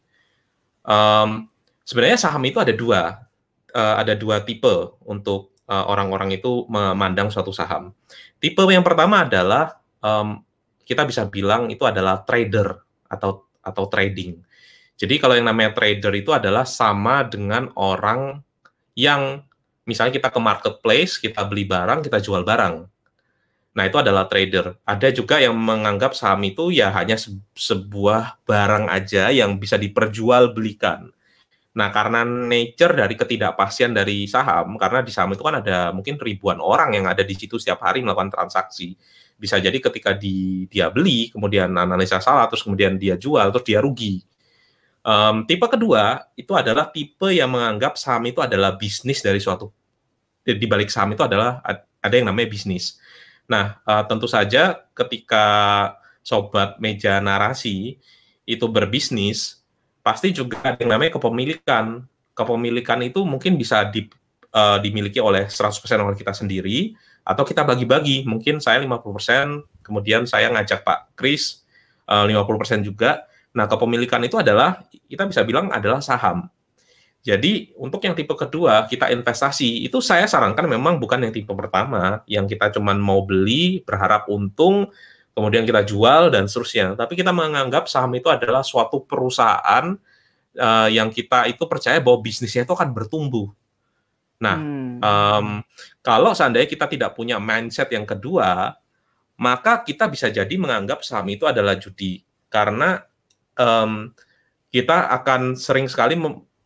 Um, 0.81 1.51
sebenarnya 1.85 2.17
saham 2.17 2.41
itu 2.47 2.57
ada 2.57 2.73
dua, 2.73 3.21
uh, 3.75 3.95
ada 3.99 4.17
dua 4.17 4.41
tipe 4.41 4.97
untuk 5.05 5.53
uh, 5.69 5.85
orang-orang 5.91 6.33
itu 6.39 6.65
memandang 6.71 7.29
suatu 7.29 7.53
saham. 7.53 7.93
Tipe 8.41 8.63
yang 8.71 8.81
pertama 8.81 9.27
adalah 9.27 9.77
um, 10.01 10.41
kita 10.87 11.05
bisa 11.05 11.27
bilang 11.29 11.69
itu 11.69 11.83
adalah 11.85 12.23
trader 12.25 12.79
atau 13.11 13.45
atau 13.61 13.83
trading. 13.87 14.41
Jadi 14.97 15.17
kalau 15.17 15.33
yang 15.33 15.49
namanya 15.49 15.73
trader 15.73 16.13
itu 16.13 16.29
adalah 16.29 16.65
sama 16.65 17.25
dengan 17.25 17.69
orang 17.77 18.41
yang 18.93 19.45
misalnya 19.85 20.13
kita 20.17 20.29
ke 20.29 20.39
marketplace, 20.39 21.17
kita 21.21 21.45
beli 21.45 21.65
barang, 21.65 22.05
kita 22.05 22.21
jual 22.21 22.45
barang. 22.45 22.75
Nah, 23.71 23.83
itu 23.87 23.97
adalah 24.03 24.27
trader. 24.27 24.75
Ada 24.83 25.15
juga 25.15 25.39
yang 25.39 25.55
menganggap 25.55 26.11
saham 26.11 26.43
itu 26.43 26.75
ya 26.75 26.91
hanya 26.91 27.15
se 27.15 27.31
sebuah 27.55 28.43
barang 28.43 28.91
aja 28.91 29.31
yang 29.31 29.55
bisa 29.55 29.79
diperjualbelikan. 29.79 31.07
Nah, 31.71 31.87
karena 31.95 32.27
nature 32.27 32.99
dari 32.99 33.15
ketidakpastian 33.15 33.95
dari 33.95 34.27
saham, 34.27 34.75
karena 34.75 34.99
di 34.99 35.11
saham 35.15 35.31
itu 35.31 35.39
kan 35.39 35.63
ada 35.63 35.95
mungkin 35.95 36.19
ribuan 36.19 36.59
orang 36.59 36.99
yang 36.99 37.07
ada 37.07 37.23
di 37.23 37.31
situ 37.31 37.55
setiap 37.55 37.79
hari 37.87 38.03
melakukan 38.03 38.27
transaksi. 38.27 38.91
Bisa 39.39 39.55
jadi 39.55 39.79
ketika 39.79 40.11
di, 40.11 40.67
dia 40.67 40.91
beli, 40.91 41.31
kemudian 41.31 41.71
analisa 41.71 42.19
salah, 42.19 42.51
terus 42.51 42.67
kemudian 42.67 42.99
dia 42.99 43.15
jual, 43.15 43.47
terus 43.55 43.63
dia 43.63 43.79
rugi. 43.79 44.19
Um, 45.01 45.49
tipe 45.49 45.65
kedua 45.65 46.29
itu 46.37 46.53
adalah 46.53 46.93
tipe 46.93 47.33
yang 47.33 47.49
menganggap 47.49 47.97
saham 47.97 48.21
itu 48.29 48.37
adalah 48.37 48.77
bisnis 48.77 49.25
dari 49.25 49.41
suatu 49.41 49.73
di 50.45 50.65
balik 50.65 50.89
saham 50.89 51.13
itu 51.13 51.21
adalah 51.21 51.61
ada 52.01 52.13
yang 52.13 52.29
namanya 52.33 52.49
bisnis. 52.49 52.97
Nah, 53.45 53.77
uh, 53.85 54.03
tentu 54.09 54.25
saja 54.25 54.81
ketika 54.97 55.45
sobat 56.25 56.81
meja 56.81 57.21
narasi 57.21 58.01
itu 58.45 58.65
berbisnis, 58.65 59.61
pasti 60.01 60.33
juga 60.33 60.57
ada 60.65 60.81
yang 60.81 60.97
namanya 60.97 61.17
kepemilikan. 61.17 62.05
Kepemilikan 62.33 62.99
itu 63.05 63.21
mungkin 63.21 63.53
bisa 63.59 63.85
di, 63.85 64.09
uh, 64.55 64.81
dimiliki 64.81 65.21
oleh 65.21 65.45
100% 65.45 66.01
oleh 66.01 66.17
kita 66.17 66.33
sendiri 66.33 66.97
atau 67.21 67.45
kita 67.45 67.61
bagi-bagi. 67.61 68.25
Mungkin 68.25 68.57
saya 68.57 68.81
50%, 68.81 69.61
kemudian 69.85 70.25
saya 70.25 70.49
ngajak 70.49 70.81
Pak 70.81 71.13
Kris 71.13 71.61
uh, 72.09 72.25
50% 72.25 72.81
juga 72.81 73.29
Nah, 73.51 73.65
kepemilikan 73.67 74.23
itu 74.23 74.39
adalah 74.39 74.83
kita 75.11 75.27
bisa 75.27 75.43
bilang 75.43 75.67
adalah 75.71 75.99
saham. 75.99 76.47
Jadi 77.21 77.69
untuk 77.77 78.01
yang 78.01 78.17
tipe 78.17 78.33
kedua 78.33 78.89
kita 78.89 79.13
investasi 79.13 79.85
itu 79.85 80.01
saya 80.01 80.25
sarankan 80.25 80.65
memang 80.65 80.97
bukan 80.97 81.21
yang 81.21 81.29
tipe 81.29 81.53
pertama 81.53 82.25
yang 82.25 82.49
kita 82.49 82.73
cuman 82.73 82.97
mau 82.97 83.21
beli 83.21 83.85
berharap 83.85 84.25
untung 84.25 84.89
kemudian 85.37 85.61
kita 85.61 85.85
jual 85.85 86.33
dan 86.33 86.49
seterusnya. 86.49 86.97
Tapi 86.97 87.13
kita 87.13 87.29
menganggap 87.29 87.85
saham 87.85 88.09
itu 88.17 88.25
adalah 88.25 88.65
suatu 88.65 89.05
perusahaan 89.05 89.93
uh, 90.57 90.89
yang 90.89 91.13
kita 91.13 91.45
itu 91.45 91.63
percaya 91.69 92.01
bahwa 92.01 92.25
bisnisnya 92.25 92.65
itu 92.65 92.73
akan 92.73 92.89
bertumbuh. 92.89 93.53
Nah, 94.41 94.57
hmm. 94.57 94.97
um, 95.05 95.47
kalau 96.01 96.33
seandainya 96.33 96.65
kita 96.65 96.89
tidak 96.89 97.13
punya 97.13 97.37
mindset 97.37 97.93
yang 97.93 98.09
kedua, 98.09 98.73
maka 99.37 99.85
kita 99.85 100.09
bisa 100.09 100.33
jadi 100.33 100.53
menganggap 100.57 101.05
saham 101.05 101.29
itu 101.29 101.45
adalah 101.45 101.77
judi 101.77 102.25
karena 102.49 103.05
um, 103.57 104.11
kita 104.71 105.11
akan 105.21 105.59
sering 105.59 105.91
sekali 105.91 106.15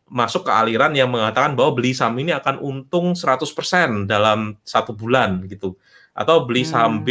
masuk 0.06 0.46
ke 0.46 0.52
aliran 0.54 0.94
yang 0.94 1.10
mengatakan 1.10 1.58
bahwa 1.58 1.82
beli 1.82 1.90
saham 1.90 2.14
ini 2.22 2.30
akan 2.30 2.62
untung 2.62 3.18
100% 3.18 4.06
dalam 4.06 4.54
satu 4.62 4.94
bulan 4.94 5.42
gitu. 5.50 5.74
Atau 6.14 6.46
beli 6.46 6.62
saham 6.62 7.02
hmm. 7.02 7.04
B 7.04 7.10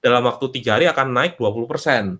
dalam 0.00 0.24
waktu 0.24 0.48
tiga 0.56 0.80
hari 0.80 0.88
akan 0.88 1.12
naik 1.12 1.36
20%. 1.36 2.16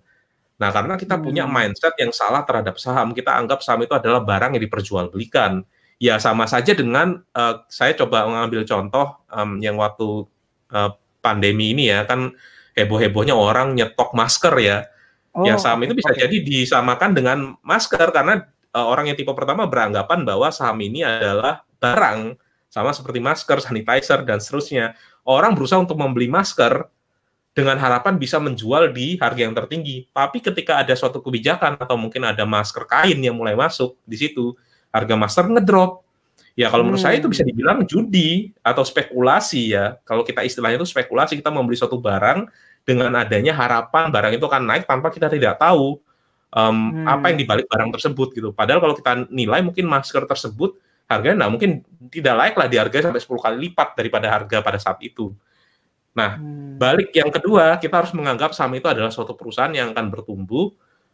Nah, 0.60 0.70
karena 0.70 0.94
kita 1.00 1.16
hmm. 1.16 1.24
punya 1.24 1.44
mindset 1.48 1.96
yang 1.96 2.12
salah 2.12 2.44
terhadap 2.44 2.76
saham, 2.76 3.16
kita 3.16 3.32
anggap 3.32 3.64
saham 3.64 3.82
itu 3.82 3.96
adalah 3.96 4.20
barang 4.22 4.54
yang 4.54 4.62
diperjualbelikan. 4.62 5.64
Ya 5.96 6.20
sama 6.20 6.44
saja 6.50 6.76
dengan 6.76 7.22
uh, 7.32 7.62
saya 7.70 7.94
coba 7.96 8.26
mengambil 8.28 8.66
contoh 8.66 9.22
um, 9.32 9.62
yang 9.62 9.78
waktu 9.78 10.26
uh, 10.74 10.90
pandemi 11.22 11.72
ini 11.72 11.94
ya 11.94 12.02
kan 12.02 12.34
heboh-hebohnya 12.74 13.38
orang 13.38 13.78
nyetok 13.78 14.10
masker 14.10 14.54
ya 14.58 14.91
Oh, 15.32 15.48
ya 15.48 15.56
saham 15.56 15.80
itu 15.88 15.96
bisa 15.96 16.12
okay. 16.12 16.28
jadi 16.28 16.36
disamakan 16.44 17.16
dengan 17.16 17.56
masker 17.64 18.12
karena 18.12 18.44
uh, 18.76 18.86
orang 18.86 19.08
yang 19.08 19.16
tipe 19.16 19.32
pertama 19.32 19.64
beranggapan 19.64 20.28
bahwa 20.28 20.52
saham 20.52 20.76
ini 20.84 21.00
adalah 21.00 21.64
barang 21.80 22.36
sama 22.72 22.92
seperti 22.92 23.20
masker, 23.20 23.60
sanitizer 23.60 24.24
dan 24.28 24.40
seterusnya. 24.40 24.92
Orang 25.24 25.56
berusaha 25.56 25.80
untuk 25.80 25.96
membeli 25.96 26.28
masker 26.28 26.88
dengan 27.52 27.76
harapan 27.76 28.16
bisa 28.16 28.40
menjual 28.40 28.92
di 28.96 29.20
harga 29.20 29.40
yang 29.44 29.52
tertinggi. 29.52 30.08
Tapi 30.08 30.40
ketika 30.40 30.80
ada 30.80 30.96
suatu 30.96 31.20
kebijakan 31.20 31.76
atau 31.76 31.96
mungkin 32.00 32.24
ada 32.24 32.48
masker 32.48 32.88
kain 32.88 33.20
yang 33.20 33.36
mulai 33.36 33.52
masuk 33.52 33.96
di 34.08 34.16
situ, 34.16 34.56
harga 34.88 35.14
masker 35.16 35.48
ngedrop. 35.52 36.00
Ya 36.52 36.68
kalau 36.68 36.84
menurut 36.84 37.00
hmm. 37.00 37.08
saya 37.08 37.16
itu 37.16 37.28
bisa 37.32 37.44
hmm. 37.44 37.50
dibilang 37.52 37.78
judi 37.88 38.52
atau 38.60 38.84
spekulasi 38.84 39.76
ya. 39.76 39.96
Kalau 40.04 40.24
kita 40.24 40.44
istilahnya 40.44 40.80
itu 40.80 40.88
spekulasi, 40.88 41.40
kita 41.40 41.52
membeli 41.52 41.76
suatu 41.76 42.00
barang 42.00 42.48
dengan 42.82 43.14
adanya 43.14 43.54
harapan 43.54 44.10
barang 44.10 44.32
itu 44.34 44.44
akan 44.46 44.62
naik 44.66 44.84
tanpa 44.86 45.08
kita 45.14 45.30
tidak 45.30 45.58
tahu 45.58 46.02
um, 46.52 46.76
hmm. 46.92 47.06
apa 47.08 47.32
yang 47.32 47.38
dibalik 47.40 47.66
barang 47.66 47.90
tersebut 47.94 48.28
gitu. 48.36 48.48
Padahal 48.52 48.82
kalau 48.82 48.94
kita 48.94 49.26
nilai 49.32 49.62
mungkin 49.64 49.88
masker 49.88 50.26
tersebut 50.28 50.76
harganya 51.10 51.44
nah, 51.44 51.50
mungkin 51.52 51.84
tidak 52.08 52.34
layak 52.38 52.56
lah 52.56 52.68
di 52.68 52.76
harga 52.80 53.10
sampai 53.10 53.20
10 53.20 53.44
kali 53.44 53.56
lipat 53.68 53.88
daripada 53.98 54.26
harga 54.32 54.58
pada 54.64 54.78
saat 54.80 54.98
itu. 55.04 55.32
Nah, 56.12 56.36
hmm. 56.36 56.76
balik 56.76 57.10
yang 57.16 57.32
kedua, 57.32 57.80
kita 57.80 58.04
harus 58.04 58.12
menganggap 58.12 58.52
saham 58.52 58.72
itu 58.76 58.84
adalah 58.84 59.08
suatu 59.08 59.32
perusahaan 59.32 59.72
yang 59.72 59.96
akan 59.96 60.12
bertumbuh. 60.12 60.72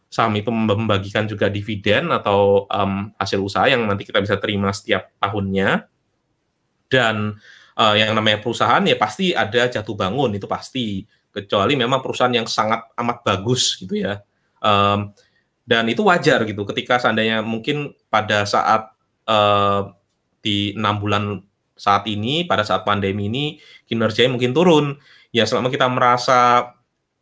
Saham 0.09 0.35
itu 0.35 0.49
membagikan 0.49 1.29
juga 1.29 1.47
dividen 1.47 2.09
atau 2.09 2.65
um, 2.67 3.13
hasil 3.15 3.39
usaha 3.39 3.69
yang 3.69 3.85
nanti 3.85 4.03
kita 4.03 4.19
bisa 4.19 4.35
terima 4.41 4.73
setiap 4.75 5.07
tahunnya. 5.21 5.87
Dan 6.89 7.37
uh, 7.77 7.95
yang 7.95 8.11
namanya 8.17 8.41
perusahaan 8.43 8.81
ya 8.83 8.97
pasti 8.99 9.31
ada 9.31 9.69
jatuh 9.71 9.95
bangun, 9.95 10.35
itu 10.35 10.49
pasti 10.49 11.05
kecuali 11.29 11.77
memang 11.77 12.01
perusahaan 12.01 12.33
yang 12.33 12.49
sangat 12.49 12.89
amat 12.97 13.21
bagus 13.25 13.77
gitu 13.77 13.97
ya. 13.97 14.21
Um, 14.59 15.13
dan 15.69 15.85
itu 15.85 16.01
wajar 16.01 16.41
gitu 16.49 16.65
ketika 16.65 16.97
seandainya 16.97 17.45
mungkin 17.45 17.93
pada 18.09 18.43
saat 18.49 18.89
uh, 19.29 19.93
di 20.41 20.73
enam 20.73 20.97
bulan 20.97 21.23
saat 21.77 22.09
ini 22.09 22.43
pada 22.43 22.65
saat 22.65 22.83
pandemi 22.83 23.29
ini 23.29 23.61
kinerjanya 23.85 24.33
mungkin 24.33 24.51
turun 24.51 24.85
ya 25.29 25.45
selama 25.45 25.69
kita 25.69 25.85
merasa 25.87 26.73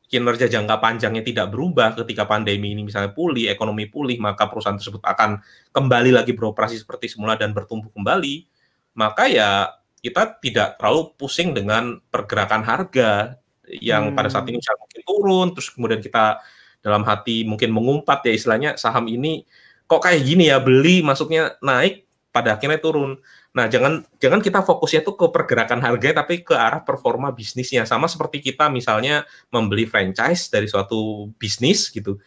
kinerja 0.08 0.48
jangka 0.48 0.80
panjangnya 0.80 1.22
tidak 1.22 1.52
berubah 1.52 1.92
ketika 2.00 2.24
pandemi 2.24 2.72
ini 2.72 2.88
misalnya 2.88 3.12
pulih 3.12 3.52
ekonomi 3.52 3.92
pulih 3.92 4.16
maka 4.18 4.48
perusahaan 4.48 4.80
tersebut 4.80 5.04
akan 5.04 5.44
kembali 5.76 6.16
lagi 6.16 6.32
beroperasi 6.32 6.80
seperti 6.80 7.12
semula 7.12 7.36
dan 7.36 7.52
bertumbuh 7.52 7.92
kembali 7.92 8.48
maka 8.96 9.28
ya 9.28 9.76
kita 10.00 10.40
tidak 10.40 10.80
terlalu 10.80 11.12
pusing 11.20 11.52
dengan 11.52 12.00
pergerakan 12.08 12.64
harga 12.64 13.36
yang 13.70 14.12
hmm. 14.12 14.16
pada 14.16 14.32
saat 14.32 14.48
ini 14.48 14.60
bisa 14.60 14.74
mungkin 14.76 15.02
turun, 15.04 15.48
terus 15.54 15.68
kemudian 15.72 16.00
kita 16.00 16.40
dalam 16.80 17.04
hati 17.04 17.44
mungkin 17.44 17.74
mengumpat 17.74 18.24
ya 18.24 18.34
istilahnya 18.34 18.80
saham 18.80 19.10
ini 19.10 19.44
kok 19.88 20.04
kayak 20.04 20.24
gini 20.24 20.48
ya 20.52 20.62
beli 20.62 21.04
masuknya 21.04 21.56
naik 21.64 22.08
pada 22.32 22.54
akhirnya 22.60 22.78
turun. 22.78 23.18
Nah, 23.58 23.66
jangan 23.66 24.06
jangan 24.22 24.38
kita 24.38 24.62
fokusnya 24.62 25.02
tuh 25.02 25.18
ke 25.18 25.26
pergerakan 25.34 25.82
harga 25.82 26.22
tapi 26.22 26.46
ke 26.46 26.54
arah 26.54 26.86
performa 26.86 27.34
bisnisnya. 27.34 27.90
Sama 27.90 28.06
seperti 28.06 28.44
kita 28.44 28.70
misalnya 28.70 29.26
membeli 29.50 29.90
franchise 29.90 30.54
dari 30.54 30.70
suatu 30.70 31.34
bisnis 31.42 31.90
gitu. 31.90 32.22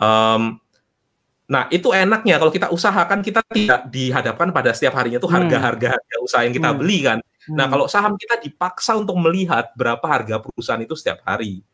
Um, 0.00 0.56
nah, 1.44 1.68
itu 1.68 1.92
enaknya 1.92 2.40
kalau 2.40 2.48
kita 2.48 2.72
usahakan 2.72 3.20
kita 3.20 3.44
tidak 3.52 3.92
dihadapkan 3.92 4.48
pada 4.48 4.72
setiap 4.72 4.96
harinya 4.96 5.20
tuh 5.20 5.28
hmm. 5.28 5.36
harga-harga 5.44 5.88
harga 6.00 6.16
usaha 6.24 6.42
yang 6.48 6.56
kita 6.56 6.70
hmm. 6.72 6.78
beli 6.80 6.98
kan. 7.04 7.18
Nah, 7.50 7.66
hmm. 7.66 7.72
kalau 7.74 7.86
saham 7.90 8.14
kita 8.14 8.38
dipaksa 8.38 8.94
untuk 8.94 9.18
melihat 9.18 9.74
berapa 9.74 10.02
harga 10.06 10.38
perusahaan 10.38 10.78
itu 10.78 10.94
setiap 10.94 11.26
hari. 11.26 11.66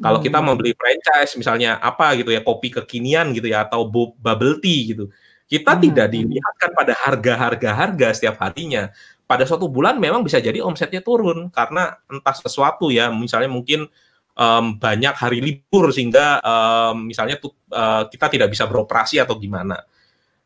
Kalau 0.00 0.20
kita 0.20 0.40
hmm. 0.40 0.46
membeli 0.52 0.72
franchise 0.76 1.36
misalnya 1.36 1.80
apa 1.80 2.16
gitu 2.16 2.32
ya, 2.32 2.44
kopi 2.44 2.68
kekinian 2.72 3.32
gitu 3.32 3.48
ya 3.48 3.64
atau 3.64 3.88
bubble 3.88 4.60
tea 4.60 4.92
gitu. 4.92 5.08
Kita 5.48 5.76
hmm. 5.76 5.82
tidak 5.88 6.06
dilihatkan 6.12 6.70
pada 6.76 6.92
harga-harga 6.96 7.70
harga 7.72 8.08
setiap 8.12 8.36
harinya. 8.40 8.92
Pada 9.24 9.48
suatu 9.48 9.64
bulan 9.68 9.96
memang 9.96 10.20
bisa 10.20 10.40
jadi 10.40 10.60
omsetnya 10.60 11.00
turun 11.00 11.48
karena 11.48 11.96
entah 12.08 12.36
sesuatu 12.36 12.92
ya, 12.92 13.08
misalnya 13.08 13.48
mungkin 13.48 13.88
um, 14.36 14.76
banyak 14.76 15.14
hari 15.16 15.40
libur 15.40 15.88
sehingga 15.88 16.40
um, 16.44 17.08
misalnya 17.08 17.40
tuh, 17.40 17.52
uh, 17.72 18.08
kita 18.12 18.28
tidak 18.28 18.48
bisa 18.52 18.68
beroperasi 18.68 19.20
atau 19.20 19.36
gimana. 19.40 19.80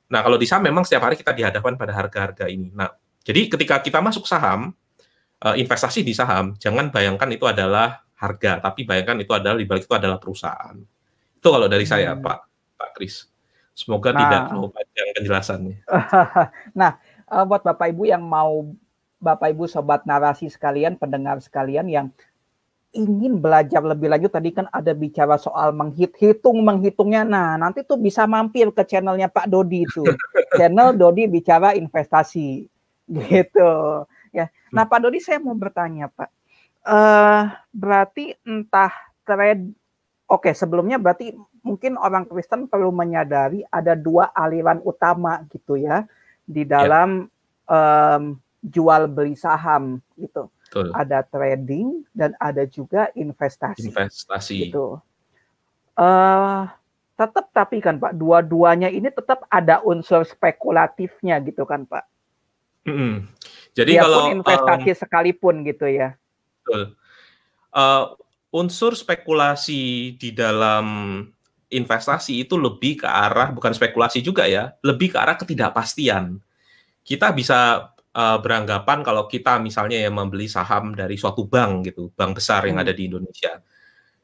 Nah, 0.07 0.21
kalau 0.23 0.39
di 0.39 0.47
saham 0.47 0.63
memang 0.63 0.87
setiap 0.87 1.11
hari 1.11 1.19
kita 1.19 1.35
dihadapkan 1.35 1.75
pada 1.75 1.91
harga-harga 1.91 2.47
ini. 2.47 2.71
Nah, 2.71 2.95
jadi 3.27 3.51
ketika 3.51 3.83
kita 3.83 3.99
masuk 3.99 4.23
saham, 4.23 4.71
uh, 5.43 5.59
investasi 5.59 6.07
di 6.07 6.15
saham, 6.15 6.55
jangan 6.63 6.95
bayangkan 6.95 7.27
itu 7.35 7.43
adalah 7.43 8.07
harga, 8.15 8.63
tapi 8.63 8.87
bayangkan 8.87 9.19
itu 9.19 9.35
adalah 9.35 9.59
di 9.59 9.67
balik 9.67 9.91
itu 9.91 9.97
adalah 9.99 10.23
perusahaan. 10.23 10.79
Itu 11.35 11.49
kalau 11.51 11.67
dari 11.67 11.83
hmm. 11.83 11.91
saya, 11.91 12.15
Pak 12.15 12.39
Pak 12.79 12.91
Kris. 12.95 13.27
Semoga 13.77 14.15
nah, 14.15 14.21
tidak 14.25 14.41
terlalu 14.49 14.69
panjang 14.73 15.09
penjelasannya. 15.19 15.77
nah, 16.81 16.97
uh, 17.29 17.45
buat 17.45 17.67
Bapak 17.67 17.93
Ibu 17.93 18.09
yang 18.09 18.23
mau 18.23 18.73
Bapak 19.19 19.53
Ibu 19.53 19.67
sobat 19.67 20.07
narasi 20.07 20.47
sekalian, 20.47 20.95
pendengar 20.95 21.43
sekalian 21.43 21.91
yang 21.91 22.07
ingin 22.97 23.37
belajar 23.43 23.85
lebih 23.85 24.09
lanjut 24.09 24.33
tadi 24.33 24.55
kan 24.57 24.71
ada 24.73 24.97
bicara 24.97 25.37
soal 25.37 25.75
menghitung 25.75 26.63
menghitungnya. 26.63 27.27
Nah, 27.27 27.59
nanti 27.61 27.83
tuh 27.85 28.01
bisa 28.01 28.25
mampir 28.25 28.71
ke 28.73 28.87
channelnya 28.87 29.29
Pak 29.29 29.51
Dodi 29.51 29.85
itu. 29.85 30.07
Channel 30.57 30.97
Dodi 30.97 31.29
bicara 31.29 31.77
investasi 31.77 32.65
gitu. 33.31 33.71
Ya. 34.35 34.53
Nah, 34.75 34.85
Pak 34.85 35.07
Dodi 35.07 35.23
saya 35.23 35.41
mau 35.41 35.57
bertanya, 35.57 36.11
Pak. 36.11 36.31
Uh, 36.87 37.51
berarti 37.75 38.39
entah 38.47 38.95
trade 39.27 39.75
Oke, 40.27 40.51
sebelumnya 40.59 40.99
berarti 40.99 41.31
mungkin 41.63 41.95
orang 41.95 42.27
Kristen 42.27 42.67
perlu 42.67 42.91
menyadari 42.91 43.63
ada 43.71 43.95
dua 43.95 44.35
aliran 44.35 44.83
utama 44.83 45.47
gitu 45.55 45.79
ya 45.79 46.03
di 46.43 46.67
ya. 46.67 46.83
dalam 46.83 47.31
ya. 47.71 48.19
um, 48.19 48.23
jual 48.59 49.07
beli 49.07 49.39
saham 49.39 50.03
gitu. 50.19 50.51
Betul. 50.67 50.91
Ada 50.91 51.23
trading 51.31 52.03
dan 52.11 52.35
ada 52.43 52.67
juga 52.67 53.07
investasi. 53.15 53.95
Investasi. 53.95 54.67
Gitu. 54.67 54.99
Uh, 55.95 56.67
tetap 57.15 57.47
tapi 57.55 57.79
kan 57.79 58.03
Pak, 58.03 58.19
dua-duanya 58.19 58.91
ini 58.91 59.07
tetap 59.15 59.47
ada 59.47 59.79
unsur 59.87 60.27
spekulatifnya 60.27 61.39
gitu 61.39 61.63
kan 61.63 61.87
Pak. 61.87 62.03
Mm 62.87 62.95
-hmm. 62.95 63.15
Jadi 63.77 63.93
Biarpun 63.93 64.09
kalau 64.09 64.23
investasi 64.41 64.91
um, 64.91 64.99
sekalipun 65.05 65.55
gitu 65.69 65.87
ya. 65.91 66.17
Betul. 66.65 66.97
Uh, 67.77 68.17
unsur 68.57 68.97
spekulasi 68.97 70.17
di 70.17 70.33
dalam 70.33 70.87
investasi 71.69 72.41
itu 72.41 72.57
lebih 72.57 73.05
ke 73.05 73.09
arah 73.11 73.53
bukan 73.53 73.77
spekulasi 73.77 74.25
juga 74.25 74.49
ya, 74.49 74.73
lebih 74.81 75.13
ke 75.13 75.19
arah 75.21 75.37
ketidakpastian. 75.37 76.41
Kita 77.05 77.37
bisa 77.37 77.93
uh, 78.17 78.39
beranggapan 78.41 79.05
kalau 79.05 79.29
kita 79.29 79.61
misalnya 79.61 80.01
ya 80.01 80.09
membeli 80.09 80.49
saham 80.49 80.97
dari 80.97 81.21
suatu 81.21 81.45
bank 81.45 81.93
gitu, 81.93 82.09
bank 82.17 82.41
besar 82.41 82.65
yang 82.65 82.81
hmm. 82.81 82.85
ada 82.89 82.93
di 82.97 83.13
Indonesia. 83.13 83.61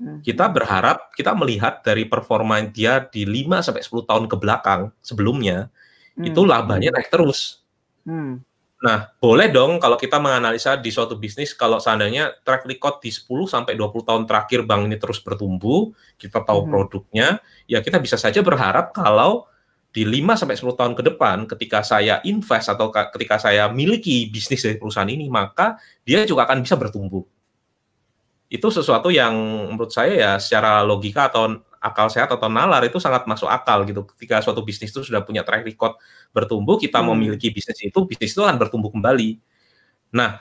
Hmm. 0.00 0.24
Kita 0.24 0.48
berharap 0.48 1.12
kita 1.12 1.36
melihat 1.36 1.84
dari 1.84 2.08
performa 2.08 2.56
dia 2.64 3.04
di 3.04 3.28
5 3.28 3.68
sampai 3.68 3.84
10 3.84 4.08
tahun 4.08 4.24
ke 4.32 4.36
belakang 4.40 4.88
sebelumnya 5.04 5.68
hmm. 6.16 6.24
itu 6.24 6.40
labanya 6.48 6.96
naik 6.96 7.12
terus. 7.12 7.60
Hmm. 8.08 8.40
Nah, 8.82 9.14
boleh 9.22 9.46
dong 9.54 9.78
kalau 9.78 9.94
kita 9.94 10.18
menganalisa 10.18 10.74
di 10.74 10.90
suatu 10.90 11.14
bisnis 11.14 11.54
kalau 11.54 11.78
seandainya 11.78 12.42
track 12.42 12.66
record 12.66 12.98
di 12.98 13.14
10 13.14 13.46
sampai 13.46 13.78
20 13.78 14.02
tahun 14.02 14.22
terakhir 14.26 14.66
bank 14.66 14.90
ini 14.90 14.98
terus 14.98 15.22
bertumbuh, 15.22 15.94
kita 16.18 16.42
tahu 16.42 16.66
hmm. 16.66 16.70
produknya, 16.74 17.38
ya 17.70 17.78
kita 17.78 18.02
bisa 18.02 18.18
saja 18.18 18.42
berharap 18.42 18.90
kalau 18.90 19.46
di 19.94 20.02
5 20.02 20.34
sampai 20.34 20.58
10 20.58 20.74
tahun 20.74 20.94
ke 20.98 21.02
depan 21.14 21.46
ketika 21.46 21.86
saya 21.86 22.18
invest 22.26 22.74
atau 22.74 22.90
ketika 22.90 23.38
saya 23.38 23.70
miliki 23.70 24.26
bisnis 24.26 24.66
dari 24.66 24.74
perusahaan 24.74 25.06
ini, 25.06 25.30
maka 25.30 25.78
dia 26.02 26.26
juga 26.26 26.50
akan 26.50 26.66
bisa 26.66 26.74
bertumbuh. 26.74 27.22
Itu 28.50 28.66
sesuatu 28.74 29.14
yang 29.14 29.32
menurut 29.70 29.94
saya 29.94 30.12
ya 30.12 30.32
secara 30.42 30.82
logika 30.82 31.30
atau 31.30 31.62
akal 31.82 32.06
sehat 32.06 32.30
atau 32.30 32.46
nalar 32.46 32.86
itu 32.86 33.02
sangat 33.02 33.26
masuk 33.26 33.50
akal 33.50 33.82
gitu. 33.82 34.06
Ketika 34.14 34.38
suatu 34.38 34.62
bisnis 34.62 34.94
itu 34.94 35.02
sudah 35.02 35.26
punya 35.26 35.42
track 35.42 35.66
record 35.66 35.98
bertumbuh, 36.30 36.78
kita 36.78 37.02
hmm. 37.02 37.06
memiliki 37.10 37.50
bisnis 37.50 37.82
itu, 37.82 37.98
bisnis 38.06 38.30
itu 38.30 38.40
akan 38.40 38.54
bertumbuh 38.54 38.94
kembali. 38.94 39.42
Nah, 40.14 40.38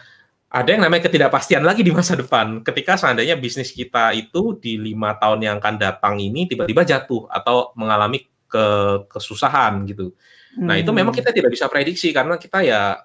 ada 0.52 0.70
yang 0.70 0.86
namanya 0.86 1.10
ketidakpastian 1.10 1.66
lagi 1.66 1.82
di 1.82 1.90
masa 1.90 2.14
depan. 2.14 2.62
Ketika 2.62 3.00
seandainya 3.00 3.40
bisnis 3.40 3.74
kita 3.74 4.14
itu 4.14 4.60
di 4.62 4.78
lima 4.78 5.18
tahun 5.18 5.42
yang 5.42 5.56
akan 5.58 5.76
datang 5.82 6.22
ini 6.22 6.46
tiba-tiba 6.46 6.86
jatuh 6.86 7.26
atau 7.32 7.74
mengalami 7.74 8.30
ke 8.52 8.66
kesusahan 9.08 9.88
gitu. 9.88 10.12
Hmm. 10.60 10.68
Nah 10.68 10.76
itu 10.78 10.92
memang 10.92 11.16
hmm. 11.16 11.24
kita 11.24 11.32
tidak 11.32 11.56
bisa 11.56 11.66
prediksi 11.72 12.12
karena 12.12 12.36
kita 12.36 12.62
ya 12.68 13.00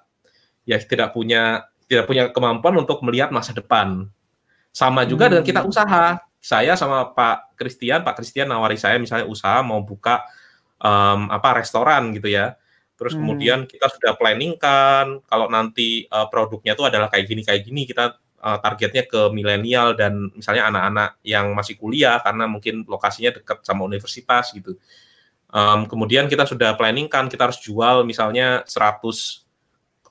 ya 0.67 0.77
tidak 0.83 1.15
punya 1.15 1.65
tidak 1.87 2.05
punya 2.05 2.27
kemampuan 2.35 2.75
untuk 2.83 2.99
melihat 3.07 3.31
masa 3.31 3.55
depan. 3.55 4.11
Sama 4.75 5.07
juga 5.07 5.25
hmm. 5.25 5.31
dengan 5.31 5.45
kita 5.47 5.61
hmm. 5.63 5.71
usaha 5.71 6.26
saya 6.47 6.79
sama 6.79 7.11
Pak 7.11 7.59
Christian, 7.59 8.07
Pak 8.07 8.23
Christian 8.23 8.47
nawari 8.47 8.79
saya 8.79 8.95
misalnya 8.95 9.27
usaha 9.27 9.59
mau 9.59 9.83
buka 9.83 10.23
um, 10.79 11.27
apa 11.27 11.59
restoran 11.59 12.15
gitu 12.15 12.31
ya. 12.31 12.55
Terus 12.95 13.13
hmm. 13.13 13.19
kemudian 13.19 13.59
kita 13.67 13.91
sudah 13.91 14.15
planning 14.15 14.55
kan 14.55 15.19
kalau 15.27 15.51
nanti 15.51 16.07
uh, 16.07 16.31
produknya 16.31 16.71
itu 16.71 16.87
adalah 16.87 17.11
kayak 17.11 17.27
gini 17.27 17.43
kayak 17.43 17.67
gini 17.67 17.83
kita 17.83 18.15
uh, 18.39 18.57
targetnya 18.63 19.03
ke 19.03 19.27
milenial 19.35 19.91
dan 19.99 20.31
misalnya 20.31 20.71
anak-anak 20.71 21.19
yang 21.27 21.51
masih 21.51 21.75
kuliah 21.75 22.23
karena 22.23 22.47
mungkin 22.47 22.87
lokasinya 22.87 23.35
dekat 23.35 23.67
sama 23.67 23.83
universitas 23.83 24.55
gitu. 24.55 24.79
Um, 25.51 25.83
kemudian 25.83 26.31
kita 26.31 26.47
sudah 26.47 26.79
planning 26.79 27.11
kan 27.11 27.27
kita 27.27 27.51
harus 27.51 27.59
jual 27.59 28.07
misalnya 28.07 28.63
100 28.63 29.46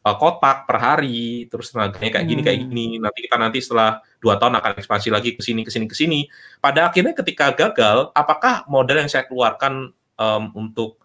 uh, 0.06 0.14
kotak 0.14 0.70
per 0.70 0.78
hari, 0.78 1.50
terus 1.50 1.74
tenaganya 1.74 2.10
kayak 2.14 2.26
gini 2.30 2.40
hmm. 2.40 2.46
kayak 2.46 2.58
gini. 2.62 2.86
Nanti 3.02 3.18
kita 3.26 3.36
nanti 3.36 3.58
setelah 3.58 3.98
dua 4.22 4.38
tahun 4.38 4.54
akan 4.62 4.70
ekspansi 4.78 5.08
lagi 5.10 5.34
ke 5.34 5.42
sini 5.42 5.66
ke 5.66 5.70
sini 5.74 5.86
ke 5.90 5.96
sini. 5.98 6.20
Pada 6.62 6.86
akhirnya 6.86 7.10
ketika 7.18 7.50
gagal, 7.50 8.14
apakah 8.14 8.62
modal 8.70 9.02
yang 9.02 9.10
saya 9.10 9.26
keluarkan 9.26 9.90
um, 10.14 10.44
untuk 10.54 11.02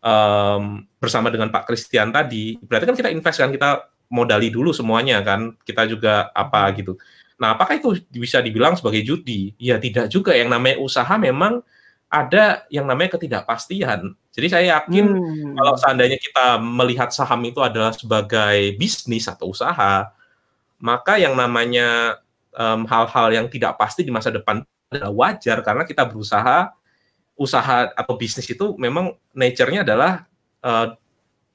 um, 0.00 0.88
bersama 0.96 1.28
dengan 1.28 1.52
Pak 1.52 1.68
Christian 1.68 2.08
tadi, 2.08 2.56
berarti 2.64 2.88
kan 2.88 2.96
kita 2.96 3.10
invest 3.12 3.38
kan 3.44 3.52
kita 3.52 3.84
modali 4.10 4.48
dulu 4.48 4.72
semuanya 4.72 5.20
kan, 5.20 5.54
kita 5.60 5.84
juga 5.84 6.32
apa 6.32 6.64
hmm. 6.64 6.74
gitu. 6.80 6.92
Nah, 7.40 7.56
apakah 7.56 7.80
itu 7.80 7.96
bisa 8.12 8.44
dibilang 8.44 8.76
sebagai 8.76 9.00
judi? 9.00 9.56
Ya 9.56 9.80
tidak 9.80 10.12
juga. 10.12 10.36
Yang 10.36 10.52
namanya 10.52 10.76
usaha 10.76 11.14
memang 11.16 11.64
ada 12.10 12.66
yang 12.68 12.90
namanya 12.90 13.14
ketidakpastian. 13.14 14.18
Jadi 14.34 14.46
saya 14.50 14.64
yakin 14.78 15.06
hmm. 15.14 15.54
kalau 15.54 15.74
seandainya 15.78 16.18
kita 16.18 16.58
melihat 16.58 17.14
saham 17.14 17.38
itu 17.46 17.62
adalah 17.62 17.94
sebagai 17.94 18.74
bisnis 18.74 19.30
atau 19.30 19.54
usaha, 19.54 20.10
maka 20.82 21.14
yang 21.22 21.38
namanya 21.38 22.18
hal-hal 22.90 23.26
um, 23.30 23.34
yang 23.34 23.46
tidak 23.46 23.78
pasti 23.78 24.02
di 24.02 24.10
masa 24.10 24.34
depan 24.34 24.66
adalah 24.90 25.14
wajar 25.14 25.62
karena 25.62 25.86
kita 25.86 26.02
berusaha 26.02 26.74
usaha 27.38 27.94
atau 27.94 28.14
bisnis 28.18 28.50
itu 28.50 28.74
memang 28.74 29.14
nature-nya 29.30 29.86
adalah 29.86 30.26
uh, 30.66 30.92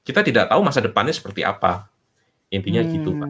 kita 0.08 0.24
tidak 0.24 0.48
tahu 0.48 0.64
masa 0.64 0.80
depannya 0.80 1.12
seperti 1.12 1.44
apa. 1.44 1.92
Intinya 2.48 2.82
hmm. 2.82 2.92
gitu, 2.96 3.12
Pak. 3.12 3.30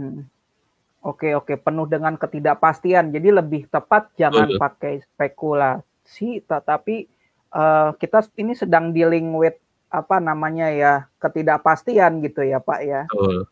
Oke, 1.05 1.29
oke, 1.37 1.53
penuh 1.57 1.85
dengan 1.89 2.13
ketidakpastian. 2.17 3.13
Jadi 3.13 3.29
lebih 3.33 3.65
tepat 3.69 4.13
jangan 4.17 4.49
Betul. 4.49 4.59
pakai 4.61 4.93
spekulasi, 5.05 6.41
tetapi 6.45 7.14
uh, 7.55 7.89
kita 7.95 8.27
ini 8.35 8.51
sedang 8.53 8.91
dealing 8.91 9.31
with 9.31 9.55
apa 9.87 10.19
namanya 10.19 10.67
ya 10.75 10.93
ketidakpastian 11.23 12.19
gitu 12.19 12.43
ya 12.43 12.59
Pak 12.59 12.79
ya. 12.83 13.01
Betul. 13.07 13.47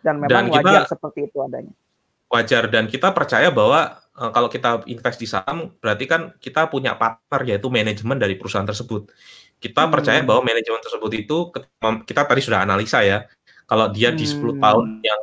Dan 0.00 0.22
memang 0.22 0.48
dan 0.48 0.62
wajar 0.62 0.86
seperti 0.86 1.28
itu 1.28 1.36
adanya. 1.42 1.74
Wajar 2.30 2.70
dan 2.70 2.86
kita 2.86 3.10
percaya 3.10 3.50
bahwa 3.50 3.98
uh, 4.14 4.30
kalau 4.30 4.46
kita 4.46 4.86
invest 4.86 5.18
di 5.18 5.26
saham 5.26 5.74
berarti 5.82 6.06
kan 6.06 6.30
kita 6.38 6.70
punya 6.70 6.94
partner 6.94 7.40
yaitu 7.42 7.66
manajemen 7.68 8.16
dari 8.16 8.38
perusahaan 8.38 8.64
tersebut. 8.64 9.10
Kita 9.58 9.84
hmm. 9.84 9.92
percaya 9.92 10.20
bahwa 10.22 10.46
manajemen 10.46 10.80
tersebut 10.80 11.10
itu 11.18 11.36
kita 12.06 12.22
tadi 12.24 12.40
sudah 12.40 12.62
analisa 12.62 13.02
ya. 13.02 13.26
Kalau 13.66 13.90
dia 13.90 14.14
hmm. 14.14 14.18
di 14.18 14.26
10 14.26 14.62
tahun 14.62 14.86
yang 15.02 15.22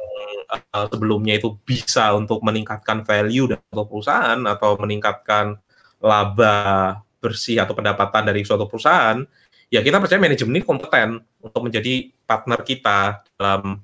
uh, 0.51 0.85
sebelumnya 0.91 1.39
itu 1.39 1.55
bisa 1.63 2.11
untuk 2.13 2.43
meningkatkan 2.43 3.07
value 3.07 3.55
dari 3.55 3.63
perusahaan 3.71 4.39
atau 4.45 4.75
meningkatkan 4.77 5.57
laba 5.97 7.01
bersih 7.27 7.59
atau 7.59 7.75
pendapatan 7.75 8.23
dari 8.23 8.47
suatu 8.47 8.63
perusahaan, 8.71 9.19
ya 9.67 9.83
kita 9.83 9.99
percaya 9.99 10.23
manajemen 10.23 10.55
ini 10.55 10.63
kompeten 10.63 11.19
untuk 11.43 11.61
menjadi 11.67 12.07
partner 12.23 12.63
kita 12.63 13.27
dalam 13.35 13.83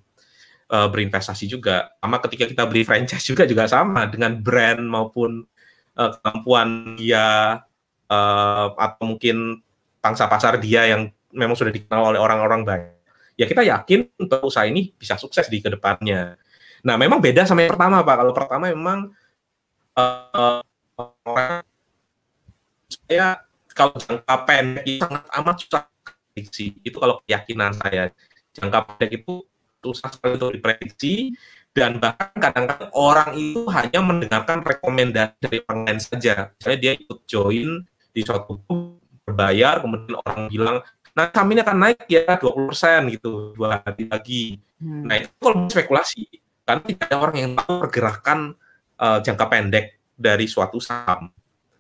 uh, 0.72 0.88
berinvestasi 0.88 1.52
juga. 1.52 1.92
Sama 2.00 2.24
ketika 2.24 2.48
kita 2.48 2.64
beli 2.64 2.88
franchise 2.88 3.28
juga 3.28 3.44
juga 3.44 3.68
sama 3.68 4.08
dengan 4.08 4.40
brand 4.40 4.80
maupun 4.80 5.44
uh, 6.00 6.10
kemampuan 6.20 6.96
dia 6.96 7.60
uh, 8.08 8.68
atau 8.80 9.04
mungkin 9.04 9.60
pangsa 10.00 10.32
pasar 10.32 10.60
dia 10.64 10.88
yang 10.88 11.12
memang 11.36 11.60
sudah 11.60 11.74
dikenal 11.74 12.16
oleh 12.16 12.20
orang-orang 12.20 12.64
banyak. 12.64 12.96
Ya 13.36 13.50
kita 13.50 13.66
yakin 13.66 14.14
untuk 14.22 14.46
usaha 14.46 14.64
ini 14.64 14.94
bisa 14.94 15.18
sukses 15.18 15.50
di 15.50 15.58
ke 15.60 15.68
depannya. 15.74 16.38
Nah 16.86 16.96
memang 17.00 17.18
beda 17.18 17.50
sama 17.50 17.66
yang 17.66 17.74
pertama 17.74 18.06
Pak. 18.06 18.16
Kalau 18.22 18.34
pertama 18.36 18.66
memang 18.70 19.00
uh, 19.98 20.62
orang 21.26 21.66
saya 23.14 23.46
kalau 23.78 23.94
jangka 23.94 24.36
pendek 24.50 24.86
itu 24.90 25.06
sangat 25.06 25.24
amat 25.38 25.56
susah 25.62 25.82
prediksi. 26.34 26.66
Itu 26.82 26.98
kalau 26.98 27.22
keyakinan 27.30 27.78
saya. 27.78 28.10
Jangka 28.58 28.80
pendek 28.90 29.22
itu 29.22 29.46
susah 29.86 30.10
sekali 30.10 30.42
untuk 30.42 30.54
diprediksi 30.58 31.38
dan 31.74 32.02
bahkan 32.02 32.34
kadang-kadang 32.34 32.90
orang 32.98 33.38
itu 33.38 33.70
hanya 33.70 34.00
mendengarkan 34.02 34.66
rekomendasi 34.66 35.38
dari 35.38 35.58
orang 35.70 35.82
lain 35.86 36.02
saja. 36.02 36.34
Misalnya 36.58 36.80
dia 36.82 36.94
ikut 36.98 37.20
join 37.30 37.70
di 38.14 38.22
suatu 38.26 38.62
grup 38.66 39.02
berbayar, 39.26 39.82
kemudian 39.82 40.18
orang 40.26 40.42
bilang, 40.50 40.78
nah 41.14 41.30
saham 41.30 41.50
ini 41.54 41.62
akan 41.62 41.78
naik 41.78 42.06
ya 42.10 42.38
20% 42.38 43.14
gitu 43.14 43.54
dua 43.54 43.82
hari 43.82 44.06
lagi. 44.10 44.44
Hmm. 44.78 45.06
Nah 45.10 45.16
itu 45.22 45.34
kalau 45.38 45.66
spekulasi, 45.70 46.26
karena 46.66 46.82
tidak 46.86 47.06
ada 47.10 47.16
orang 47.18 47.38
yang 47.38 47.52
tahu 47.58 47.74
pergerakan 47.90 48.40
uh, 49.02 49.18
jangka 49.22 49.46
pendek 49.50 49.86
dari 50.14 50.46
suatu 50.46 50.78
saham 50.78 51.34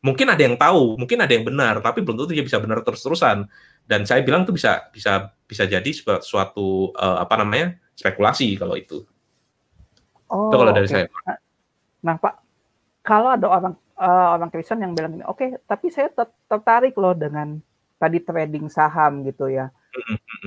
mungkin 0.03 0.27
ada 0.27 0.41
yang 0.43 0.59
tahu, 0.59 0.99
mungkin 0.99 1.17
ada 1.23 1.31
yang 1.31 1.47
benar, 1.47 1.79
tapi 1.79 2.03
belum 2.03 2.19
tentu 2.19 2.35
dia 2.35 2.43
bisa 2.43 2.59
benar 2.59 2.83
terus-terusan. 2.83 3.47
Dan 3.87 4.03
saya 4.03 4.23
bilang 4.23 4.43
itu 4.43 4.53
bisa 4.55 4.91
bisa 4.91 5.31
bisa 5.47 5.63
jadi 5.63 5.91
suatu 6.19 6.91
uh, 6.95 7.23
apa 7.23 7.39
namanya 7.39 7.79
spekulasi 7.95 8.59
kalau 8.59 8.75
itu. 8.75 9.07
Oh, 10.27 10.51
itu 10.51 10.55
kalau 10.59 10.73
dari 10.75 10.87
okay. 10.87 11.07
saya. 11.07 11.35
Nah, 12.03 12.19
Pak, 12.19 12.35
kalau 13.03 13.31
ada 13.31 13.47
orang 13.47 13.75
uh, 13.95 14.27
orang 14.35 14.51
Kristen 14.51 14.83
yang 14.83 14.91
bilang 14.91 15.23
oke, 15.23 15.39
okay, 15.39 15.49
tapi 15.63 15.87
saya 15.87 16.11
tertarik 16.47 16.95
loh 16.99 17.15
dengan 17.15 17.59
tadi 17.95 18.19
trading 18.19 18.67
saham 18.67 19.23
gitu 19.23 19.47
ya. 19.47 19.71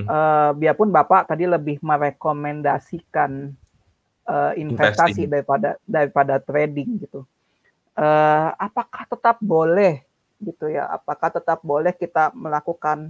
Uh, 0.05 0.51
biarpun 0.53 0.91
Bapak 0.91 1.31
tadi 1.31 1.47
lebih 1.47 1.79
merekomendasikan 1.79 3.55
uh, 4.27 4.51
investasi 4.53 5.25
Investing. 5.25 5.31
daripada 5.31 5.69
daripada 5.87 6.35
trading 6.43 7.01
gitu. 7.07 7.23
Uh, 7.97 8.53
apakah 8.61 9.09
tetap 9.09 9.41
boleh 9.41 10.05
gitu 10.37 10.69
ya? 10.69 10.85
Apakah 10.85 11.33
tetap 11.33 11.65
boleh 11.65 11.91
kita 11.97 12.29
melakukan 12.37 13.09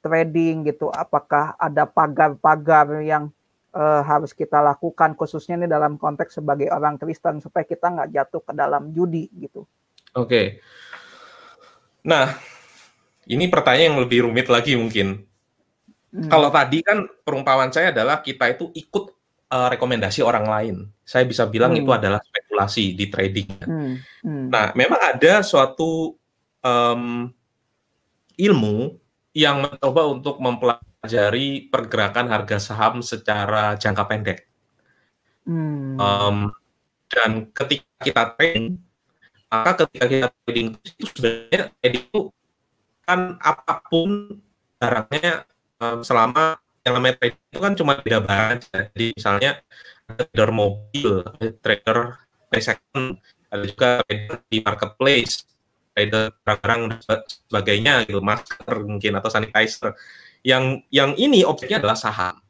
trading 0.00 0.70
gitu? 0.70 0.86
Apakah 0.94 1.58
ada 1.58 1.82
pagar-pagar 1.82 3.02
yang 3.02 3.34
uh, 3.74 4.02
harus 4.06 4.30
kita 4.30 4.62
lakukan 4.62 5.18
khususnya 5.18 5.58
ini 5.58 5.66
dalam 5.66 5.98
konteks 5.98 6.38
sebagai 6.38 6.70
orang 6.70 6.94
Kristen 6.94 7.42
supaya 7.42 7.66
kita 7.66 7.90
nggak 7.90 8.10
jatuh 8.14 8.42
ke 8.46 8.52
dalam 8.54 8.94
judi 8.94 9.26
gitu? 9.34 9.66
Oke. 10.14 10.26
Okay. 10.26 10.46
Nah, 12.06 12.32
ini 13.28 13.46
pertanyaan 13.46 13.94
yang 13.94 14.00
lebih 14.00 14.30
rumit 14.30 14.48
lagi 14.48 14.74
mungkin. 14.74 15.26
Hmm. 16.10 16.26
Kalau 16.26 16.50
tadi 16.50 16.82
kan 16.82 17.06
perumpamaan 17.22 17.70
saya 17.70 17.94
adalah 17.94 18.18
kita 18.24 18.50
itu 18.50 18.72
ikut 18.74 19.19
uh, 19.50 19.68
rekomendasi 19.74 20.22
orang 20.22 20.46
lain. 20.46 20.76
Saya 21.02 21.26
bisa 21.26 21.44
bilang 21.50 21.74
hmm. 21.74 21.82
itu 21.82 21.90
adalah 21.90 22.22
spekulasi 22.22 22.94
di 22.94 23.06
trading. 23.10 23.50
Hmm. 23.66 23.94
Hmm. 24.22 24.46
Nah, 24.48 24.72
memang 24.78 25.00
ada 25.02 25.42
suatu 25.42 26.14
um, 26.62 27.28
ilmu 28.38 28.96
yang 29.34 29.62
mencoba 29.66 30.02
untuk 30.10 30.38
mempelajari 30.38 31.70
pergerakan 31.70 32.30
harga 32.30 32.58
saham 32.62 33.02
secara 33.02 33.74
jangka 33.76 34.04
pendek. 34.06 34.38
Hmm. 35.44 35.98
Um, 35.98 36.36
dan 37.10 37.50
ketika 37.50 37.90
kita 38.06 38.22
trading, 38.38 38.78
maka 39.50 39.70
ketika 39.82 40.06
kita 40.06 40.28
trading 40.46 40.68
itu 40.78 41.04
sebenarnya 41.10 41.62
trading 41.82 42.04
itu 42.06 42.20
kan 43.02 43.20
apa 43.42 43.82
pun 43.90 44.38
barangnya 44.78 45.42
um, 45.82 46.06
selama 46.06 46.62
yang 46.80 46.96
trading 46.96 47.36
itu 47.52 47.58
kan 47.60 47.72
cuma 47.76 47.92
beda 48.00 48.18
barang 48.24 48.60
Jadi 48.72 49.06
misalnya 49.12 49.60
trader 50.08 50.50
mobil, 50.50 51.22
trader 51.60 51.98
second, 52.58 53.20
ada 53.52 53.64
juga 53.68 53.88
trader 54.08 54.38
di 54.50 54.58
marketplace, 54.64 55.46
trader 55.94 56.34
barang-barang 56.42 56.82
sebagainya 57.46 58.08
gitu, 58.08 58.18
masker 58.24 58.76
mungkin 58.82 59.12
atau 59.20 59.30
sanitizer. 59.30 59.94
Yang 60.40 60.88
yang 60.88 61.10
ini 61.20 61.44
objeknya 61.44 61.84
adalah 61.84 61.98
saham. 61.98 62.40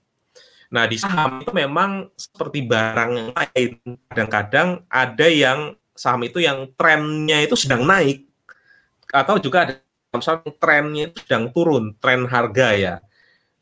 Nah, 0.71 0.87
di 0.87 0.95
saham 0.95 1.43
itu 1.43 1.51
memang 1.51 2.07
seperti 2.15 2.63
barang 2.63 3.35
lain. 3.35 3.71
Kadang-kadang 4.07 4.87
ada 4.87 5.27
yang 5.27 5.75
saham 5.99 6.23
itu 6.23 6.39
yang 6.39 6.71
trennya 6.79 7.43
itu 7.43 7.59
sedang 7.59 7.83
naik 7.85 8.25
atau 9.11 9.37
juga 9.43 9.67
ada 9.67 9.75
misalnya 10.15 10.55
trennya 10.63 11.11
itu 11.11 11.19
sedang 11.27 11.51
turun, 11.51 11.99
tren 11.99 12.25
harga 12.31 12.69
ya. 12.79 12.95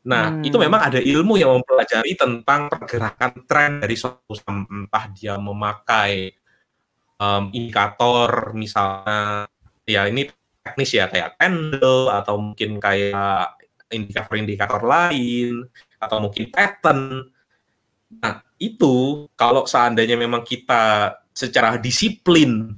Nah, 0.07 0.31
hmm. 0.31 0.47
itu 0.47 0.55
memang 0.55 0.79
ada 0.79 0.99
ilmu 1.03 1.35
yang 1.35 1.59
mempelajari 1.59 2.15
tentang 2.15 2.71
pergerakan 2.71 3.31
tren 3.43 3.71
dari 3.83 3.95
suatu 3.99 4.31
saham, 4.31 4.63
entah 4.71 5.11
dia 5.11 5.35
memakai 5.35 6.31
um, 7.19 7.51
indikator 7.51 8.55
misalnya, 8.55 9.43
ya 9.83 10.07
ini 10.07 10.31
teknis 10.63 10.95
ya 10.95 11.11
kayak 11.11 11.35
candle 11.35 12.07
atau 12.15 12.39
mungkin 12.39 12.79
kayak 12.79 13.59
indikator-indikator 13.91 14.81
lain 14.87 15.67
atau 15.99 16.17
mungkin 16.23 16.47
pattern. 16.47 17.27
Nah, 18.23 18.39
itu 18.55 19.27
kalau 19.35 19.67
seandainya 19.67 20.15
memang 20.15 20.47
kita 20.47 21.15
secara 21.35 21.75
disiplin 21.75 22.75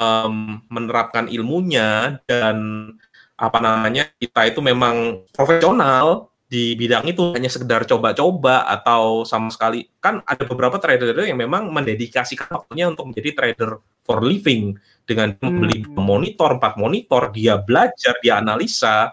um, 0.00 0.60
menerapkan 0.72 1.28
ilmunya 1.28 2.20
dan 2.24 2.88
apa 3.34 3.58
namanya 3.58 4.08
kita 4.16 4.46
itu 4.48 4.60
memang 4.62 5.26
profesional 5.34 6.33
di 6.54 6.78
bidang 6.78 7.02
itu 7.10 7.34
hanya 7.34 7.50
sekedar 7.50 7.82
coba-coba 7.82 8.62
atau 8.70 9.26
sama 9.26 9.50
sekali. 9.50 9.90
Kan 9.98 10.22
ada 10.22 10.46
beberapa 10.46 10.78
trader 10.78 11.26
yang 11.26 11.34
memang 11.34 11.66
mendedikasikan 11.74 12.46
waktunya 12.46 12.86
untuk 12.86 13.10
menjadi 13.10 13.34
trader 13.34 13.82
for 14.06 14.22
living. 14.22 14.78
Dengan 15.04 15.36
membeli 15.36 15.84
hmm. 15.84 16.00
monitor 16.00 16.56
empat 16.56 16.80
monitor 16.80 17.28
dia 17.34 17.58
belajar 17.58 18.14
dia 18.22 18.38
analisa. 18.38 19.10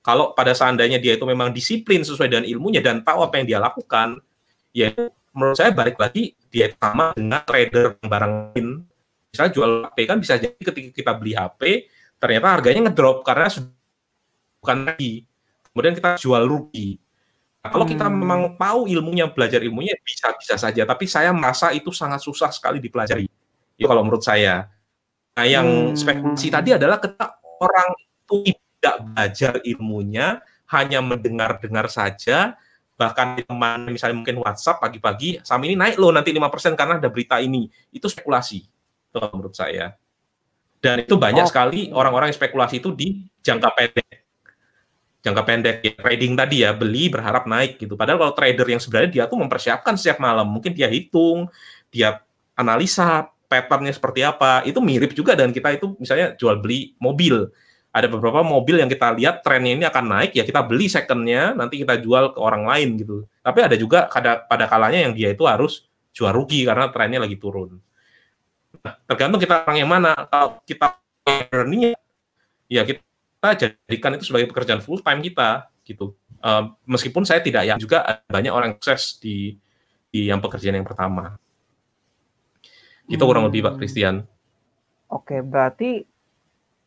Kalau 0.00 0.32
pada 0.38 0.54
seandainya 0.54 1.02
dia 1.02 1.18
itu 1.18 1.26
memang 1.26 1.50
disiplin 1.50 2.00
sesuai 2.06 2.30
dengan 2.30 2.46
ilmunya 2.46 2.78
dan 2.80 3.02
tahu 3.02 3.26
apa 3.26 3.42
yang 3.42 3.46
dia 3.50 3.58
lakukan 3.60 4.22
ya 4.72 4.88
menurut 5.36 5.56
saya 5.58 5.74
balik 5.74 6.00
lagi 6.00 6.32
dia 6.48 6.72
sama 6.78 7.12
dengan 7.18 7.42
trader 7.42 7.98
barang 8.00 8.32
lain. 8.54 8.88
Misalnya 9.34 9.52
jual 9.52 9.70
HP 9.90 9.98
kan 10.06 10.18
bisa 10.22 10.34
jadi 10.38 10.62
ketika 10.62 10.88
kita 10.94 11.12
beli 11.18 11.34
HP 11.34 11.90
ternyata 12.22 12.46
harganya 12.54 12.88
ngedrop 12.88 13.26
karena 13.26 13.50
bukan 14.62 14.78
lagi 14.88 15.28
kemudian 15.74 15.98
kita 15.98 16.14
jual 16.22 16.46
rugi. 16.46 17.02
Nah, 17.66 17.68
kalau 17.74 17.82
kita 17.82 18.06
hmm. 18.06 18.14
memang 18.14 18.40
tahu 18.54 18.86
ilmunya 18.86 19.26
belajar 19.26 19.58
ilmunya 19.58 19.98
bisa 20.06 20.30
bisa 20.38 20.54
saja. 20.54 20.86
Tapi 20.86 21.10
saya 21.10 21.34
merasa 21.34 21.74
itu 21.74 21.90
sangat 21.90 22.22
susah 22.22 22.54
sekali 22.54 22.78
dipelajari. 22.78 23.26
Itu 23.74 23.90
kalau 23.90 24.06
menurut 24.06 24.22
saya. 24.22 24.70
Nah 25.34 25.44
yang 25.50 25.90
hmm. 25.90 25.98
spekulasi 25.98 26.48
tadi 26.54 26.70
adalah 26.78 27.02
ketika 27.02 27.42
orang 27.58 27.90
itu 27.98 28.54
tidak 28.54 28.96
belajar 29.10 29.52
ilmunya 29.66 30.26
hanya 30.70 31.02
mendengar-dengar 31.02 31.90
saja 31.90 32.54
bahkan 32.94 33.42
teman 33.42 33.90
misalnya 33.90 34.22
mungkin 34.22 34.38
WhatsApp 34.38 34.78
pagi-pagi 34.78 35.42
saham 35.42 35.66
ini 35.66 35.74
naik 35.74 35.98
loh 35.98 36.14
nanti 36.14 36.30
5% 36.30 36.78
karena 36.78 37.02
ada 37.02 37.10
berita 37.10 37.42
ini. 37.42 37.66
Itu 37.90 38.06
spekulasi 38.06 38.62
kalau 39.10 39.34
menurut 39.34 39.58
saya. 39.58 39.98
Dan 40.78 41.02
itu 41.02 41.18
banyak 41.18 41.42
oh. 41.42 41.50
sekali 41.50 41.90
orang-orang 41.90 42.30
yang 42.30 42.38
spekulasi 42.38 42.78
itu 42.78 42.94
di 42.94 43.24
jangka 43.42 43.72
pendek 43.74 44.23
jangka 45.24 45.42
pendek. 45.42 45.76
Ya 45.80 45.92
trading 45.96 46.32
tadi 46.36 46.56
ya 46.62 46.70
beli 46.76 47.08
berharap 47.08 47.48
naik 47.48 47.80
gitu. 47.80 47.96
Padahal 47.96 48.20
kalau 48.20 48.34
trader 48.36 48.68
yang 48.68 48.78
sebenarnya 48.78 49.10
dia 49.10 49.24
tuh 49.24 49.40
mempersiapkan 49.40 49.96
setiap 49.96 50.20
malam. 50.20 50.44
Mungkin 50.52 50.76
dia 50.76 50.86
hitung 50.86 51.48
dia 51.88 52.20
analisa 52.54 53.32
patternnya 53.48 53.96
seperti 53.96 54.20
apa. 54.20 54.60
Itu 54.68 54.84
mirip 54.84 55.16
juga 55.16 55.32
dengan 55.32 55.56
kita 55.56 55.80
itu 55.80 55.96
misalnya 55.96 56.36
jual 56.36 56.60
beli 56.60 56.92
mobil. 57.00 57.48
Ada 57.94 58.10
beberapa 58.10 58.42
mobil 58.42 58.82
yang 58.82 58.90
kita 58.90 59.14
lihat 59.14 59.46
trennya 59.46 59.72
ini 59.80 59.84
akan 59.86 60.04
naik 60.10 60.34
ya 60.34 60.42
kita 60.42 60.66
beli 60.66 60.90
secondnya 60.90 61.54
nanti 61.54 61.78
kita 61.80 61.96
jual 62.02 62.36
ke 62.36 62.38
orang 62.42 62.68
lain 62.68 63.00
gitu. 63.00 63.24
Tapi 63.40 63.58
ada 63.64 63.78
juga 63.78 64.10
pada 64.10 64.44
pada 64.44 64.66
kalanya 64.68 65.08
yang 65.08 65.14
dia 65.14 65.30
itu 65.32 65.46
harus 65.46 65.86
jual 66.10 66.34
rugi 66.34 66.66
karena 66.66 66.90
trennya 66.90 67.22
lagi 67.22 67.38
turun. 67.38 67.78
Nah, 68.82 68.98
tergantung 69.06 69.38
kita 69.38 69.62
orang 69.62 69.78
yang 69.78 69.90
mana. 69.90 70.12
Kalau 70.26 70.58
kita 70.66 70.98
ya 72.66 72.82
kita 72.82 73.13
jadikan 73.52 74.16
itu 74.16 74.24
sebagai 74.24 74.48
pekerjaan 74.48 74.80
full 74.80 75.04
time 75.04 75.20
kita 75.20 75.68
gitu 75.84 76.16
uh, 76.40 76.72
meskipun 76.88 77.28
saya 77.28 77.44
tidak 77.44 77.68
yang 77.68 77.76
juga 77.76 78.24
banyak 78.24 78.48
orang 78.48 78.80
sukses 78.80 79.20
di 79.20 79.60
di 80.08 80.32
yang 80.32 80.40
pekerjaan 80.40 80.80
yang 80.80 80.88
pertama 80.88 81.36
itu 83.04 83.20
kurang 83.20 83.44
lebih 83.52 83.68
Pak 83.68 83.76
hmm. 83.76 83.80
Christian 83.84 84.24
Oke, 85.14 85.44
berarti 85.46 86.02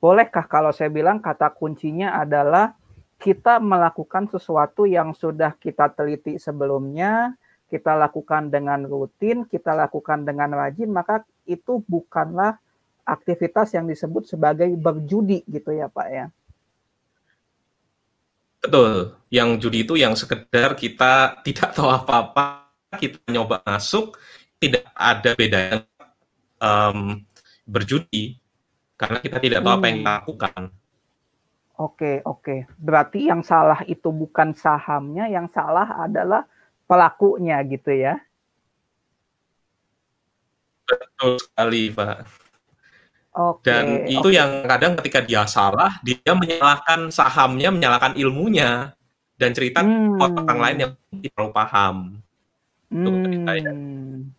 bolehkah 0.04 0.44
kalau 0.52 0.76
saya 0.76 0.92
bilang 0.92 1.24
kata 1.24 1.54
kuncinya 1.56 2.20
adalah 2.20 2.76
kita 3.18 3.64
melakukan 3.64 4.30
sesuatu 4.30 4.84
yang 4.84 5.16
sudah 5.16 5.56
kita 5.58 5.90
teliti 5.96 6.38
sebelumnya, 6.38 7.34
kita 7.72 7.98
lakukan 7.98 8.52
dengan 8.52 8.86
rutin, 8.86 9.48
kita 9.48 9.74
lakukan 9.74 10.28
dengan 10.28 10.54
rajin, 10.54 10.92
maka 10.92 11.26
itu 11.48 11.82
bukanlah 11.88 12.60
aktivitas 13.08 13.74
yang 13.74 13.88
disebut 13.88 14.28
sebagai 14.28 14.70
berjudi 14.76 15.48
gitu 15.48 15.72
ya 15.74 15.88
Pak 15.88 16.08
ya. 16.12 16.28
Betul. 18.62 19.16
Yang 19.30 19.50
judi 19.62 19.80
itu 19.86 19.94
yang 20.00 20.14
sekedar 20.18 20.74
kita 20.74 21.14
tidak 21.46 21.76
tahu 21.76 21.90
apa-apa, 21.90 22.72
kita 22.98 23.20
nyoba 23.30 23.62
masuk, 23.64 24.18
tidak 24.58 24.88
ada 24.96 25.32
beda 25.38 25.86
um, 26.62 27.22
berjudi 27.68 28.40
karena 28.98 29.22
kita 29.22 29.38
tidak 29.38 29.60
tahu 29.62 29.72
hmm. 29.72 29.78
apa 29.78 29.86
yang 29.86 29.98
kita 30.02 30.10
hmm. 30.10 30.20
lakukan. 30.24 30.62
Oke, 31.78 32.26
oke. 32.26 32.66
Berarti 32.82 33.30
yang 33.30 33.46
salah 33.46 33.86
itu 33.86 34.10
bukan 34.10 34.58
sahamnya, 34.58 35.30
yang 35.30 35.46
salah 35.54 36.10
adalah 36.10 36.50
pelakunya 36.90 37.62
gitu 37.70 37.94
ya. 37.94 38.18
Betul 40.90 41.38
sekali, 41.38 41.94
Pak. 41.94 42.47
Oke, 43.38 43.70
Dan 43.70 44.10
itu 44.10 44.34
oke. 44.34 44.34
yang 44.34 44.66
kadang 44.66 44.98
ketika 44.98 45.22
dia 45.22 45.46
salah, 45.46 46.02
dia 46.02 46.34
menyalahkan 46.34 47.14
sahamnya, 47.14 47.70
menyalahkan 47.70 48.18
ilmunya, 48.18 48.98
dan 49.38 49.54
cerita 49.54 49.86
hmm. 49.86 50.18
orang 50.18 50.60
lain 50.60 50.78
yang 50.82 50.92
tidak 51.14 51.32
terlalu 51.38 51.54
paham. 51.54 51.96
Itu 52.90 53.10
hmm. 53.14 54.34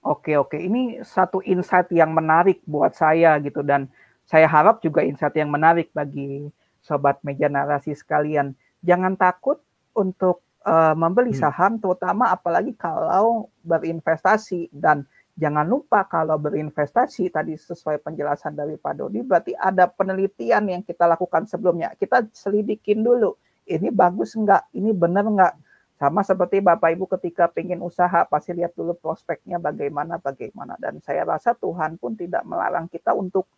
Oke 0.00 0.40
oke, 0.40 0.56
ini 0.56 1.04
satu 1.04 1.44
insight 1.44 1.92
yang 1.92 2.16
menarik 2.16 2.64
buat 2.64 2.96
saya 2.96 3.36
gitu 3.44 3.60
dan 3.60 3.92
saya 4.24 4.48
harap 4.48 4.80
juga 4.80 5.04
insight 5.04 5.36
yang 5.36 5.52
menarik 5.52 5.92
bagi 5.92 6.48
sobat 6.80 7.20
meja 7.20 7.52
narasi 7.52 7.92
sekalian. 7.92 8.56
Jangan 8.80 9.20
takut 9.20 9.60
untuk 9.92 10.40
uh, 10.64 10.96
membeli 10.96 11.36
hmm. 11.36 11.42
saham, 11.44 11.76
terutama 11.76 12.32
apalagi 12.32 12.72
kalau 12.80 13.52
berinvestasi 13.60 14.72
dan 14.72 15.04
jangan 15.38 15.62
lupa 15.64 16.02
kalau 16.10 16.34
berinvestasi 16.36 17.30
tadi 17.30 17.54
sesuai 17.54 18.02
penjelasan 18.02 18.58
dari 18.58 18.74
Pak 18.74 18.98
Dodi 18.98 19.22
berarti 19.22 19.54
ada 19.54 19.86
penelitian 19.86 20.66
yang 20.66 20.82
kita 20.82 21.06
lakukan 21.06 21.46
sebelumnya. 21.46 21.94
Kita 21.94 22.26
selidikin 22.34 23.06
dulu, 23.06 23.38
ini 23.62 23.88
bagus 23.94 24.34
enggak, 24.34 24.66
ini 24.74 24.90
benar 24.90 25.24
enggak. 25.24 25.54
Sama 25.98 26.22
seperti 26.22 26.62
Bapak 26.62 26.94
Ibu 26.94 27.10
ketika 27.18 27.50
pengen 27.50 27.82
usaha, 27.82 28.22
pasti 28.26 28.54
lihat 28.54 28.74
dulu 28.78 28.94
prospeknya 28.94 29.58
bagaimana, 29.58 30.18
bagaimana. 30.22 30.78
Dan 30.78 31.02
saya 31.02 31.26
rasa 31.26 31.58
Tuhan 31.58 31.98
pun 31.98 32.14
tidak 32.14 32.46
melarang 32.46 32.86
kita 32.86 33.10
untuk 33.14 33.50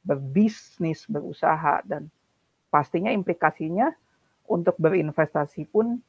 berbisnis, 0.00 1.04
berusaha. 1.04 1.84
Dan 1.84 2.08
pastinya 2.72 3.12
implikasinya 3.12 3.92
untuk 4.48 4.72
berinvestasi 4.80 5.68
pun 5.68 6.00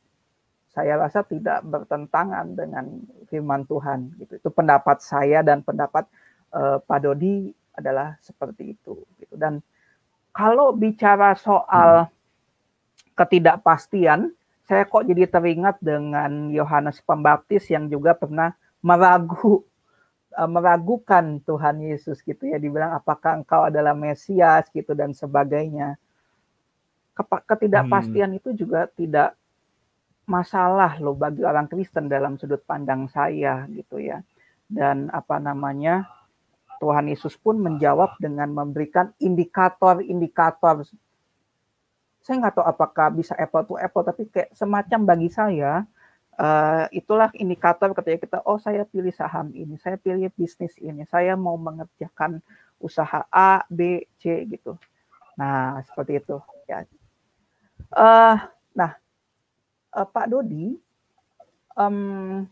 saya 0.74 0.98
rasa 0.98 1.22
tidak 1.22 1.62
bertentangan 1.70 2.58
dengan 2.58 3.06
firman 3.30 3.62
Tuhan 3.70 4.18
gitu. 4.18 4.42
Itu 4.42 4.50
pendapat 4.50 5.06
saya 5.06 5.46
dan 5.46 5.62
pendapat 5.62 6.10
uh, 6.50 6.82
Pak 6.82 7.00
Dodi 7.06 7.54
adalah 7.78 8.18
seperti 8.26 8.74
itu 8.74 9.06
gitu. 9.22 9.38
Dan 9.38 9.62
kalau 10.34 10.74
bicara 10.74 11.38
soal 11.38 12.10
hmm. 12.10 12.12
ketidakpastian, 13.14 14.34
saya 14.66 14.90
kok 14.90 15.06
jadi 15.06 15.30
teringat 15.30 15.78
dengan 15.78 16.50
Yohanes 16.50 16.98
Pembaptis 17.06 17.70
yang 17.70 17.86
juga 17.86 18.18
pernah 18.18 18.58
meragu 18.82 19.62
uh, 20.34 20.50
meragukan 20.50 21.38
Tuhan 21.46 21.86
Yesus 21.86 22.26
gitu 22.26 22.50
ya 22.50 22.58
dibilang 22.58 22.98
apakah 22.98 23.46
engkau 23.46 23.70
adalah 23.70 23.94
Mesias 23.94 24.66
gitu 24.74 24.98
dan 24.98 25.14
sebagainya. 25.14 26.02
Ketidakpastian 27.46 28.34
hmm. 28.34 28.40
itu 28.42 28.50
juga 28.58 28.90
tidak 28.90 29.38
masalah 30.24 30.96
loh 31.04 31.16
bagi 31.16 31.44
orang 31.44 31.68
Kristen 31.68 32.08
dalam 32.08 32.40
sudut 32.40 32.64
pandang 32.64 33.12
saya 33.12 33.68
gitu 33.72 34.00
ya. 34.00 34.24
Dan 34.68 35.12
apa 35.12 35.38
namanya 35.38 36.08
Tuhan 36.80 37.08
Yesus 37.08 37.40
pun 37.40 37.60
menjawab 37.60 38.20
dengan 38.20 38.52
memberikan 38.52 39.12
indikator-indikator. 39.20 40.84
Saya 42.24 42.36
nggak 42.40 42.56
tahu 42.56 42.66
apakah 42.68 43.08
bisa 43.12 43.36
apple 43.36 43.64
to 43.68 43.76
apple, 43.80 44.04
tapi 44.04 44.28
kayak 44.32 44.52
semacam 44.56 45.00
bagi 45.04 45.30
saya 45.32 45.84
uh, 46.40 46.86
itulah 46.90 47.30
indikator 47.36 47.92
ketika 47.94 48.18
kita 48.26 48.38
oh 48.48 48.58
saya 48.58 48.88
pilih 48.88 49.12
saham 49.14 49.52
ini, 49.54 49.76
saya 49.78 50.00
pilih 50.00 50.32
bisnis 50.34 50.74
ini, 50.80 51.04
saya 51.06 51.36
mau 51.36 51.60
mengerjakan 51.60 52.40
usaha 52.80 53.28
A, 53.30 53.64
B, 53.68 54.08
C 54.20 54.48
gitu. 54.48 54.80
Nah 55.36 55.84
seperti 55.88 56.20
itu 56.24 56.38
ya. 56.68 56.88
Uh, 57.94 58.38
nah 58.74 59.03
uh, 59.94 60.08
Pak 60.10 60.28
Dodi, 60.30 60.74
um, 61.78 62.44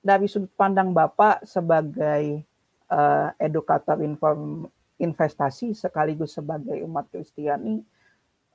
dari 0.00 0.26
sudut 0.30 0.52
pandang 0.54 0.94
Bapak 0.94 1.42
sebagai 1.44 2.46
uh, 2.90 3.28
edukator 3.42 3.98
inform, 4.00 4.70
investasi 4.96 5.74
sekaligus 5.74 6.38
sebagai 6.38 6.78
umat 6.86 7.10
Kristiani, 7.12 7.82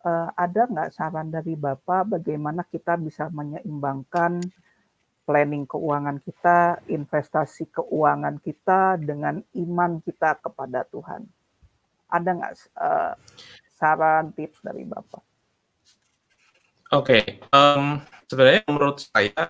uh, 0.07 0.29
ada 0.33 0.65
nggak 0.65 0.91
saran 0.95 1.29
dari 1.29 1.53
Bapak 1.53 2.17
bagaimana 2.17 2.65
kita 2.65 2.97
bisa 2.97 3.29
menyeimbangkan 3.29 4.41
planning 5.27 5.69
keuangan 5.69 6.17
kita, 6.23 6.81
investasi 6.89 7.69
keuangan 7.69 8.41
kita 8.41 8.97
dengan 8.97 9.43
iman 9.53 10.01
kita 10.01 10.39
kepada 10.41 10.87
Tuhan? 10.89 11.27
Ada 12.11 12.29
nggak 12.31 12.53
uh, 12.79 13.13
saran 13.75 14.33
tips 14.33 14.63
dari 14.65 14.83
Bapak? 14.83 15.30
Oke, 16.91 17.23
okay. 17.23 17.23
um, 17.55 18.03
sebenarnya 18.27 18.67
menurut 18.67 18.99
saya 18.99 19.47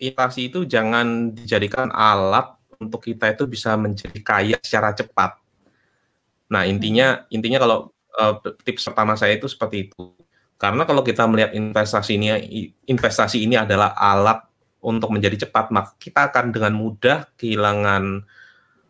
inflasi 0.00 0.48
itu 0.48 0.64
jangan 0.64 1.28
dijadikan 1.36 1.92
alat 1.92 2.56
untuk 2.80 3.04
kita 3.04 3.28
itu 3.28 3.44
bisa 3.44 3.76
menjadi 3.76 4.16
kaya 4.24 4.56
secara 4.64 4.96
cepat. 4.96 5.36
Nah 6.48 6.64
intinya 6.64 7.28
intinya 7.28 7.60
kalau 7.60 7.78
uh, 8.16 8.40
tips 8.64 8.88
pertama 8.88 9.20
saya 9.20 9.36
itu 9.36 9.52
seperti 9.52 9.92
itu. 9.92 10.16
Karena 10.56 10.88
kalau 10.88 11.04
kita 11.04 11.28
melihat 11.28 11.52
investasi 11.52 12.16
ini 12.16 12.28
investasi 12.88 13.44
ini 13.44 13.60
adalah 13.60 13.92
alat 13.92 14.40
untuk 14.80 15.12
menjadi 15.12 15.44
cepat, 15.44 15.68
maka 15.70 15.92
kita 16.00 16.32
akan 16.32 16.56
dengan 16.56 16.72
mudah 16.72 17.28
kehilangan 17.36 18.24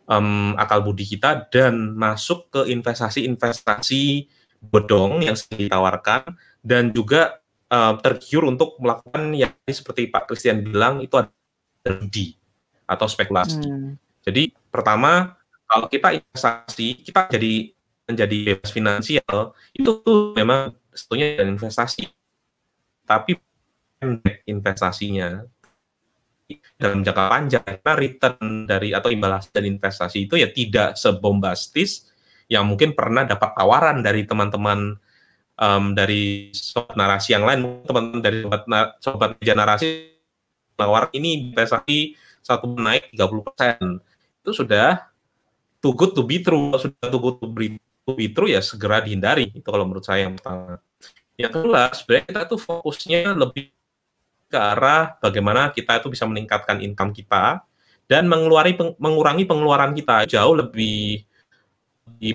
um, 0.07 0.55
akal 0.55 0.87
budi 0.87 1.03
kita 1.03 1.51
dan 1.51 1.99
masuk 1.99 2.47
ke 2.47 2.61
investasi-investasi 2.71 4.31
bodong 4.63 5.27
yang 5.27 5.35
ditawarkan 5.35 6.39
dan 6.63 6.95
juga 6.95 7.42
uh, 7.69 7.93
tergiur 8.01 8.49
untuk 8.49 8.75
melakukan 8.81 9.31
yang 9.35 9.53
seperti 9.67 10.09
Pak 10.09 10.27
Christian 10.27 10.65
bilang 10.65 10.99
itu 10.99 11.15
ada 11.19 11.29
di 12.07 12.33
atau 12.87 13.07
spekulasi. 13.07 13.63
Hmm. 13.63 13.95
Jadi 14.23 14.55
pertama 14.71 15.35
kalau 15.67 15.87
kita 15.87 16.15
investasi 16.15 17.03
kita 17.03 17.27
jadi 17.31 17.71
menjadi 18.03 18.37
bebas 18.51 18.71
finansial 18.71 19.55
itu 19.71 19.91
tuh 20.03 20.35
memang 20.35 20.75
sebetulnya 20.91 21.43
investasi 21.47 22.11
tapi 23.07 23.39
investasinya 24.47 25.43
dalam 26.75 27.01
jangka 27.01 27.23
panjang 27.31 27.63
karena 27.63 27.93
return 27.95 28.45
dari 28.67 28.91
atau 28.91 29.09
imbal 29.09 29.39
dari 29.49 29.71
investasi 29.71 30.27
itu 30.27 30.35
ya 30.35 30.51
tidak 30.51 30.99
sebombastis 30.99 32.11
yang 32.51 32.67
mungkin 32.67 32.91
pernah 32.93 33.23
dapat 33.23 33.55
tawaran 33.55 34.03
dari 34.03 34.27
teman-teman 34.27 34.99
um, 35.63 35.95
dari 35.95 36.51
sobat 36.51 36.95
narasi 36.99 37.35
yang 37.35 37.47
lain, 37.47 37.83
teman-teman 37.87 38.19
dari 38.19 38.43
sobat, 38.43 38.63
sobat 38.99 39.29
meja 39.39 39.55
narasi 39.55 40.11
nawar 40.75 41.07
ini 41.15 41.51
investasi 41.51 42.19
satu 42.43 42.75
naik 42.75 43.15
30 43.15 43.47
persen. 43.47 43.79
Itu 44.43 44.51
sudah 44.51 45.07
too 45.79 45.95
good 45.95 46.11
to 46.11 46.27
be 46.27 46.43
true. 46.43 46.75
Sudah 46.75 47.07
too 47.07 47.21
good 47.21 47.37
to 47.39 47.47
be, 47.47 47.79
to 47.79 48.11
be 48.11 48.27
true 48.27 48.51
ya 48.51 48.59
segera 48.59 48.99
dihindari. 48.99 49.47
Itu 49.53 49.63
kalau 49.71 49.87
menurut 49.87 50.03
saya 50.03 50.27
yang 50.27 50.35
pertama. 50.35 50.83
Yang 51.39 51.51
kedua 51.57 51.81
sebenarnya 51.95 52.25
kita 52.29 52.41
tuh 52.45 52.59
fokusnya 52.61 53.33
lebih 53.33 53.73
ke 54.53 54.59
arah 54.59 55.17
bagaimana 55.17 55.73
kita 55.73 55.97
itu 55.97 56.13
bisa 56.13 56.29
meningkatkan 56.29 56.77
income 56.77 57.09
kita 57.09 57.65
dan 58.05 58.29
mengeluari 58.29 58.77
peng, 58.77 58.93
mengurangi 59.01 59.49
pengeluaran 59.49 59.97
kita. 59.97 60.29
Jauh 60.29 60.53
lebih 60.53 61.25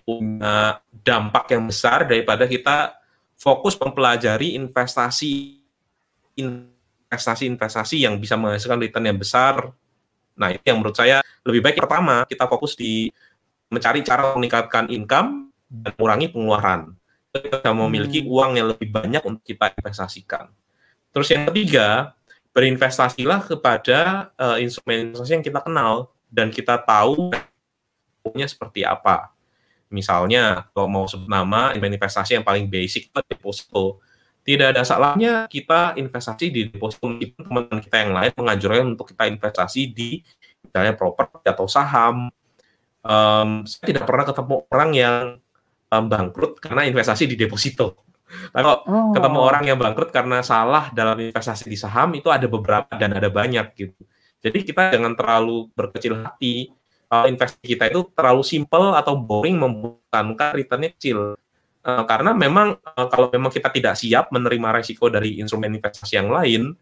punya 0.03 0.81
dampak 1.05 1.53
yang 1.55 1.69
besar 1.69 2.09
daripada 2.09 2.49
kita 2.49 2.98
fokus 3.39 3.79
mempelajari 3.79 4.59
investasi 4.59 5.63
investasi-investasi 6.35 8.03
yang 8.03 8.19
bisa 8.19 8.35
menghasilkan 8.35 8.83
return 8.83 9.07
yang 9.07 9.19
besar. 9.19 9.71
Nah, 10.39 10.55
itu 10.55 10.63
yang 10.67 10.83
menurut 10.83 10.99
saya 10.99 11.23
lebih 11.47 11.63
baik 11.63 11.79
pertama 11.79 12.27
kita 12.27 12.51
fokus 12.51 12.75
di 12.75 13.11
mencari 13.71 14.03
cara 14.03 14.35
meningkatkan 14.35 14.91
income 14.91 15.55
dan 15.71 15.95
mengurangi 15.95 16.29
pengeluaran. 16.35 16.81
Kita 17.31 17.71
memiliki 17.71 18.25
hmm. 18.25 18.29
uang 18.29 18.53
yang 18.59 18.67
lebih 18.75 18.89
banyak 18.91 19.23
untuk 19.23 19.43
kita 19.47 19.71
investasikan. 19.79 20.51
Terus 21.15 21.29
yang 21.31 21.47
ketiga, 21.51 22.19
berinvestasilah 22.51 23.47
kepada 23.47 24.31
uh, 24.35 24.57
instrumen 24.59 25.13
investasi 25.13 25.39
yang 25.39 25.47
kita 25.47 25.61
kenal 25.63 26.11
dan 26.27 26.51
kita 26.51 26.81
tahu 26.83 27.31
punya 28.25 28.47
seperti 28.51 28.83
apa. 28.83 29.31
Misalnya, 29.89 30.69
kalau 30.73 30.89
mau 30.89 31.05
sebut 31.09 31.29
nama, 31.29 31.73
investasi 31.73 32.37
yang 32.41 32.47
paling 32.47 32.69
basic 32.69 33.09
itu 33.09 33.21
deposito. 33.25 34.01
Tidak 34.45 34.73
ada 34.73 34.81
salahnya 34.81 35.45
kita 35.45 35.97
investasi 36.01 36.49
di 36.49 36.61
deposito, 36.73 37.05
teman-teman 37.21 37.81
kita 37.85 37.97
yang 38.01 38.13
lain 38.17 38.33
menganjurkan 38.33 38.85
untuk 38.97 39.13
kita 39.13 39.29
investasi 39.29 39.93
di 39.93 40.25
misalnya 40.65 40.97
properti 40.97 41.45
atau 41.49 41.67
saham. 41.69 42.33
Um, 43.05 43.65
saya 43.69 43.93
tidak 43.93 44.05
pernah 44.09 44.25
ketemu 44.25 44.55
orang 44.73 44.91
yang 44.97 45.25
um, 45.93 46.05
bangkrut 46.09 46.61
karena 46.61 46.89
investasi 46.89 47.29
di 47.29 47.37
deposito. 47.37 48.09
Kalau 48.53 48.85
oh. 48.85 49.13
ketemu 49.17 49.39
orang 49.41 49.65
yang 49.65 49.79
bangkrut 49.81 50.13
karena 50.13 50.45
salah 50.45 50.93
dalam 50.93 51.17
investasi 51.17 51.65
di 51.65 51.77
saham 51.81 52.13
itu 52.13 52.29
ada 52.29 52.45
beberapa 52.45 52.93
dan 53.01 53.17
ada 53.17 53.33
banyak 53.33 53.73
gitu. 53.73 54.01
Jadi 54.39 54.59
kita 54.69 54.95
jangan 54.95 55.17
terlalu 55.17 55.73
berkecil 55.73 56.21
hati 56.21 56.71
uh, 57.13 57.27
investasi 57.29 57.65
kita 57.77 57.89
itu 57.91 58.09
terlalu 58.13 58.43
simple 58.45 58.95
atau 58.95 59.17
boring 59.17 59.57
membutuhkan 59.59 60.55
returnnya 60.55 60.91
kecil. 60.95 61.37
Uh, 61.83 62.05
karena 62.05 62.37
memang 62.37 62.77
uh, 62.77 63.07
kalau 63.09 63.33
memang 63.33 63.49
kita 63.49 63.73
tidak 63.73 63.95
siap 63.97 64.29
menerima 64.29 64.69
resiko 64.81 65.09
dari 65.09 65.41
instrumen 65.41 65.73
investasi 65.79 66.21
yang 66.21 66.29
lain, 66.29 66.77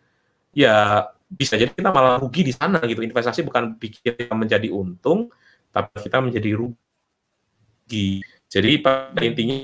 ya 0.50 1.06
bisa 1.26 1.58
jadi 1.58 1.70
kita 1.74 1.90
malah 1.90 2.18
rugi 2.18 2.42
di 2.46 2.52
sana 2.54 2.82
gitu. 2.84 3.02
Investasi 3.02 3.46
bukan 3.46 3.78
bikin 3.78 4.14
kita 4.14 4.34
menjadi 4.34 4.68
untung, 4.70 5.30
tapi 5.70 6.06
kita 6.06 6.18
menjadi 6.18 6.50
rugi. 6.58 8.22
Jadi 8.46 8.70
pada 8.82 9.20
intinya 9.22 9.58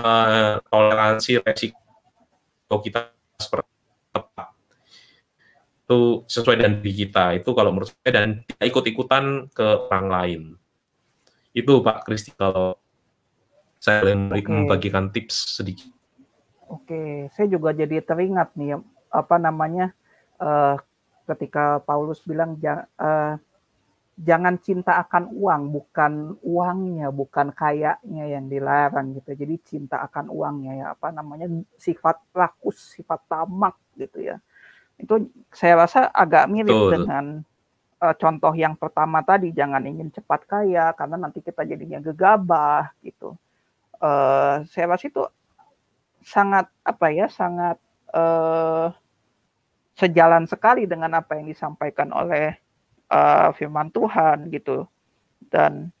uh, 0.00 0.60
toleransi 0.66 1.40
resiko 1.44 2.74
kita 2.82 3.12
seperti 3.38 3.70
tepat 4.10 4.53
itu 5.84 6.24
sesuai 6.24 6.56
dengan 6.56 6.80
diri 6.80 6.92
kita 7.04 7.36
itu 7.36 7.50
kalau 7.52 7.68
menurut 7.68 7.92
saya 7.92 8.12
dan 8.24 8.40
tidak 8.48 8.72
ikut-ikutan 8.72 9.52
ke 9.52 9.66
orang 9.92 10.08
lain 10.08 10.42
itu 11.54 11.72
Pak 11.84 12.08
Kristi 12.08 12.32
kalau 12.34 12.80
saya 13.78 14.00
boleh 14.00 14.40
okay. 14.40 14.48
membagikan 14.48 15.12
tips 15.12 15.60
sedikit. 15.60 15.92
Oke, 16.72 17.28
saya 17.36 17.46
juga 17.46 17.76
jadi 17.76 18.00
teringat 18.00 18.56
nih 18.56 18.80
apa 19.12 19.36
namanya 19.36 19.92
uh, 20.40 20.80
ketika 21.28 21.84
Paulus 21.84 22.24
bilang 22.24 22.56
uh, 22.64 23.36
jangan 24.16 24.56
cinta 24.64 24.96
akan 25.04 25.28
uang, 25.30 25.62
bukan 25.68 26.12
uangnya, 26.40 27.12
bukan 27.12 27.52
kayaknya 27.52 28.24
yang 28.24 28.48
dilarang 28.48 29.12
gitu. 29.20 29.36
Jadi 29.36 29.54
cinta 29.60 30.00
akan 30.00 30.32
uangnya 30.32 30.72
ya 30.80 30.86
apa 30.96 31.12
namanya 31.12 31.46
sifat 31.76 32.24
rakus, 32.32 32.96
sifat 32.96 33.20
tamak 33.28 33.76
gitu 34.00 34.24
ya. 34.24 34.40
Itu 34.98 35.30
saya 35.50 35.86
rasa 35.86 36.10
agak 36.10 36.46
mirip 36.50 36.72
Betul. 36.74 36.90
dengan 37.00 37.24
uh, 38.02 38.14
contoh 38.14 38.54
yang 38.54 38.74
pertama 38.78 39.20
tadi, 39.24 39.50
jangan 39.50 39.82
ingin 39.84 40.12
cepat 40.12 40.46
kaya 40.46 40.92
karena 40.94 41.16
nanti 41.18 41.40
kita 41.40 41.64
jadinya 41.66 41.98
gegabah 42.02 42.92
gitu. 43.02 43.34
Uh, 43.98 44.62
saya 44.68 44.90
rasa 44.90 45.08
itu 45.08 45.22
sangat 46.24 46.68
apa 46.84 47.06
ya, 47.10 47.26
sangat 47.30 47.76
uh, 48.12 48.92
sejalan 49.94 50.44
sekali 50.50 50.90
dengan 50.90 51.14
apa 51.14 51.38
yang 51.38 51.46
disampaikan 51.46 52.10
oleh 52.10 52.58
uh, 53.10 53.54
firman 53.54 53.94
Tuhan 53.94 54.50
gitu 54.50 54.90
dan 55.48 55.94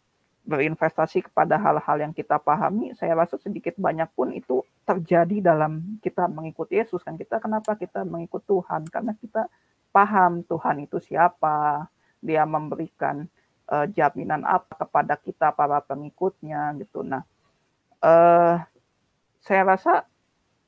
berinvestasi 0.44 1.24
kepada 1.24 1.56
hal-hal 1.56 1.96
yang 2.04 2.12
kita 2.12 2.36
pahami 2.36 2.92
saya 2.92 3.16
rasa 3.16 3.40
sedikit 3.40 3.80
banyak 3.80 4.12
pun 4.12 4.28
itu 4.36 4.60
terjadi 4.84 5.40
dalam 5.40 5.96
kita 6.04 6.28
mengikuti 6.28 6.76
Yesus 6.76 7.00
kan. 7.00 7.16
Kita 7.16 7.40
kenapa 7.40 7.80
kita 7.80 8.04
mengikut 8.04 8.44
Tuhan? 8.44 8.84
Karena 8.92 9.16
kita 9.16 9.48
paham 9.88 10.44
Tuhan 10.44 10.84
itu 10.84 11.00
siapa 11.00 11.88
dia 12.20 12.44
memberikan 12.44 13.24
uh, 13.72 13.88
jaminan 13.88 14.44
apa 14.44 14.84
kepada 14.84 15.16
kita 15.16 15.56
para 15.56 15.80
pengikutnya 15.80 16.76
gitu. 16.76 17.00
Nah 17.00 17.24
uh, 18.04 18.60
saya 19.40 19.62
rasa 19.64 20.04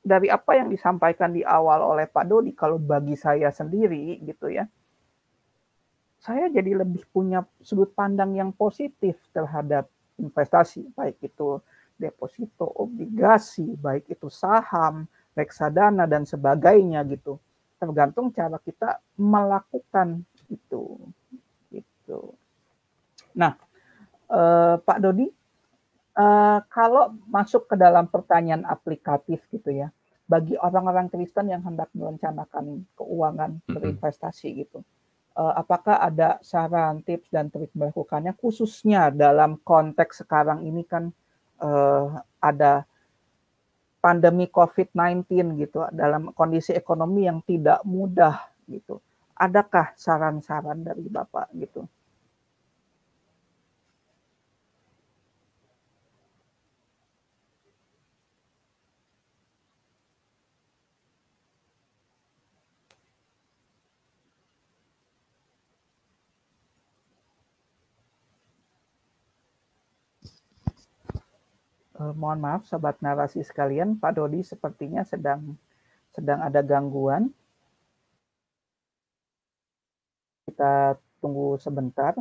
dari 0.01 0.31
apa 0.31 0.57
yang 0.57 0.73
disampaikan 0.73 1.35
di 1.35 1.45
awal 1.45 1.83
oleh 1.83 2.09
Pak 2.09 2.25
Dodi 2.25 2.55
kalau 2.57 2.81
bagi 2.81 3.13
saya 3.13 3.53
sendiri 3.53 4.23
gitu 4.25 4.49
ya 4.49 4.65
saya 6.17 6.49
jadi 6.49 6.81
lebih 6.81 7.05
punya 7.13 7.45
sudut 7.61 7.93
pandang 7.93 8.33
yang 8.33 8.49
positif 8.49 9.17
terhadap 9.29 9.85
investasi, 10.17 10.89
baik 10.97 11.21
itu 11.21 11.61
deposito, 11.97 12.65
obligasi, 12.65 13.77
baik 13.77 14.09
itu 14.09 14.29
saham, 14.29 15.05
reksadana 15.37 16.09
dan 16.09 16.25
sebagainya 16.25 17.05
gitu. 17.09 17.37
Tergantung 17.77 18.33
cara 18.33 18.57
kita 18.61 18.97
melakukan 19.17 20.25
itu. 20.49 20.97
Gitu. 21.69 22.33
Nah, 23.37 23.53
eh, 24.29 24.75
Pak 24.81 24.97
Dodi, 25.01 25.29
eh, 25.29 26.59
kalau 26.69 27.13
masuk 27.29 27.69
ke 27.69 27.75
dalam 27.77 28.09
pertanyaan 28.09 28.65
aplikatif 28.65 29.45
gitu 29.53 29.69
ya, 29.69 29.93
bagi 30.25 30.57
orang-orang 30.57 31.07
Kristen 31.13 31.53
yang 31.53 31.61
hendak 31.61 31.93
merencanakan 31.93 32.83
keuangan 32.97 33.63
berinvestasi 33.69 34.65
gitu 34.65 34.81
apakah 35.37 36.01
ada 36.01 36.41
saran, 36.41 37.05
tips 37.05 37.29
dan 37.29 37.53
trik 37.53 37.69
melakukannya 37.77 38.33
khususnya 38.33 39.13
dalam 39.13 39.61
konteks 39.61 40.25
sekarang 40.25 40.65
ini 40.65 40.81
kan 40.81 41.13
uh, 41.61 42.17
ada 42.41 42.89
pandemi 44.01 44.49
COVID-19 44.49 45.57
gitu 45.61 45.85
dalam 45.93 46.33
kondisi 46.33 46.73
ekonomi 46.73 47.29
yang 47.29 47.41
tidak 47.45 47.81
mudah 47.85 48.49
gitu. 48.65 48.97
Adakah 49.37 49.93
saran-saran 49.93 50.81
dari 50.81 51.05
Bapak 51.05 51.53
gitu? 51.53 51.85
Uh, 71.97 72.13
mohon 72.13 72.37
maaf 72.37 72.61
sobat 72.69 73.01
narasi 73.01 73.41
sekalian, 73.41 73.97
Pak 73.97 74.21
Dodi 74.21 74.45
sepertinya 74.45 75.01
sedang 75.01 75.57
sedang 76.13 76.45
ada 76.45 76.61
gangguan. 76.61 77.33
Kita 80.45 80.93
tunggu 81.17 81.57
sebentar. 81.57 82.13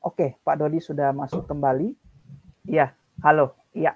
Oke, 0.00 0.40
Pak 0.40 0.56
Dodi 0.56 0.80
sudah 0.80 1.12
masuk 1.12 1.44
kembali. 1.44 1.92
Iya, 2.64 2.96
halo. 3.20 3.52
Iya. 3.76 3.92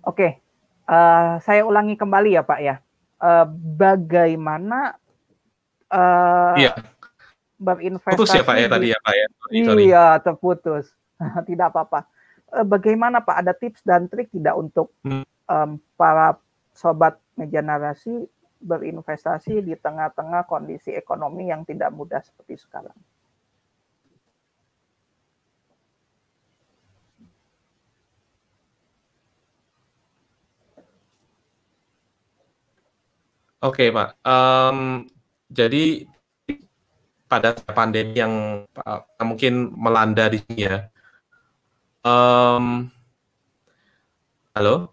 Oke, 0.00 0.40
uh, 0.88 1.36
saya 1.44 1.60
ulangi 1.68 2.00
kembali 2.00 2.40
ya 2.40 2.42
Pak 2.44 2.60
ya. 2.64 2.80
Uh, 3.20 3.44
bagaimana 3.76 4.96
uh, 5.94 6.54
iya. 6.58 6.72
berinvestasi. 7.62 8.18
Putus 8.18 8.34
ya 8.34 8.42
Pak 8.42 8.56
ya 8.58 8.66
tadi 8.66 8.86
ya 8.90 8.98
Pak 8.98 9.14
ya. 9.14 9.26
Sorry, 9.62 9.84
Iya 9.86 10.06
terputus. 10.20 10.86
tidak 11.48 11.70
apa-apa. 11.70 12.10
Uh, 12.50 12.66
bagaimana 12.66 13.22
Pak 13.22 13.36
ada 13.46 13.52
tips 13.54 13.80
dan 13.86 14.10
trik 14.10 14.28
tidak 14.34 14.58
untuk 14.58 14.90
hmm. 15.06 15.22
um, 15.46 15.78
para 15.94 16.36
sobat 16.74 17.16
meja 17.38 17.62
narasi 17.62 18.26
berinvestasi 18.64 19.60
di 19.60 19.76
tengah-tengah 19.78 20.48
kondisi 20.48 20.90
ekonomi 20.96 21.52
yang 21.52 21.62
tidak 21.62 21.92
mudah 21.92 22.18
seperti 22.24 22.58
sekarang? 22.58 22.96
Oke, 33.64 33.88
okay, 33.88 33.96
Pak. 33.96 34.20
Um, 34.28 35.08
jadi 35.54 36.10
pada 37.30 37.54
pandemi 37.70 38.18
yang 38.18 38.66
uh, 38.74 39.02
mungkin 39.22 39.70
melanda 39.78 40.26
di 40.26 40.42
sini 40.42 40.66
ya. 40.66 40.90
Um, 42.04 42.90
halo, 44.52 44.92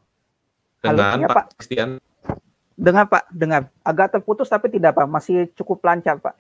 dengan 0.80 1.18
halo, 1.18 1.26
ya, 1.26 1.28
Pak 1.28 1.46
Christian. 1.58 1.90
Dengar 2.78 3.06
Pak, 3.12 3.28
dengar. 3.34 3.68
Agak 3.84 4.16
terputus 4.16 4.48
tapi 4.48 4.72
tidak 4.72 4.96
Pak, 4.96 5.10
masih 5.10 5.50
cukup 5.58 5.84
lancar 5.84 6.22
Pak. 6.22 6.38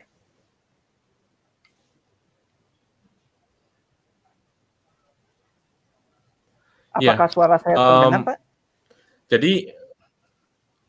Apakah 6.91 7.27
ya. 7.27 7.33
suara 7.33 7.55
saya 7.59 7.75
terdengar 7.75 8.21
um, 8.21 8.27
Pak? 8.31 8.37
Jadi, 9.27 9.53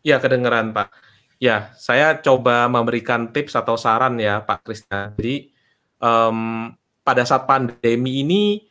ya 0.07 0.17
kedengeran 0.23 0.71
Pak. 0.71 1.12
Ya, 1.43 1.75
saya 1.75 2.15
coba 2.23 2.71
memberikan 2.71 3.27
tips 3.27 3.59
atau 3.59 3.75
saran 3.75 4.15
ya, 4.23 4.39
Pak 4.47 4.63
Krisna. 4.63 5.11
Jadi 5.19 5.51
um, 5.99 6.71
pada 7.03 7.27
saat 7.27 7.51
pandemi 7.51 8.23
ini, 8.23 8.63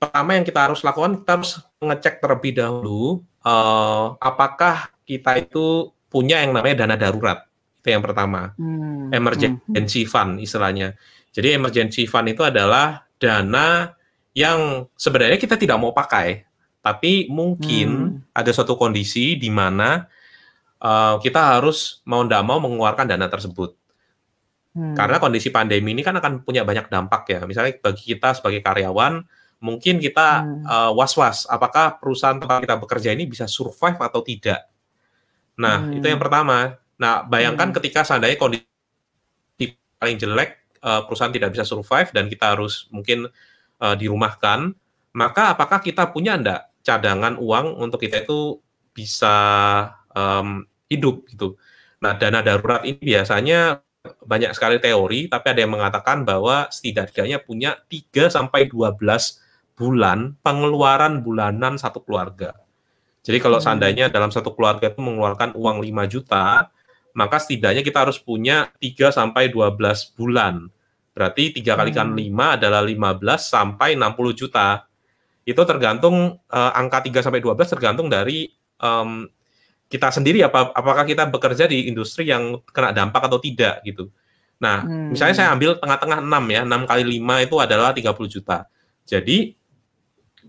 pertama 0.00 0.32
yang 0.32 0.48
kita 0.48 0.64
harus 0.64 0.80
lakukan 0.80 1.20
kita 1.20 1.32
harus 1.36 1.60
mengecek 1.76 2.24
terlebih 2.24 2.56
dahulu 2.56 3.20
uh, 3.44 4.16
apakah 4.16 4.88
kita 5.04 5.44
itu 5.44 5.92
punya 6.08 6.40
yang 6.40 6.56
namanya 6.56 6.88
dana 6.88 6.96
darurat. 6.96 7.44
Itu 7.84 7.92
yang 7.92 8.00
pertama, 8.00 8.56
hmm. 8.56 9.12
emergency 9.12 10.08
hmm. 10.08 10.10
fund 10.10 10.32
istilahnya. 10.40 10.96
Jadi 11.36 11.52
emergency 11.52 12.08
fund 12.08 12.32
itu 12.32 12.40
adalah 12.48 13.04
dana 13.20 13.92
yang 14.32 14.88
sebenarnya 14.96 15.36
kita 15.36 15.60
tidak 15.60 15.76
mau 15.76 15.92
pakai, 15.92 16.48
tapi 16.80 17.28
mungkin 17.28 17.88
hmm. 18.24 18.32
ada 18.32 18.56
suatu 18.56 18.72
kondisi 18.80 19.36
di 19.36 19.52
mana 19.52 20.08
uh, 20.80 21.16
kita 21.22 21.56
harus 21.58 22.00
mau 22.04 22.24
tidak 22.24 22.42
mau 22.44 22.58
mengeluarkan 22.60 23.06
dana 23.08 23.28
tersebut. 23.28 23.76
Hmm. 24.76 24.92
Karena 24.92 25.16
kondisi 25.16 25.48
pandemi 25.48 25.96
ini 25.96 26.04
kan 26.04 26.16
akan 26.20 26.44
punya 26.44 26.60
banyak 26.60 26.92
dampak 26.92 27.22
ya. 27.32 27.40
Misalnya 27.48 27.80
bagi 27.80 28.12
kita 28.12 28.36
sebagai 28.36 28.60
karyawan, 28.60 29.24
mungkin 29.64 29.96
kita 29.96 30.44
hmm. 30.44 30.64
uh, 30.68 30.92
was-was 30.92 31.48
apakah 31.48 31.96
perusahaan 31.96 32.36
tempat 32.36 32.60
kita 32.64 32.76
bekerja 32.76 33.10
ini 33.16 33.24
bisa 33.24 33.48
survive 33.48 33.96
atau 33.96 34.20
tidak. 34.20 34.68
Nah, 35.56 35.80
hmm. 35.80 35.96
itu 36.00 36.06
yang 36.12 36.20
pertama. 36.20 36.76
Nah, 37.00 37.24
bayangkan 37.24 37.72
hmm. 37.72 37.76
ketika 37.80 38.04
seandainya 38.04 38.36
kondisi 38.36 39.64
paling 39.96 40.20
jelek, 40.20 40.60
uh, 40.84 41.08
perusahaan 41.08 41.32
tidak 41.32 41.56
bisa 41.56 41.64
survive 41.64 42.12
dan 42.12 42.28
kita 42.28 42.52
harus 42.52 42.84
mungkin 42.92 43.32
uh, 43.80 43.94
dirumahkan, 43.96 44.76
maka 45.16 45.56
apakah 45.56 45.80
kita 45.80 46.12
punya 46.12 46.36
enggak 46.36 46.68
cadangan 46.84 47.40
uang 47.40 47.80
untuk 47.80 47.98
kita 48.04 48.22
itu 48.22 48.60
bisa 48.92 49.34
um, 50.16 50.64
hidup 50.88 51.28
gitu. 51.28 51.60
Nah, 52.00 52.16
dana 52.16 52.40
darurat 52.40 52.82
ini 52.88 52.98
biasanya 52.98 53.84
banyak 54.24 54.54
sekali 54.54 54.80
teori, 54.80 55.26
tapi 55.28 55.46
ada 55.52 55.60
yang 55.60 55.74
mengatakan 55.74 56.22
bahwa 56.22 56.70
setidaknya 56.72 57.42
punya 57.42 57.76
3 57.90 58.30
sampai 58.30 58.70
12 58.70 58.96
bulan 59.76 60.32
pengeluaran 60.40 61.20
bulanan 61.20 61.76
satu 61.76 62.00
keluarga. 62.00 62.56
Jadi 63.26 63.42
kalau 63.42 63.58
hmm. 63.58 63.66
seandainya 63.66 64.06
dalam 64.08 64.30
satu 64.30 64.54
keluarga 64.54 64.88
itu 64.88 65.02
mengeluarkan 65.02 65.58
uang 65.58 65.82
5 65.82 66.12
juta, 66.14 66.70
maka 67.12 67.36
setidaknya 67.42 67.82
kita 67.82 68.06
harus 68.06 68.16
punya 68.22 68.70
3 68.78 69.10
sampai 69.10 69.50
12 69.50 70.14
bulan. 70.14 70.70
Berarti 71.10 71.50
3 71.50 71.80
kalikan 71.80 72.14
hmm. 72.14 72.22
5 72.30 72.56
adalah 72.62 72.82
15 72.86 73.42
sampai 73.42 73.98
60 73.98 74.40
juta. 74.40 74.86
Itu 75.42 75.62
tergantung 75.66 76.38
uh, 76.38 76.72
angka 76.78 77.02
3 77.02 77.26
sampai 77.26 77.42
12 77.42 77.74
tergantung 77.74 78.06
dari 78.06 78.46
um, 78.78 79.26
kita 79.86 80.10
sendiri 80.10 80.42
apa 80.42 80.74
apakah 80.74 81.06
kita 81.06 81.30
bekerja 81.30 81.70
di 81.70 81.86
industri 81.86 82.26
yang 82.26 82.58
kena 82.74 82.90
dampak 82.90 83.30
atau 83.30 83.38
tidak 83.38 83.82
gitu. 83.86 84.10
Nah, 84.58 84.82
hmm. 84.82 85.12
misalnya 85.12 85.36
saya 85.36 85.48
ambil 85.52 85.76
tengah-tengah 85.76 86.18
6 86.24 86.54
ya, 86.54 86.60
6 86.64 86.90
kali 86.90 87.02
5 87.20 87.46
itu 87.46 87.56
adalah 87.60 87.90
30 87.92 88.34
juta. 88.34 88.58
Jadi 89.06 89.52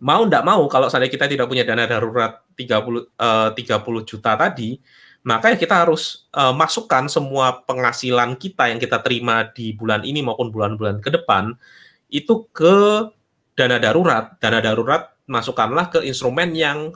mau 0.02 0.24
tidak 0.26 0.44
mau 0.46 0.64
kalau 0.70 0.88
saya 0.88 1.10
kita 1.10 1.26
tidak 1.28 1.50
punya 1.50 1.68
dana 1.68 1.86
darurat 1.86 2.42
30 2.56 3.14
uh, 3.20 3.50
30 3.54 4.10
juta 4.10 4.32
tadi, 4.34 4.80
maka 5.28 5.54
ya 5.54 5.58
kita 5.60 5.76
harus 5.86 6.26
uh, 6.34 6.56
masukkan 6.56 7.06
semua 7.12 7.62
penghasilan 7.68 8.40
kita 8.40 8.72
yang 8.72 8.80
kita 8.80 9.04
terima 9.04 9.44
di 9.52 9.76
bulan 9.76 10.02
ini 10.08 10.24
maupun 10.24 10.50
bulan-bulan 10.50 11.04
ke 11.04 11.12
depan 11.12 11.54
itu 12.08 12.48
ke 12.56 13.12
dana 13.60 13.78
darurat. 13.78 14.40
Dana 14.40 14.64
darurat 14.64 15.12
masukkanlah 15.28 15.92
ke 15.92 16.00
instrumen 16.08 16.56
yang 16.56 16.96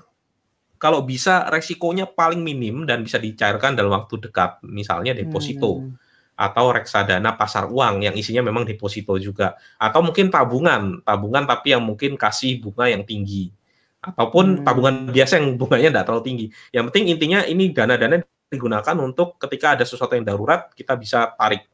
kalau 0.81 1.05
bisa 1.05 1.45
resikonya 1.45 2.09
paling 2.09 2.41
minim 2.41 2.89
dan 2.89 3.05
bisa 3.05 3.21
dicairkan 3.21 3.77
dalam 3.77 3.93
waktu 4.01 4.17
dekat, 4.17 4.65
misalnya 4.65 5.13
deposito 5.13 5.77
hmm. 5.77 5.93
atau 6.33 6.73
reksadana 6.73 7.37
pasar 7.37 7.69
uang 7.69 8.01
yang 8.01 8.17
isinya 8.17 8.41
memang 8.41 8.65
deposito 8.65 9.13
juga, 9.21 9.53
atau 9.77 10.01
mungkin 10.01 10.33
tabungan, 10.33 11.05
tabungan 11.05 11.45
tapi 11.45 11.77
yang 11.77 11.85
mungkin 11.85 12.17
kasih 12.17 12.65
bunga 12.65 12.89
yang 12.89 13.05
tinggi, 13.05 13.53
ataupun 14.01 14.57
hmm. 14.57 14.65
tabungan 14.65 14.95
biasa 15.13 15.37
yang 15.37 15.53
bunganya 15.53 15.89
tidak 15.93 16.05
terlalu 16.09 16.23
tinggi. 16.25 16.45
Yang 16.73 16.83
penting 16.89 17.05
intinya 17.13 17.39
ini 17.45 17.63
dana-dana 17.69 18.17
digunakan 18.49 18.95
untuk 18.97 19.37
ketika 19.37 19.77
ada 19.77 19.85
sesuatu 19.85 20.17
yang 20.17 20.25
darurat 20.25 20.73
kita 20.73 20.97
bisa 20.97 21.29
tarik. 21.37 21.69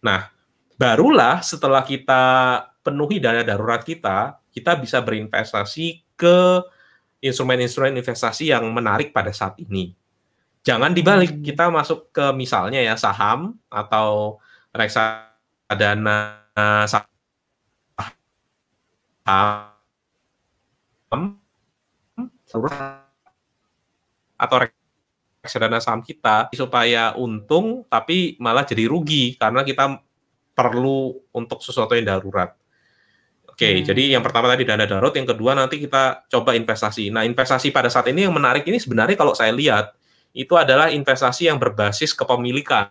Nah, 0.00 0.32
barulah 0.80 1.44
setelah 1.44 1.84
kita 1.84 2.22
penuhi 2.80 3.20
dana 3.20 3.44
darurat 3.44 3.84
kita, 3.84 4.40
kita 4.48 4.80
bisa 4.80 5.04
berinvestasi 5.04 6.16
ke 6.16 6.64
instrumen-instrumen 7.20 8.00
investasi 8.00 8.50
yang 8.52 8.64
menarik 8.72 9.12
pada 9.12 9.30
saat 9.30 9.56
ini. 9.60 9.92
Jangan 10.60 10.92
dibalik, 10.92 11.40
hmm. 11.40 11.44
kita 11.44 11.72
masuk 11.72 12.12
ke 12.12 12.32
misalnya 12.36 12.84
ya 12.84 12.96
saham 12.96 13.56
atau 13.72 14.40
reksadana 14.76 16.44
saham 16.84 17.08
atau 24.36 24.56
reksadana 25.40 25.80
saham 25.80 26.04
kita 26.04 26.52
supaya 26.52 27.16
untung 27.16 27.88
tapi 27.88 28.36
malah 28.36 28.68
jadi 28.68 28.84
rugi 28.84 29.40
karena 29.40 29.64
kita 29.64 29.96
perlu 30.52 31.16
untuk 31.32 31.64
sesuatu 31.64 31.96
yang 31.96 32.04
darurat. 32.04 32.52
Oke, 33.60 33.76
hmm. 33.76 33.84
jadi 33.92 34.16
yang 34.16 34.24
pertama 34.24 34.48
tadi 34.48 34.64
dana 34.64 34.88
darurat, 34.88 35.12
yang 35.12 35.28
kedua 35.28 35.52
nanti 35.52 35.76
kita 35.76 36.24
coba 36.32 36.56
investasi. 36.56 37.12
Nah, 37.12 37.28
investasi 37.28 37.68
pada 37.68 37.92
saat 37.92 38.08
ini 38.08 38.24
yang 38.24 38.32
menarik 38.32 38.64
ini 38.64 38.80
sebenarnya 38.80 39.20
kalau 39.20 39.36
saya 39.36 39.52
lihat 39.52 39.92
itu 40.32 40.56
adalah 40.56 40.88
investasi 40.88 41.44
yang 41.44 41.60
berbasis 41.60 42.16
kepemilikan. 42.16 42.88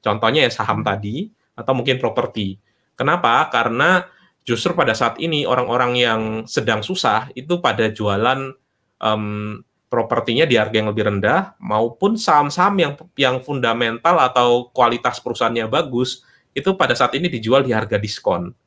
Contohnya 0.00 0.48
ya 0.48 0.50
saham 0.56 0.80
hmm. 0.80 0.88
tadi 0.88 1.28
atau 1.52 1.76
mungkin 1.76 2.00
properti. 2.00 2.56
Kenapa? 2.96 3.44
Karena 3.52 4.08
justru 4.40 4.72
pada 4.72 4.96
saat 4.96 5.20
ini 5.20 5.44
orang-orang 5.44 6.00
yang 6.00 6.20
sedang 6.48 6.80
susah 6.80 7.28
itu 7.36 7.60
pada 7.60 7.92
jualan 7.92 8.56
um, 9.04 9.60
propertinya 9.92 10.48
di 10.48 10.56
harga 10.56 10.80
yang 10.80 10.88
lebih 10.88 11.12
rendah 11.12 11.60
maupun 11.60 12.16
saham-saham 12.16 12.80
yang 12.80 12.92
yang 13.20 13.36
fundamental 13.44 14.16
atau 14.16 14.72
kualitas 14.72 15.20
perusahaannya 15.20 15.68
bagus 15.68 16.24
itu 16.56 16.72
pada 16.72 16.96
saat 16.96 17.12
ini 17.20 17.28
dijual 17.28 17.60
di 17.60 17.76
harga 17.76 18.00
diskon. 18.00 18.61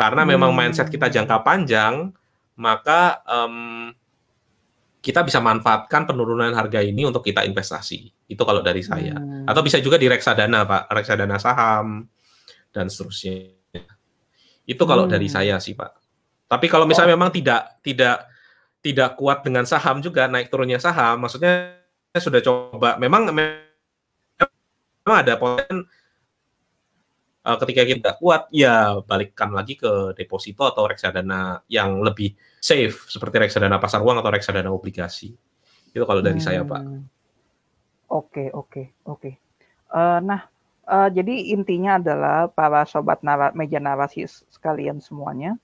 Karena 0.00 0.24
memang 0.24 0.56
mindset 0.56 0.88
kita 0.88 1.12
hmm. 1.12 1.14
jangka 1.20 1.36
panjang, 1.44 2.08
maka 2.56 3.20
um, 3.28 3.92
kita 5.04 5.20
bisa 5.20 5.44
manfaatkan 5.44 6.08
penurunan 6.08 6.56
harga 6.56 6.80
ini 6.80 7.04
untuk 7.04 7.20
kita 7.20 7.44
investasi. 7.44 8.08
Itu 8.24 8.48
kalau 8.48 8.64
dari 8.64 8.80
saya. 8.80 9.20
Hmm. 9.20 9.44
Atau 9.44 9.60
bisa 9.60 9.76
juga 9.76 10.00
di 10.00 10.08
reksadana, 10.08 10.64
Pak, 10.64 10.88
reksadana 10.88 11.36
saham 11.36 12.08
dan 12.72 12.88
seterusnya. 12.88 13.52
Itu 14.64 14.88
kalau 14.88 15.04
hmm. 15.04 15.12
dari 15.12 15.28
saya 15.28 15.60
sih, 15.60 15.76
Pak. 15.76 15.92
Tapi 16.48 16.66
kalau 16.72 16.88
misalnya 16.88 17.12
oh. 17.12 17.16
memang 17.20 17.30
tidak 17.36 17.84
tidak 17.84 18.24
tidak 18.80 19.20
kuat 19.20 19.44
dengan 19.44 19.68
saham 19.68 20.00
juga 20.00 20.32
naik 20.32 20.48
turunnya 20.48 20.80
saham, 20.80 21.20
maksudnya 21.20 21.76
sudah 22.16 22.40
coba 22.40 22.96
memang 22.96 23.28
memang 23.28 23.60
ada 25.04 25.36
poten 25.36 25.84
uh, 27.44 27.56
ketika 27.60 27.82
kita 27.86 28.10
kuat 28.20 28.48
ya 28.52 29.00
balikkan 29.04 29.52
lagi 29.52 29.76
ke 29.76 30.12
deposito 30.16 30.68
atau 30.68 30.84
reksadana 30.88 31.64
yang 31.70 32.00
lebih 32.04 32.36
safe 32.60 33.08
seperti 33.08 33.48
reksadana 33.48 33.80
pasar 33.80 34.04
uang 34.04 34.20
atau 34.20 34.30
reksadana 34.32 34.68
obligasi. 34.68 35.32
Itu 35.90 36.04
kalau 36.06 36.20
dari 36.20 36.38
hmm. 36.38 36.46
saya 36.46 36.60
pak. 36.62 36.82
Oke 38.10 38.50
oke 38.52 38.82
oke. 39.06 39.30
Uh, 39.90 40.18
nah 40.22 40.46
uh, 40.86 41.08
jadi 41.10 41.54
intinya 41.54 41.98
adalah 41.98 42.46
para 42.50 42.84
sobat 42.86 43.22
nara, 43.26 43.50
meja 43.56 43.82
narasi 43.82 44.26
sekalian 44.50 45.02
semuanya 45.02 45.56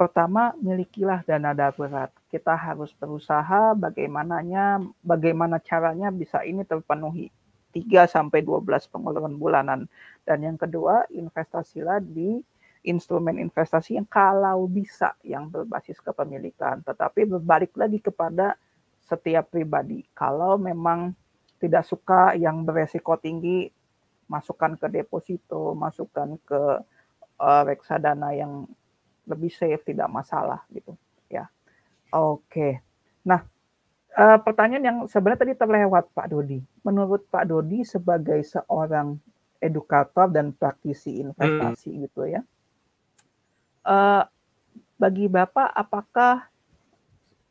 pertama 0.00 0.56
milikilah 0.56 1.20
dana 1.28 1.52
darurat. 1.52 2.08
Kita 2.32 2.56
harus 2.56 2.88
berusaha 2.96 3.76
bagaimananya 3.76 4.80
bagaimana 5.04 5.60
caranya 5.60 6.08
bisa 6.08 6.40
ini 6.40 6.64
terpenuhi 6.64 7.28
3 7.70 8.06
sampai 8.10 8.42
12 8.42 8.90
pengeluaran 8.90 9.34
bulanan 9.38 9.80
dan 10.26 10.38
yang 10.42 10.58
kedua, 10.58 11.06
investasilah 11.10 12.02
di 12.02 12.42
instrumen 12.80 13.36
investasi 13.36 14.00
yang 14.00 14.08
kalau 14.08 14.64
bisa 14.64 15.12
yang 15.20 15.52
berbasis 15.52 16.00
kepemilikan, 16.00 16.80
tetapi 16.80 17.28
berbalik 17.28 17.76
lagi 17.76 18.00
kepada 18.00 18.56
setiap 19.04 19.52
pribadi. 19.52 20.06
Kalau 20.16 20.56
memang 20.56 21.12
tidak 21.60 21.84
suka 21.84 22.32
yang 22.38 22.64
beresiko 22.64 23.20
tinggi, 23.20 23.68
masukkan 24.30 24.78
ke 24.80 24.86
deposito, 24.88 25.76
masukkan 25.76 26.40
ke 26.46 26.62
uh, 27.36 27.62
reksadana 27.68 28.32
yang 28.32 28.64
lebih 29.28 29.52
safe, 29.52 29.84
tidak 29.84 30.08
masalah 30.08 30.64
gitu. 30.72 30.96
Ya, 31.28 31.52
oke. 32.14 32.80
Nah, 33.28 33.44
uh, 34.16 34.38
pertanyaan 34.42 34.84
yang 34.84 34.98
sebenarnya 35.06 35.42
tadi 35.46 35.54
terlewat 35.54 36.10
Pak 36.14 36.26
Dodi. 36.32 36.58
Menurut 36.86 37.26
Pak 37.28 37.46
Dodi 37.50 37.86
sebagai 37.86 38.40
seorang 38.42 39.18
edukator 39.60 40.32
dan 40.32 40.56
praktisi 40.56 41.20
investasi 41.20 41.90
hmm. 41.92 42.00
gitu 42.08 42.22
ya. 42.26 42.40
Uh, 43.84 44.24
bagi 45.00 45.28
Bapak, 45.28 45.72
apakah 45.72 46.48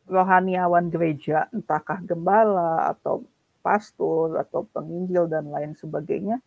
rohaniawan 0.10 0.90
gereja, 0.90 1.50
entahkah 1.54 2.02
gembala 2.02 2.94
atau 2.94 3.26
pastor 3.62 4.38
atau 4.42 4.66
penginjil 4.70 5.30
dan 5.30 5.50
lain 5.50 5.78
sebagainya, 5.78 6.42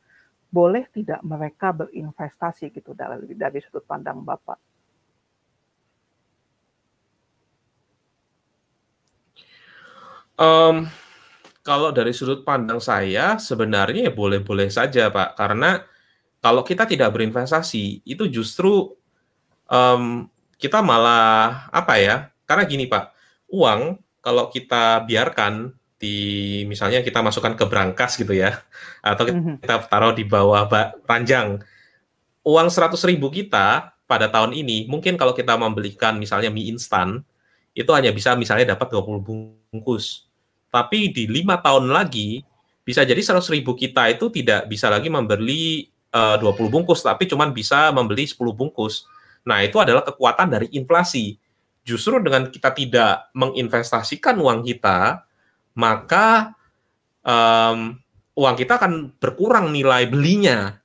boleh 0.51 0.87
tidak 0.91 1.23
mereka 1.23 1.71
berinvestasi 1.71 2.75
gitu 2.75 2.95
dari 2.95 3.35
dari 3.35 3.59
sudut 3.63 3.87
pandang 3.87 4.23
Bapak? 4.23 4.59
Um, 10.37 10.89
kalau 11.63 11.95
dari 11.95 12.11
sudut 12.11 12.43
pandang 12.43 12.83
saya, 12.83 13.39
sebenarnya 13.39 14.11
ya 14.11 14.13
boleh-boleh 14.13 14.67
saja, 14.67 15.09
Pak. 15.09 15.39
Karena 15.39 15.79
kalau 16.43 16.67
kita 16.67 16.91
tidak 16.91 17.15
berinvestasi, 17.15 18.03
itu 18.03 18.27
justru 18.27 18.91
um, 19.71 20.27
kita 20.59 20.83
malah 20.83 21.71
apa 21.71 21.95
ya? 22.03 22.17
Karena 22.45 22.67
gini, 22.67 22.91
Pak, 22.91 23.15
uang 23.55 24.03
kalau 24.19 24.51
kita 24.51 25.07
biarkan 25.07 25.71
di 26.03 26.63
misalnya 26.67 26.99
kita 27.07 27.23
masukkan 27.23 27.55
ke 27.55 27.63
brankas 27.71 28.19
gitu 28.19 28.35
ya, 28.35 28.59
atau 29.07 29.23
mhm. 29.31 29.63
kita 29.63 29.87
taruh 29.87 30.11
di 30.11 30.27
bawah 30.27 30.67
ranjang, 31.07 31.63
uang 32.43 32.69
100 32.69 32.99
ribu 33.07 33.31
kita 33.31 33.95
pada 34.11 34.27
tahun 34.27 34.51
ini, 34.51 34.91
mungkin 34.91 35.15
kalau 35.15 35.31
kita 35.31 35.55
membelikan 35.55 36.19
misalnya 36.19 36.51
mie 36.51 36.75
instan, 36.75 37.23
itu 37.73 37.91
hanya 37.93 38.13
bisa 38.13 38.37
misalnya 38.37 38.77
dapat 38.77 38.93
20 38.93 39.25
bungkus 39.73 40.29
tapi 40.73 41.13
di 41.13 41.29
lima 41.29 41.61
tahun 41.61 41.93
lagi 41.93 42.41
bisa 42.83 43.07
jadi 43.07 43.19
100 43.19 43.45
ribu 43.55 43.79
kita 43.79 44.11
itu 44.11 44.27
tidak 44.33 44.67
bisa 44.67 44.91
lagi 44.91 45.07
membeli 45.07 45.87
eh, 46.13 46.19
uh, 46.19 46.37
20 46.41 46.73
bungkus, 46.73 47.07
tapi 47.07 47.31
cuma 47.31 47.47
bisa 47.49 47.95
membeli 47.95 48.27
10 48.27 48.41
bungkus. 48.53 49.07
Nah, 49.47 49.63
itu 49.63 49.79
adalah 49.79 50.03
kekuatan 50.03 50.51
dari 50.51 50.67
inflasi. 50.75 51.39
Justru 51.83 52.23
dengan 52.23 52.47
kita 52.51 52.71
tidak 52.75 53.31
menginvestasikan 53.35 54.39
uang 54.39 54.63
kita, 54.63 55.27
maka 55.75 56.55
um, 57.27 57.99
uang 58.39 58.55
kita 58.55 58.79
akan 58.79 59.19
berkurang 59.19 59.75
nilai 59.75 60.07
belinya. 60.07 60.79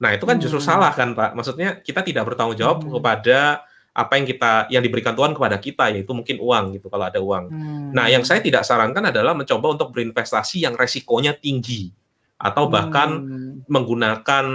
Nah, 0.00 0.10
itu 0.16 0.24
kan 0.26 0.42
justru 0.42 0.58
hmm. 0.58 0.68
salah 0.70 0.90
kan, 0.90 1.14
Pak. 1.14 1.38
Maksudnya 1.38 1.78
kita 1.82 2.02
tidak 2.02 2.26
bertanggung 2.30 2.58
jawab 2.58 2.82
hmm. 2.82 2.98
kepada 2.98 3.62
apa 4.00 4.16
yang 4.16 4.24
kita 4.24 4.52
yang 4.72 4.80
diberikan 4.80 5.12
Tuhan 5.12 5.36
kepada 5.36 5.60
kita 5.60 5.92
yaitu 5.92 6.16
mungkin 6.16 6.40
uang 6.40 6.80
gitu 6.80 6.88
kalau 6.88 7.04
ada 7.04 7.20
uang. 7.20 7.44
Hmm. 7.52 7.90
Nah, 7.92 8.08
yang 8.08 8.24
saya 8.24 8.40
tidak 8.40 8.64
sarankan 8.64 9.12
adalah 9.12 9.36
mencoba 9.36 9.76
untuk 9.76 9.92
berinvestasi 9.92 10.64
yang 10.64 10.72
resikonya 10.72 11.36
tinggi 11.36 11.92
atau 12.40 12.72
bahkan 12.72 13.20
hmm. 13.20 13.68
menggunakan 13.68 14.46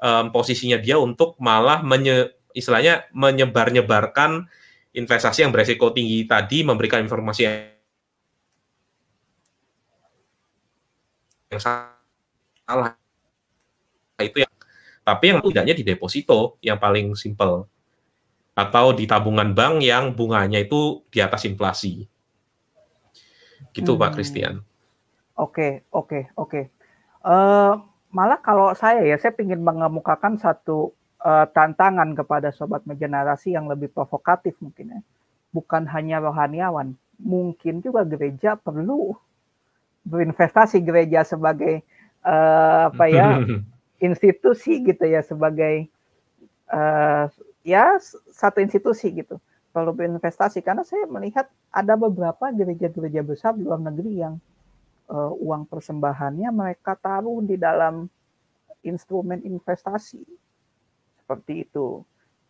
um, 0.00 0.24
posisinya 0.32 0.80
dia 0.80 0.96
untuk 0.96 1.36
malah 1.36 1.84
menye, 1.84 2.32
istilahnya 2.56 3.04
menyebar-nyebarkan 3.12 4.48
investasi 4.96 5.44
yang 5.44 5.52
beresiko 5.52 5.92
tinggi 5.92 6.24
tadi 6.24 6.64
memberikan 6.64 7.04
informasi 7.04 7.40
yang 7.44 7.56
yang 11.48 11.60
salah 11.60 12.96
itu 14.20 14.44
yang 14.44 14.52
tapi 15.04 15.24
yang 15.32 15.40
tidaknya 15.40 15.72
di 15.72 15.84
deposito 15.84 16.60
yang 16.60 16.76
paling 16.76 17.16
simple 17.16 17.68
atau 18.58 18.90
di 18.90 19.06
tabungan 19.06 19.54
bank 19.54 19.86
yang 19.86 20.10
bunganya 20.18 20.58
itu 20.58 21.06
di 21.14 21.22
atas 21.22 21.46
inflasi. 21.46 22.10
Gitu 23.70 23.94
hmm. 23.94 24.02
Pak 24.02 24.10
Christian. 24.18 24.66
Oke 25.38 25.86
oke 25.94 26.34
oke. 26.34 26.74
Uh, 27.22 27.78
malah 28.10 28.42
kalau 28.42 28.74
saya 28.74 29.06
ya 29.06 29.14
saya 29.14 29.38
ingin 29.38 29.62
mengemukakan 29.62 30.34
satu 30.42 30.90
uh, 31.22 31.46
tantangan 31.54 32.18
kepada 32.18 32.50
sobat 32.50 32.82
megenerasi 32.82 33.54
yang 33.54 33.70
lebih 33.70 33.94
provokatif 33.94 34.58
mungkin 34.58 34.98
ya. 34.98 35.00
Bukan 35.54 35.86
hanya 35.94 36.18
rohaniawan 36.18 36.98
mungkin 37.22 37.78
juga 37.78 38.02
gereja 38.02 38.58
perlu 38.58 39.14
berinvestasi 40.02 40.82
gereja 40.82 41.22
sebagai 41.22 41.86
uh, 42.26 42.90
apa 42.90 43.06
ya 43.06 43.38
institusi 44.06 44.82
gitu 44.82 45.06
ya 45.06 45.22
sebagai 45.22 45.90
uh, 46.70 47.26
ya 47.68 48.00
satu 48.32 48.64
institusi 48.64 49.12
gitu. 49.12 49.36
Perlu 49.68 49.92
berinvestasi 49.92 50.64
karena 50.64 50.80
saya 50.80 51.04
melihat 51.04 51.44
ada 51.68 51.92
beberapa 52.00 52.48
gereja-gereja 52.48 53.20
besar 53.20 53.52
di 53.52 53.68
luar 53.68 53.84
negeri 53.84 54.24
yang 54.24 54.40
uh, 55.12 55.32
uang 55.36 55.68
persembahannya 55.68 56.48
mereka 56.48 56.96
taruh 56.96 57.44
di 57.44 57.60
dalam 57.60 58.08
instrumen 58.80 59.44
investasi. 59.44 60.24
Seperti 61.20 61.68
itu 61.68 62.00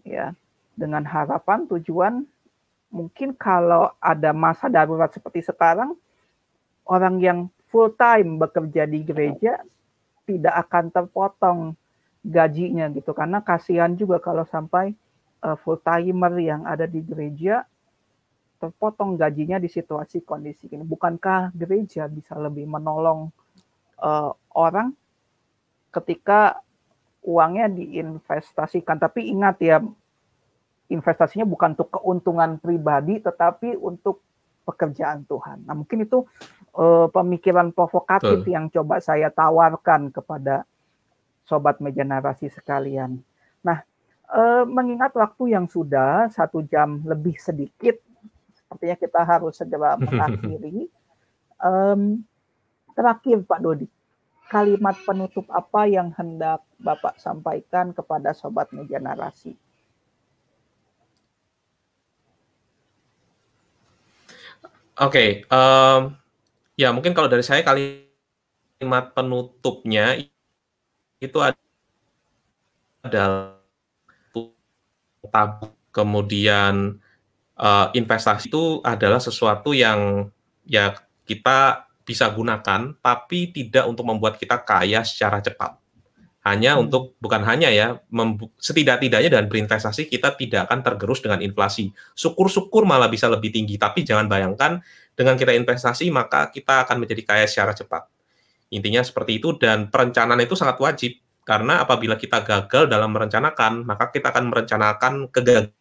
ya. 0.06 0.30
Dengan 0.78 1.02
harapan 1.02 1.66
tujuan 1.66 2.22
mungkin 2.94 3.34
kalau 3.34 3.90
ada 3.98 4.30
masa 4.30 4.70
darurat 4.70 5.10
seperti 5.10 5.42
sekarang 5.42 5.98
orang 6.86 7.18
yang 7.18 7.38
full 7.66 7.90
time 7.98 8.38
bekerja 8.38 8.86
di 8.86 9.02
gereja 9.02 9.58
tidak 10.22 10.54
akan 10.68 10.84
terpotong 10.94 11.58
gajinya 12.22 12.86
gitu. 12.94 13.10
Karena 13.10 13.42
kasihan 13.42 13.90
juga 13.98 14.22
kalau 14.22 14.46
sampai 14.46 14.94
uh, 15.42 15.56
full 15.60 15.78
timer 15.80 16.34
yang 16.38 16.64
ada 16.66 16.84
di 16.88 17.02
gereja 17.02 17.66
terpotong 18.58 19.14
gajinya 19.14 19.62
di 19.62 19.70
situasi 19.70 20.26
kondisi 20.26 20.66
ini. 20.74 20.82
Bukankah 20.82 21.54
gereja 21.54 22.10
bisa 22.10 22.34
lebih 22.34 22.66
menolong 22.66 23.30
uh, 24.02 24.34
orang 24.58 24.90
ketika 25.94 26.58
uangnya 27.22 27.70
diinvestasikan? 27.70 28.98
Tapi 28.98 29.30
ingat 29.30 29.56
ya, 29.62 29.78
investasinya 30.90 31.46
bukan 31.46 31.78
untuk 31.78 31.90
keuntungan 31.94 32.58
pribadi, 32.58 33.22
tetapi 33.22 33.78
untuk 33.78 34.26
pekerjaan 34.66 35.24
Tuhan. 35.24 35.64
Nah, 35.64 35.72
mungkin 35.78 36.04
itu 36.04 36.28
uh, 36.76 37.08
pemikiran 37.08 37.72
provokatif 37.72 38.44
Betul. 38.44 38.52
yang 38.52 38.68
coba 38.68 39.00
saya 39.00 39.32
tawarkan 39.32 40.12
kepada 40.12 40.68
sobat 41.48 41.80
meja 41.80 42.04
narasi 42.04 42.52
sekalian. 42.52 43.16
Nah, 43.64 43.80
uh, 44.32 44.64
mengingat 44.68 45.12
waktu 45.16 45.56
yang 45.56 45.66
sudah 45.68 46.28
satu 46.30 46.64
jam 46.66 47.02
lebih 47.04 47.36
sedikit, 47.40 47.98
sepertinya 48.54 48.96
kita 48.96 49.20
harus 49.24 49.56
segera 49.56 49.96
mengakhiri. 50.02 50.88
um, 51.58 52.22
terakhir 52.94 53.42
Pak 53.46 53.60
Dodi, 53.62 53.86
kalimat 54.50 54.94
penutup 55.02 55.46
apa 55.50 55.90
yang 55.90 56.14
hendak 56.14 56.62
Bapak 56.78 57.18
sampaikan 57.18 57.90
kepada 57.90 58.30
sobat 58.30 58.70
meja 58.70 59.02
narasi? 59.02 59.58
Oke, 64.98 65.46
okay, 65.46 65.54
um, 65.54 66.18
Ya, 66.78 66.94
mungkin 66.94 67.10
kalau 67.10 67.26
dari 67.26 67.42
saya 67.42 67.66
kalimat 67.66 69.10
penutupnya 69.10 70.14
itu 71.18 71.38
adalah 73.02 73.57
tabung 75.26 75.74
kemudian 75.90 77.02
uh, 77.58 77.90
investasi 77.90 78.46
itu 78.46 78.78
adalah 78.86 79.18
sesuatu 79.18 79.74
yang 79.74 80.30
ya 80.62 80.94
kita 81.26 81.90
bisa 82.06 82.30
gunakan 82.30 82.94
tapi 83.02 83.50
tidak 83.52 83.84
untuk 83.90 84.06
membuat 84.06 84.38
kita 84.38 84.62
kaya 84.62 85.02
secara 85.02 85.42
cepat 85.42 85.76
hanya 86.46 86.78
hmm. 86.78 86.88
untuk 86.88 87.18
bukan 87.20 87.44
hanya 87.44 87.68
ya 87.68 87.98
setidak-tidaknya 88.56 89.28
dengan 89.28 89.46
berinvestasi 89.50 90.08
kita 90.08 90.38
tidak 90.38 90.70
akan 90.70 90.80
tergerus 90.80 91.20
dengan 91.20 91.42
inflasi 91.44 91.92
syukur-syukur 92.16 92.88
malah 92.88 93.10
bisa 93.10 93.28
lebih 93.28 93.52
tinggi 93.52 93.76
tapi 93.76 94.06
jangan 94.06 94.30
bayangkan 94.30 94.80
dengan 95.18 95.34
kita 95.34 95.50
investasi 95.50 96.14
maka 96.14 96.46
kita 96.54 96.86
akan 96.86 97.02
menjadi 97.02 97.26
kaya 97.26 97.46
secara 97.50 97.74
cepat. 97.74 98.06
Intinya 98.70 99.02
seperti 99.02 99.42
itu 99.42 99.58
dan 99.58 99.90
perencanaan 99.90 100.38
itu 100.38 100.54
sangat 100.54 100.78
wajib 100.78 101.18
karena 101.48 101.80
apabila 101.80 102.20
kita 102.20 102.44
gagal 102.44 102.92
dalam 102.92 103.08
merencanakan 103.16 103.88
maka 103.88 104.12
kita 104.12 104.28
akan 104.28 104.52
merencanakan 104.52 105.32
kegagalan 105.32 105.72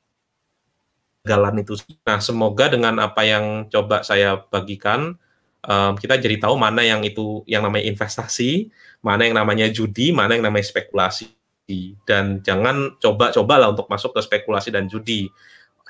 itu. 1.60 1.76
Nah, 2.08 2.24
semoga 2.24 2.72
dengan 2.72 3.04
apa 3.04 3.28
yang 3.28 3.68
coba 3.68 4.08
saya 4.08 4.40
bagikan 4.48 5.20
um, 5.68 6.00
kita 6.00 6.16
jadi 6.16 6.40
tahu 6.40 6.56
mana 6.56 6.88
yang 6.88 7.04
itu 7.04 7.44
yang 7.44 7.68
namanya 7.68 7.84
investasi, 7.92 8.72
mana 9.04 9.28
yang 9.28 9.36
namanya 9.36 9.68
judi, 9.68 10.16
mana 10.16 10.40
yang 10.40 10.48
namanya 10.48 10.72
spekulasi 10.72 11.36
dan 12.08 12.40
jangan 12.48 12.96
coba-cobalah 12.96 13.76
untuk 13.76 13.92
masuk 13.92 14.16
ke 14.16 14.24
spekulasi 14.24 14.72
dan 14.72 14.88
judi 14.88 15.28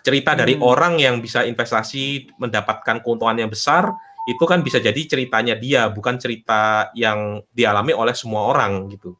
cerita 0.01 0.33
dari 0.33 0.57
hmm. 0.57 0.63
orang 0.65 0.97
yang 0.97 1.21
bisa 1.21 1.45
investasi 1.45 2.33
mendapatkan 2.41 3.01
keuntungan 3.05 3.45
yang 3.45 3.51
besar 3.51 3.93
itu 4.27 4.43
kan 4.43 4.59
bisa 4.59 4.83
jadi 4.83 4.97
ceritanya 5.07 5.55
dia 5.55 5.87
bukan 5.87 6.19
cerita 6.19 6.91
yang 6.97 7.39
dialami 7.51 7.95
oleh 7.95 8.11
semua 8.11 8.51
orang 8.51 8.91
gitu. 8.91 9.15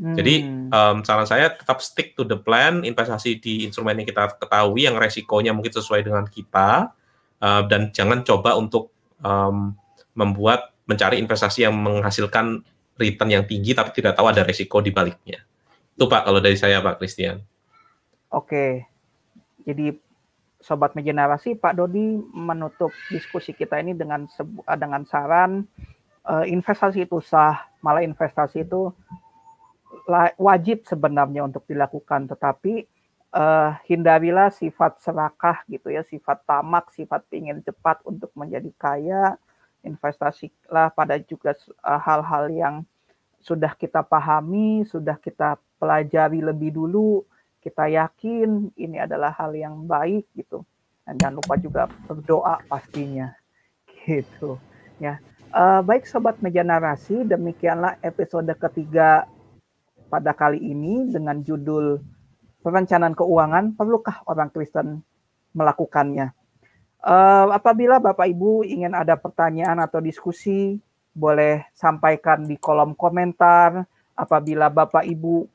Hmm. 0.00 0.16
Jadi 0.16 0.48
um, 0.72 1.04
saran 1.04 1.28
saya 1.28 1.52
tetap 1.52 1.84
stick 1.84 2.16
to 2.16 2.24
the 2.24 2.40
plan, 2.40 2.80
investasi 2.80 3.36
di 3.36 3.68
instrumen 3.68 4.00
yang 4.00 4.08
kita 4.08 4.32
ketahui 4.40 4.88
yang 4.88 4.96
resikonya 4.96 5.52
mungkin 5.52 5.76
sesuai 5.76 6.08
dengan 6.08 6.24
kita 6.24 6.88
uh, 7.44 7.62
dan 7.68 7.92
jangan 7.92 8.24
coba 8.24 8.56
untuk 8.56 8.88
um, 9.20 9.76
membuat 10.16 10.72
mencari 10.88 11.20
investasi 11.20 11.68
yang 11.68 11.76
menghasilkan 11.76 12.64
return 12.96 13.28
yang 13.28 13.44
tinggi 13.44 13.76
tapi 13.76 13.92
tidak 13.92 14.16
tahu 14.16 14.32
ada 14.32 14.40
resiko 14.40 14.80
di 14.80 14.88
baliknya. 14.88 15.44
Itu 15.92 16.08
Pak 16.08 16.24
kalau 16.24 16.40
dari 16.40 16.56
saya 16.56 16.80
Pak 16.80 16.96
Christian. 16.96 17.44
Oke. 18.32 18.88
Jadi 19.68 19.92
Sobat 20.60 20.96
Megenerasi, 20.96 21.56
Pak 21.56 21.76
Dodi 21.76 22.20
menutup 22.32 22.92
diskusi 23.12 23.52
kita 23.52 23.80
ini 23.80 23.92
dengan 23.92 24.28
dengan 24.76 25.04
saran 25.04 25.64
uh, 26.24 26.44
investasi 26.44 27.04
itu 27.04 27.20
sah, 27.20 27.68
malah 27.80 28.04
investasi 28.04 28.64
itu 28.68 28.92
wajib 30.38 30.86
sebenarnya 30.86 31.46
untuk 31.46 31.66
dilakukan, 31.66 32.30
tetapi 32.30 32.86
uh, 33.34 33.74
hindarilah 33.86 34.50
sifat 34.50 35.02
serakah 35.02 35.62
gitu 35.66 35.90
ya, 35.90 36.02
sifat 36.06 36.42
tamak, 36.46 36.90
sifat 36.94 37.26
ingin 37.34 37.62
cepat 37.62 38.02
untuk 38.06 38.30
menjadi 38.38 38.70
kaya, 38.78 39.24
investasilah 39.82 40.92
pada 40.92 41.16
juga 41.22 41.56
hal-hal 41.82 42.44
uh, 42.50 42.54
yang 42.54 42.74
sudah 43.40 43.72
kita 43.72 44.04
pahami, 44.04 44.84
sudah 44.84 45.16
kita 45.16 45.56
pelajari 45.80 46.44
lebih 46.44 46.76
dulu, 46.76 47.24
kita 47.64 47.88
yakin 47.88 48.68
ini 48.76 49.00
adalah 49.00 49.32
hal 49.32 49.56
yang 49.56 49.88
baik 49.88 50.28
gitu. 50.36 50.60
Dan 51.08 51.16
jangan 51.16 51.36
lupa 51.40 51.54
juga 51.56 51.82
berdoa 52.06 52.60
pastinya 52.68 53.32
gitu 54.04 54.60
ya. 55.00 55.16
Uh, 55.50 55.82
baik 55.82 56.06
sobat 56.06 56.38
meja 56.38 56.62
narasi 56.62 57.26
demikianlah 57.26 57.98
episode 58.06 58.46
ketiga 58.54 59.26
pada 60.10 60.34
kali 60.34 60.58
ini 60.58 61.06
dengan 61.06 61.38
judul 61.40 62.02
perencanaan 62.60 63.14
keuangan 63.14 63.78
perlukah 63.78 64.26
orang 64.26 64.50
Kristen 64.50 65.06
melakukannya 65.54 66.34
uh, 67.04 67.46
apabila 67.54 68.02
Bapak 68.02 68.28
Ibu 68.28 68.66
ingin 68.66 68.92
ada 68.92 69.16
pertanyaan 69.16 69.80
atau 69.80 70.02
diskusi 70.02 70.76
boleh 71.10 71.66
sampaikan 71.74 72.46
di 72.46 72.58
kolom 72.60 72.94
komentar 72.94 73.86
apabila 74.14 74.68
Bapak 74.68 75.06
Ibu 75.06 75.48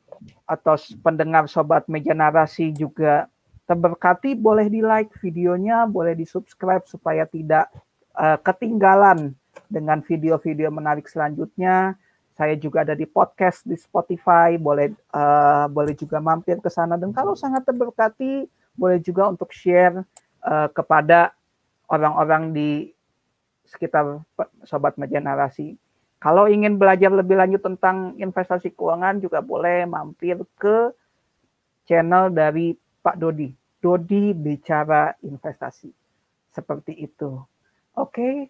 atau 0.47 0.75
pendengar 1.03 1.45
sobat 1.45 1.85
meja 1.85 2.15
narasi 2.17 2.73
juga 2.73 3.29
terberkati 3.65 4.37
boleh 4.37 4.69
di 4.69 4.81
like 4.81 5.13
videonya, 5.21 5.89
boleh 5.89 6.13
di 6.13 6.25
subscribe 6.25 6.85
supaya 6.85 7.25
tidak 7.25 7.69
uh, 8.13 8.37
ketinggalan 8.41 9.33
dengan 9.65 10.05
video-video 10.05 10.69
menarik 10.69 11.09
selanjutnya. 11.09 11.97
Saya 12.35 12.59
juga 12.59 12.83
ada 12.83 12.91
di 12.91 13.07
podcast 13.07 13.63
di 13.63 13.79
Spotify, 13.79 14.59
boleh 14.59 14.91
uh, 15.15 15.71
boleh 15.71 15.95
juga 15.95 16.19
mampir 16.19 16.59
ke 16.59 16.67
sana 16.67 16.99
dan 16.99 17.15
kalau 17.15 17.31
sangat 17.31 17.63
terberkati 17.63 18.43
boleh 18.75 18.99
juga 18.99 19.31
untuk 19.31 19.55
share 19.55 20.03
uh, 20.43 20.67
kepada 20.67 21.31
orang-orang 21.87 22.51
di 22.51 22.91
sekitar 23.63 24.19
sobat 24.67 24.99
meja 24.99 25.23
narasi. 25.23 25.79
Kalau 26.19 26.51
ingin 26.51 26.75
belajar 26.75 27.13
lebih 27.13 27.39
lanjut 27.39 27.61
tentang 27.63 28.19
investasi 28.19 28.75
keuangan 28.75 29.23
juga 29.23 29.39
boleh 29.39 29.87
mampir 29.87 30.35
ke 30.59 30.91
channel 31.85 32.33
dari 32.33 32.73
Pak 32.75 33.15
Dodi. 33.15 33.53
Dodi 33.79 34.33
bicara 34.33 35.13
investasi. 35.21 35.93
Seperti 36.49 36.97
itu. 36.97 37.37
Oke, 37.95 38.49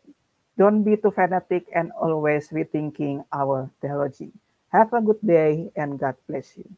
Don't 0.57 0.83
be 0.83 0.97
too 0.97 1.11
fanatic 1.11 1.67
and 1.73 1.91
always 1.93 2.49
rethinking 2.49 3.25
our 3.31 3.71
theology. 3.81 4.31
Have 4.71 4.93
a 4.93 5.01
good 5.01 5.21
day 5.25 5.71
and 5.75 5.99
God 5.99 6.15
bless 6.27 6.57
you. 6.57 6.69